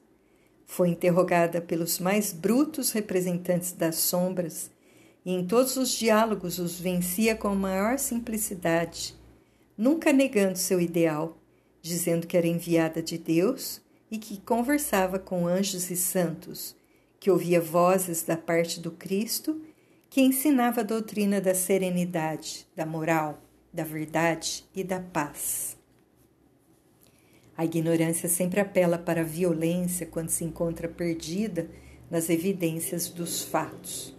Foi 0.67 0.91
interrogada 0.91 1.59
pelos 1.59 1.99
mais 1.99 2.35
brutos 2.35 2.91
representantes 2.93 3.73
das 3.73 3.97
sombras 3.97 4.71
e 5.25 5.33
em 5.33 5.47
todos 5.47 5.75
os 5.79 5.91
diálogos 5.91 6.59
os 6.59 6.79
vencia 6.79 7.35
com 7.35 7.49
a 7.49 7.55
maior 7.55 7.99
simplicidade, 7.99 9.15
nunca 9.75 10.13
negando 10.13 10.59
seu 10.59 10.79
ideal, 10.79 11.39
dizendo 11.81 12.27
que 12.27 12.37
era 12.37 12.47
enviada 12.47 13.03
de 13.03 13.17
Deus 13.17 13.81
e 14.11 14.19
que 14.19 14.37
conversava 14.37 15.19
com 15.19 15.47
anjos 15.47 15.91
e 15.91 15.97
santos, 15.97 16.77
que 17.19 17.31
ouvia 17.31 17.59
vozes 17.59 18.23
da 18.23 18.37
parte 18.37 18.81
do 18.81 18.91
Cristo, 18.91 19.63
que 20.11 20.21
ensinava 20.21 20.83
a 20.83 20.85
doutrina 20.85 21.41
da 21.41 21.55
serenidade, 21.55 22.69
da 22.77 22.85
moral, 22.85 23.41
da 23.73 23.83
verdade 23.83 24.69
e 24.75 24.85
da 24.85 25.01
paz. 25.01 25.80
A 27.61 27.65
ignorância 27.67 28.27
sempre 28.27 28.59
apela 28.59 28.97
para 28.97 29.21
a 29.21 29.23
violência 29.23 30.07
quando 30.07 30.31
se 30.31 30.43
encontra 30.43 30.89
perdida 30.89 31.69
nas 32.11 32.31
evidências 32.31 33.11
dos 33.11 33.43
fatos. 33.43 34.17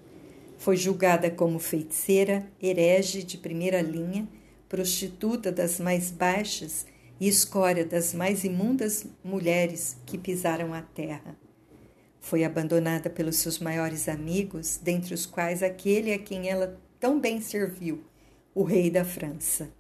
Foi 0.60 0.78
julgada 0.78 1.28
como 1.32 1.58
feiticeira, 1.58 2.48
herege 2.62 3.24
de 3.24 3.39
primeira 3.39 3.82
linha, 3.82 4.30
prostituta 4.70 5.52
das 5.52 5.80
mais 5.80 6.12
baixas 6.12 6.86
e 7.20 7.28
escória 7.28 7.84
das 7.84 8.14
mais 8.14 8.44
imundas 8.44 9.08
mulheres 9.24 9.98
que 10.06 10.20
pisaram 10.20 10.72
a 10.72 10.84
terra. 10.84 11.36
Foi 12.20 12.44
abandonada 12.44 13.10
pelos 13.10 13.38
seus 13.38 13.58
maiores 13.58 14.08
amigos, 14.08 14.80
dentre 14.80 15.16
os 15.16 15.26
quais 15.26 15.64
aquele 15.64 16.14
a 16.14 16.20
quem 16.20 16.48
ela 16.48 16.80
tão 17.00 17.20
bem 17.20 17.42
serviu, 17.42 18.04
o 18.54 18.62
rei 18.62 18.92
da 18.92 19.04
França. 19.04 19.72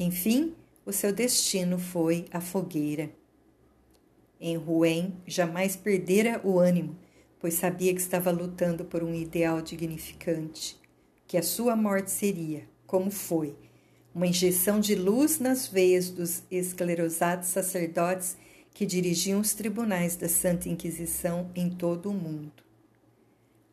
Enfim, 0.00 0.54
o 0.88 0.92
seu 0.92 1.12
destino 1.12 1.78
foi 1.78 2.24
a 2.32 2.40
fogueira. 2.40 3.10
Em 4.40 4.56
Rouen 4.56 5.12
jamais 5.26 5.76
perdera 5.76 6.40
o 6.42 6.58
ânimo, 6.58 6.96
pois 7.38 7.52
sabia 7.54 7.92
que 7.92 8.00
estava 8.00 8.30
lutando 8.30 8.86
por 8.86 9.02
um 9.04 9.14
ideal 9.14 9.60
dignificante, 9.60 10.80
que 11.26 11.36
a 11.36 11.42
sua 11.42 11.76
morte 11.76 12.10
seria, 12.10 12.66
como 12.86 13.10
foi, 13.10 13.54
uma 14.14 14.26
injeção 14.26 14.80
de 14.80 14.94
luz 14.94 15.38
nas 15.38 15.66
veias 15.68 16.08
dos 16.08 16.42
esclerosados 16.50 17.48
sacerdotes 17.48 18.38
que 18.72 18.86
dirigiam 18.86 19.40
os 19.40 19.52
tribunais 19.52 20.16
da 20.16 20.26
Santa 20.26 20.70
Inquisição 20.70 21.50
em 21.54 21.68
todo 21.68 22.08
o 22.08 22.14
mundo. 22.14 22.62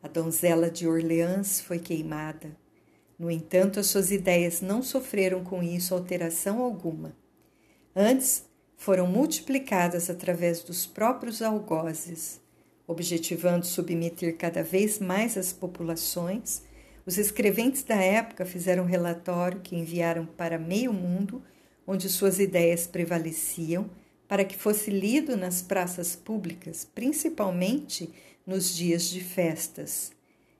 A 0.02 0.08
donzela 0.08 0.70
de 0.70 0.86
Orleans 0.86 1.62
foi 1.62 1.78
queimada, 1.78 2.54
no 3.18 3.30
entanto, 3.30 3.80
as 3.80 3.86
suas 3.86 4.10
ideias 4.10 4.60
não 4.60 4.82
sofreram 4.82 5.42
com 5.42 5.62
isso 5.62 5.94
alteração 5.94 6.60
alguma. 6.60 7.16
Antes, 7.94 8.44
foram 8.76 9.06
multiplicadas 9.06 10.10
através 10.10 10.62
dos 10.62 10.84
próprios 10.84 11.40
algozes, 11.40 12.40
objetivando 12.86 13.64
submeter 13.64 14.36
cada 14.36 14.62
vez 14.62 14.98
mais 14.98 15.36
as 15.38 15.52
populações. 15.52 16.62
Os 17.06 17.16
escreventes 17.16 17.82
da 17.82 17.96
época 17.96 18.44
fizeram 18.44 18.84
relatório 18.84 19.60
que 19.60 19.74
enviaram 19.74 20.26
para 20.26 20.58
meio 20.58 20.92
mundo, 20.92 21.42
onde 21.86 22.08
suas 22.08 22.38
ideias 22.38 22.86
prevaleciam, 22.86 23.88
para 24.28 24.44
que 24.44 24.56
fosse 24.56 24.90
lido 24.90 25.36
nas 25.36 25.62
praças 25.62 26.14
públicas, 26.14 26.86
principalmente 26.94 28.12
nos 28.44 28.74
dias 28.74 29.08
de 29.08 29.20
festas. 29.20 30.15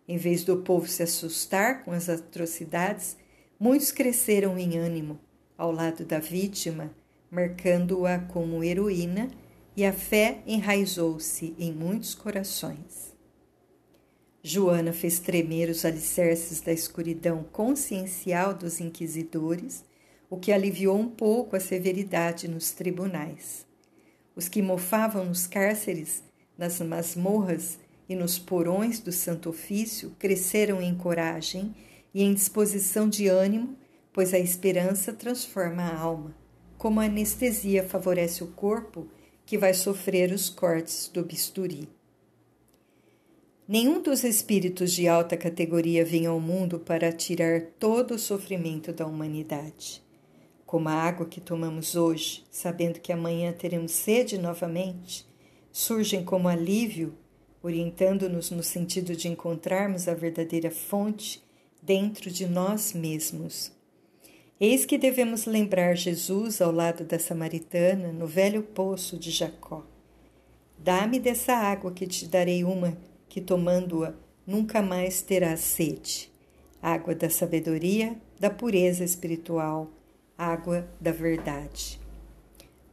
Em 0.08 0.16
vez 0.16 0.44
do 0.44 0.58
povo 0.58 0.86
se 0.86 1.02
assustar 1.02 1.84
com 1.84 1.90
as 1.90 2.08
atrocidades, 2.08 3.16
muitos 3.58 3.90
cresceram 3.90 4.58
em 4.58 4.78
ânimo 4.78 5.18
ao 5.58 5.72
lado 5.72 6.04
da 6.04 6.18
vítima, 6.18 6.94
marcando-a 7.30 8.18
como 8.18 8.62
heroína, 8.62 9.28
e 9.76 9.84
a 9.84 9.92
fé 9.92 10.42
enraizou-se 10.46 11.54
em 11.58 11.72
muitos 11.72 12.14
corações. 12.14 13.14
Joana 14.42 14.92
fez 14.92 15.18
tremer 15.18 15.68
os 15.68 15.84
alicerces 15.84 16.60
da 16.60 16.72
escuridão 16.72 17.44
consciencial 17.52 18.54
dos 18.54 18.80
inquisidores, 18.80 19.84
o 20.30 20.36
que 20.36 20.52
aliviou 20.52 20.96
um 20.96 21.08
pouco 21.08 21.56
a 21.56 21.60
severidade 21.60 22.48
nos 22.48 22.70
tribunais. 22.70 23.66
Os 24.34 24.48
que 24.48 24.62
mofavam 24.62 25.24
nos 25.24 25.46
cárceres, 25.46 26.22
nas 26.56 26.80
masmorras 26.80 27.78
e 28.08 28.14
nos 28.14 28.38
porões 28.38 29.00
do 29.00 29.12
Santo 29.12 29.50
Ofício 29.50 30.14
cresceram 30.18 30.80
em 30.80 30.94
coragem 30.94 31.74
e 32.14 32.22
em 32.22 32.32
disposição 32.32 33.08
de 33.08 33.28
ânimo, 33.28 33.76
pois 34.12 34.32
a 34.32 34.38
esperança 34.38 35.12
transforma 35.12 35.82
a 35.82 35.98
alma, 35.98 36.34
como 36.78 37.00
a 37.00 37.04
anestesia 37.04 37.82
favorece 37.82 38.42
o 38.42 38.48
corpo 38.48 39.08
que 39.44 39.58
vai 39.58 39.74
sofrer 39.74 40.32
os 40.32 40.48
cortes 40.48 41.08
do 41.12 41.24
bisturi. 41.24 41.88
Nenhum 43.68 44.00
dos 44.00 44.22
espíritos 44.22 44.92
de 44.92 45.08
alta 45.08 45.36
categoria 45.36 46.04
vinha 46.04 46.30
ao 46.30 46.38
mundo 46.38 46.78
para 46.78 47.12
tirar 47.12 47.62
todo 47.78 48.14
o 48.14 48.18
sofrimento 48.18 48.92
da 48.92 49.04
humanidade. 49.06 50.02
Como 50.64 50.88
a 50.88 50.92
água 50.92 51.26
que 51.26 51.40
tomamos 51.40 51.96
hoje, 51.96 52.44
sabendo 52.50 53.00
que 53.00 53.12
amanhã 53.12 53.52
teremos 53.52 53.92
sede 53.92 54.38
novamente, 54.38 55.26
surgem 55.72 56.24
como 56.24 56.48
alívio 56.48 57.14
orientando-nos 57.66 58.50
no 58.50 58.62
sentido 58.62 59.14
de 59.16 59.28
encontrarmos 59.28 60.06
a 60.06 60.14
verdadeira 60.14 60.70
fonte 60.70 61.42
dentro 61.82 62.30
de 62.30 62.46
nós 62.46 62.92
mesmos. 62.92 63.72
Eis 64.58 64.86
que 64.86 64.96
devemos 64.96 65.44
lembrar 65.44 65.94
Jesus 65.94 66.62
ao 66.62 66.72
lado 66.72 67.04
da 67.04 67.18
samaritana 67.18 68.12
no 68.12 68.26
velho 68.26 68.62
poço 68.62 69.18
de 69.18 69.30
Jacó. 69.30 69.84
Dá-me 70.78 71.18
dessa 71.18 71.52
água 71.54 71.92
que 71.92 72.06
te 72.06 72.26
darei 72.26 72.64
uma 72.64 72.96
que 73.28 73.40
tomando-a 73.40 74.14
nunca 74.46 74.80
mais 74.80 75.20
terás 75.20 75.60
sede. 75.60 76.30
Água 76.80 77.14
da 77.14 77.28
sabedoria, 77.28 78.16
da 78.38 78.48
pureza 78.48 79.02
espiritual, 79.02 79.90
água 80.38 80.88
da 81.00 81.10
verdade. 81.10 82.00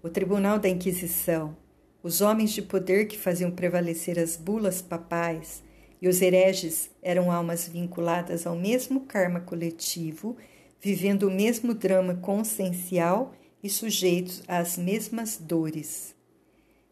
O 0.01 0.09
Tribunal 0.09 0.59
da 0.59 0.67
Inquisição, 0.67 1.55
os 2.03 2.19
homens 2.19 2.51
de 2.51 2.61
poder 2.61 3.07
que 3.07 3.17
faziam 3.17 3.49
prevalecer 3.49 4.19
as 4.19 4.35
bulas 4.35 4.81
papais 4.81 5.63
e 6.01 6.07
os 6.09 6.21
hereges 6.21 6.91
eram 7.01 7.31
almas 7.31 7.65
vinculadas 7.65 8.45
ao 8.45 8.57
mesmo 8.57 9.05
karma 9.05 9.39
coletivo, 9.39 10.35
vivendo 10.81 11.29
o 11.29 11.31
mesmo 11.31 11.73
drama 11.73 12.15
consciencial 12.15 13.33
e 13.63 13.69
sujeitos 13.69 14.43
às 14.49 14.77
mesmas 14.77 15.37
dores. 15.37 16.13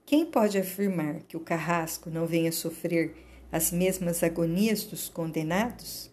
Quem 0.06 0.26
pode 0.26 0.58
afirmar 0.58 1.24
que 1.28 1.36
o 1.36 1.42
carrasco 1.42 2.10
não 2.10 2.26
venha 2.26 2.54
sofrer 2.54 3.14
as 3.52 3.70
mesmas 3.70 4.24
agonias 4.24 4.86
dos 4.86 5.10
condenados? 5.10 6.10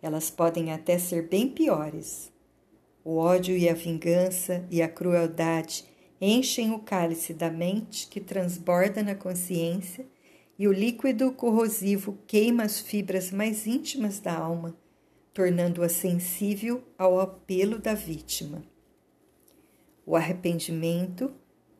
Elas 0.00 0.30
podem 0.30 0.72
até 0.72 0.98
ser 0.98 1.26
bem 1.26 1.48
piores. 1.48 2.30
O 3.04 3.16
ódio 3.16 3.56
e 3.56 3.68
a 3.68 3.74
vingança 3.74 4.64
e 4.70 4.80
a 4.80 4.88
crueldade 4.88 5.89
enchem 6.20 6.72
o 6.72 6.80
cálice 6.80 7.32
da 7.32 7.50
mente 7.50 8.06
que 8.06 8.20
transborda 8.20 9.02
na 9.02 9.14
consciência 9.14 10.06
e 10.58 10.68
o 10.68 10.72
líquido 10.72 11.32
corrosivo 11.32 12.18
queima 12.26 12.64
as 12.64 12.78
fibras 12.78 13.30
mais 13.30 13.66
íntimas 13.66 14.20
da 14.20 14.36
alma, 14.36 14.76
tornando-a 15.32 15.88
sensível 15.88 16.82
ao 16.98 17.18
apelo 17.18 17.78
da 17.78 17.94
vítima. 17.94 18.62
O 20.04 20.14
arrependimento 20.14 21.32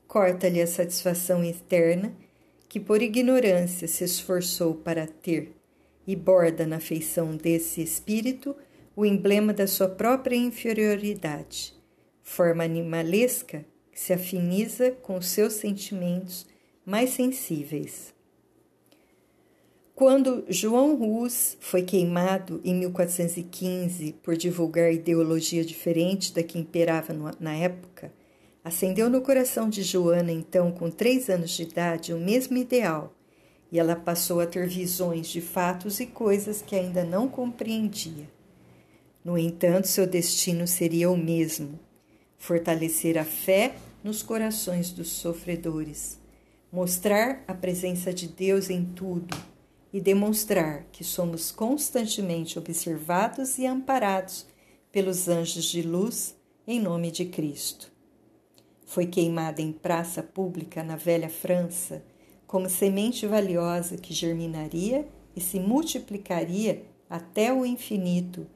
corta-lhe 0.09 0.63
a 0.63 0.67
satisfação 0.67 1.45
eterna 1.45 2.17
que 2.69 2.81
por 2.81 3.03
ignorância 3.03 3.87
se 3.87 4.05
esforçou 4.05 4.75
para 4.75 5.07
ter 5.07 5.55
e 6.07 6.17
borda 6.17 6.67
na 6.67 6.81
feição 6.81 7.37
desse 7.37 7.83
espírito 7.83 8.57
o 8.97 9.05
emblema 9.05 9.53
da 9.53 9.67
sua 9.67 9.89
própria 9.89 10.37
inferioridade, 10.37 11.75
forma 12.23 12.65
animalesca 12.65 13.65
se 13.93 14.13
afiniza 14.13 14.91
com 14.91 15.17
os 15.17 15.27
seus 15.27 15.55
sentimentos 15.55 16.47
mais 16.85 17.11
sensíveis. 17.11 18.15
Quando 19.95 20.47
João 20.49 20.97
Rus 20.97 21.59
foi 21.61 21.83
queimado 21.83 22.61
em 22.65 22.75
1415 22.75 24.15
por 24.23 24.35
divulgar 24.35 24.91
ideologia 24.91 25.63
diferente 25.63 26.33
da 26.33 26.43
que 26.43 26.59
imperava 26.59 27.13
na 27.39 27.55
época, 27.55 28.11
acendeu 28.65 29.11
no 29.11 29.21
coração 29.21 29.69
de 29.69 29.83
Joana, 29.83 30.33
então 30.33 30.73
com 30.73 30.91
três 30.91 31.29
anos 31.29 31.51
de 31.51 31.65
idade, 31.65 32.15
o 32.15 32.19
mesmo 32.19 32.57
ideal, 32.57 33.15
e 33.71 33.79
ela 33.79 33.95
passou 33.95 34.41
a 34.41 34.47
ter 34.47 34.67
visões 34.67 35.29
de 35.29 35.43
fatos 35.43 36.01
e 36.01 36.07
coisas 36.07 36.63
que 36.63 36.75
ainda 36.75 37.05
não 37.05 37.29
compreendia. 37.29 38.27
No 39.23 39.37
entanto, 39.37 39.87
seu 39.87 40.07
destino 40.07 40.67
seria 40.67 41.11
o 41.11 41.17
mesmo: 41.17 41.79
fortalecer 42.41 43.19
a 43.19 43.25
fé 43.25 43.77
nos 44.03 44.23
corações 44.23 44.91
dos 44.91 45.11
sofredores, 45.11 46.19
mostrar 46.73 47.45
a 47.47 47.53
presença 47.53 48.13
de 48.13 48.27
Deus 48.27 48.71
em 48.71 48.83
tudo 48.85 49.37
e 49.93 50.01
demonstrar 50.01 50.87
que 50.91 51.05
somos 51.05 51.53
constantemente 51.53 52.59
observados 52.59 53.59
e 53.59 53.67
amparados 53.67 54.47
pelos 54.91 55.29
anjos 55.29 55.65
de 55.65 55.83
luz 55.83 56.35
em 56.67 56.81
nome 56.81 57.11
de 57.11 57.27
Cristo. 57.27 57.93
Foi 58.87 59.07
queimada 59.07 59.61
em 59.61 59.71
praça 59.71 60.23
pública 60.23 60.83
na 60.83 60.97
velha 60.97 61.29
França 61.29 62.03
como 62.47 62.71
semente 62.71 63.27
valiosa 63.27 63.99
que 63.99 64.15
germinaria 64.15 65.07
e 65.37 65.41
se 65.41 65.61
multiplicaria 65.61 66.85
até 67.09 67.53
o 67.53 67.67
infinito, 67.67 68.47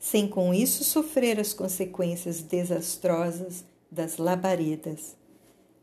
sem 0.00 0.26
com 0.26 0.54
isso 0.54 0.82
sofrer 0.82 1.38
as 1.38 1.52
consequências 1.52 2.40
desastrosas 2.40 3.66
das 3.92 4.16
labaredas. 4.16 5.14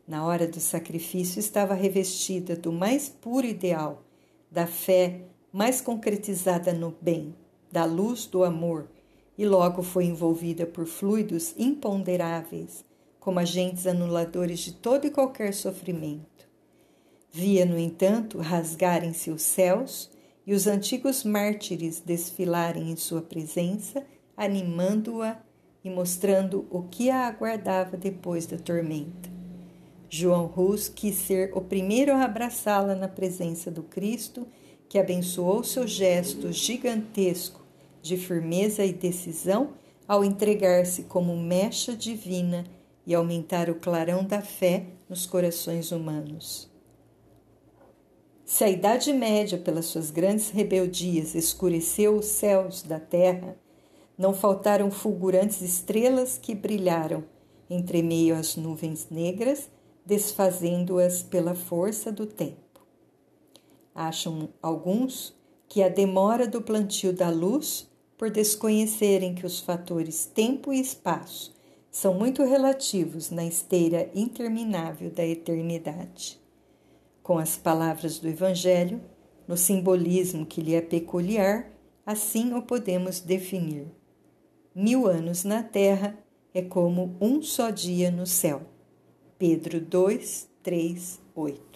Na 0.06 0.26
hora 0.26 0.46
do 0.46 0.58
sacrifício 0.58 1.38
estava 1.38 1.72
revestida 1.72 2.56
do 2.56 2.72
mais 2.72 3.08
puro 3.08 3.46
ideal, 3.46 4.02
da 4.50 4.66
fé 4.66 5.20
mais 5.52 5.80
concretizada 5.80 6.72
no 6.72 6.96
bem, 7.00 7.32
da 7.70 7.84
luz 7.84 8.26
do 8.26 8.42
amor, 8.42 8.88
e 9.36 9.46
logo 9.46 9.82
foi 9.84 10.06
envolvida 10.06 10.66
por 10.66 10.84
fluidos 10.86 11.54
imponderáveis, 11.56 12.84
como 13.20 13.38
agentes 13.38 13.86
anuladores 13.86 14.58
de 14.60 14.72
todo 14.72 15.06
e 15.06 15.10
qualquer 15.10 15.54
sofrimento. 15.54 16.48
Via, 17.30 17.64
no 17.64 17.78
entanto, 17.78 18.38
rasgarem-se 18.38 19.30
os 19.30 19.42
céus 19.42 20.10
e 20.48 20.54
os 20.54 20.66
antigos 20.66 21.24
mártires 21.24 22.00
desfilarem 22.00 22.90
em 22.90 22.96
sua 22.96 23.20
presença, 23.20 24.02
animando-a 24.34 25.36
e 25.84 25.90
mostrando 25.90 26.66
o 26.70 26.84
que 26.84 27.10
a 27.10 27.26
aguardava 27.26 27.98
depois 27.98 28.46
da 28.46 28.56
tormenta. 28.56 29.28
João 30.08 30.46
Rus 30.46 30.88
quis 30.88 31.16
ser 31.16 31.50
o 31.54 31.60
primeiro 31.60 32.14
a 32.14 32.24
abraçá-la 32.24 32.94
na 32.94 33.08
presença 33.08 33.70
do 33.70 33.82
Cristo, 33.82 34.48
que 34.88 34.98
abençoou 34.98 35.62
seu 35.62 35.86
gesto 35.86 36.50
gigantesco 36.50 37.60
de 38.00 38.16
firmeza 38.16 38.82
e 38.86 38.92
decisão 38.94 39.74
ao 40.08 40.24
entregar-se 40.24 41.02
como 41.02 41.36
mecha 41.36 41.94
divina 41.94 42.64
e 43.06 43.14
aumentar 43.14 43.68
o 43.68 43.74
clarão 43.74 44.24
da 44.24 44.40
fé 44.40 44.86
nos 45.10 45.26
corações 45.26 45.92
humanos. 45.92 46.70
Se 48.50 48.64
a 48.64 48.70
Idade 48.70 49.12
Média, 49.12 49.58
pelas 49.58 49.84
suas 49.84 50.10
grandes 50.10 50.48
rebeldias, 50.48 51.34
escureceu 51.34 52.16
os 52.16 52.24
céus 52.24 52.82
da 52.82 52.98
terra, 52.98 53.58
não 54.16 54.32
faltaram 54.32 54.90
fulgurantes 54.90 55.60
estrelas 55.60 56.38
que 56.38 56.54
brilharam 56.54 57.24
entre 57.68 58.02
meio 58.02 58.34
às 58.34 58.56
nuvens 58.56 59.08
negras, 59.10 59.68
desfazendo-as 60.02 61.22
pela 61.22 61.54
força 61.54 62.10
do 62.10 62.24
tempo. 62.24 62.80
Acham 63.94 64.48
alguns 64.62 65.36
que 65.68 65.82
a 65.82 65.90
demora 65.90 66.48
do 66.48 66.62
plantio 66.62 67.12
da 67.12 67.28
luz, 67.28 67.86
por 68.16 68.30
desconhecerem 68.30 69.34
que 69.34 69.44
os 69.44 69.60
fatores 69.60 70.24
tempo 70.24 70.72
e 70.72 70.80
espaço 70.80 71.54
são 71.90 72.14
muito 72.14 72.42
relativos 72.44 73.30
na 73.30 73.44
esteira 73.44 74.10
interminável 74.14 75.10
da 75.10 75.24
eternidade 75.24 76.40
com 77.28 77.36
as 77.36 77.58
palavras 77.58 78.18
do 78.18 78.26
Evangelho, 78.26 79.02
no 79.46 79.54
simbolismo 79.54 80.46
que 80.46 80.62
lhe 80.62 80.74
é 80.74 80.80
peculiar, 80.80 81.70
assim 82.06 82.54
o 82.54 82.62
podemos 82.62 83.20
definir. 83.20 83.86
Mil 84.74 85.06
anos 85.06 85.44
na 85.44 85.62
terra 85.62 86.18
é 86.54 86.62
como 86.62 87.18
um 87.20 87.42
só 87.42 87.68
dia 87.68 88.10
no 88.10 88.26
céu. 88.26 88.62
Pedro 89.38 89.78
2, 89.78 90.48
3, 90.62 91.20
8. 91.34 91.67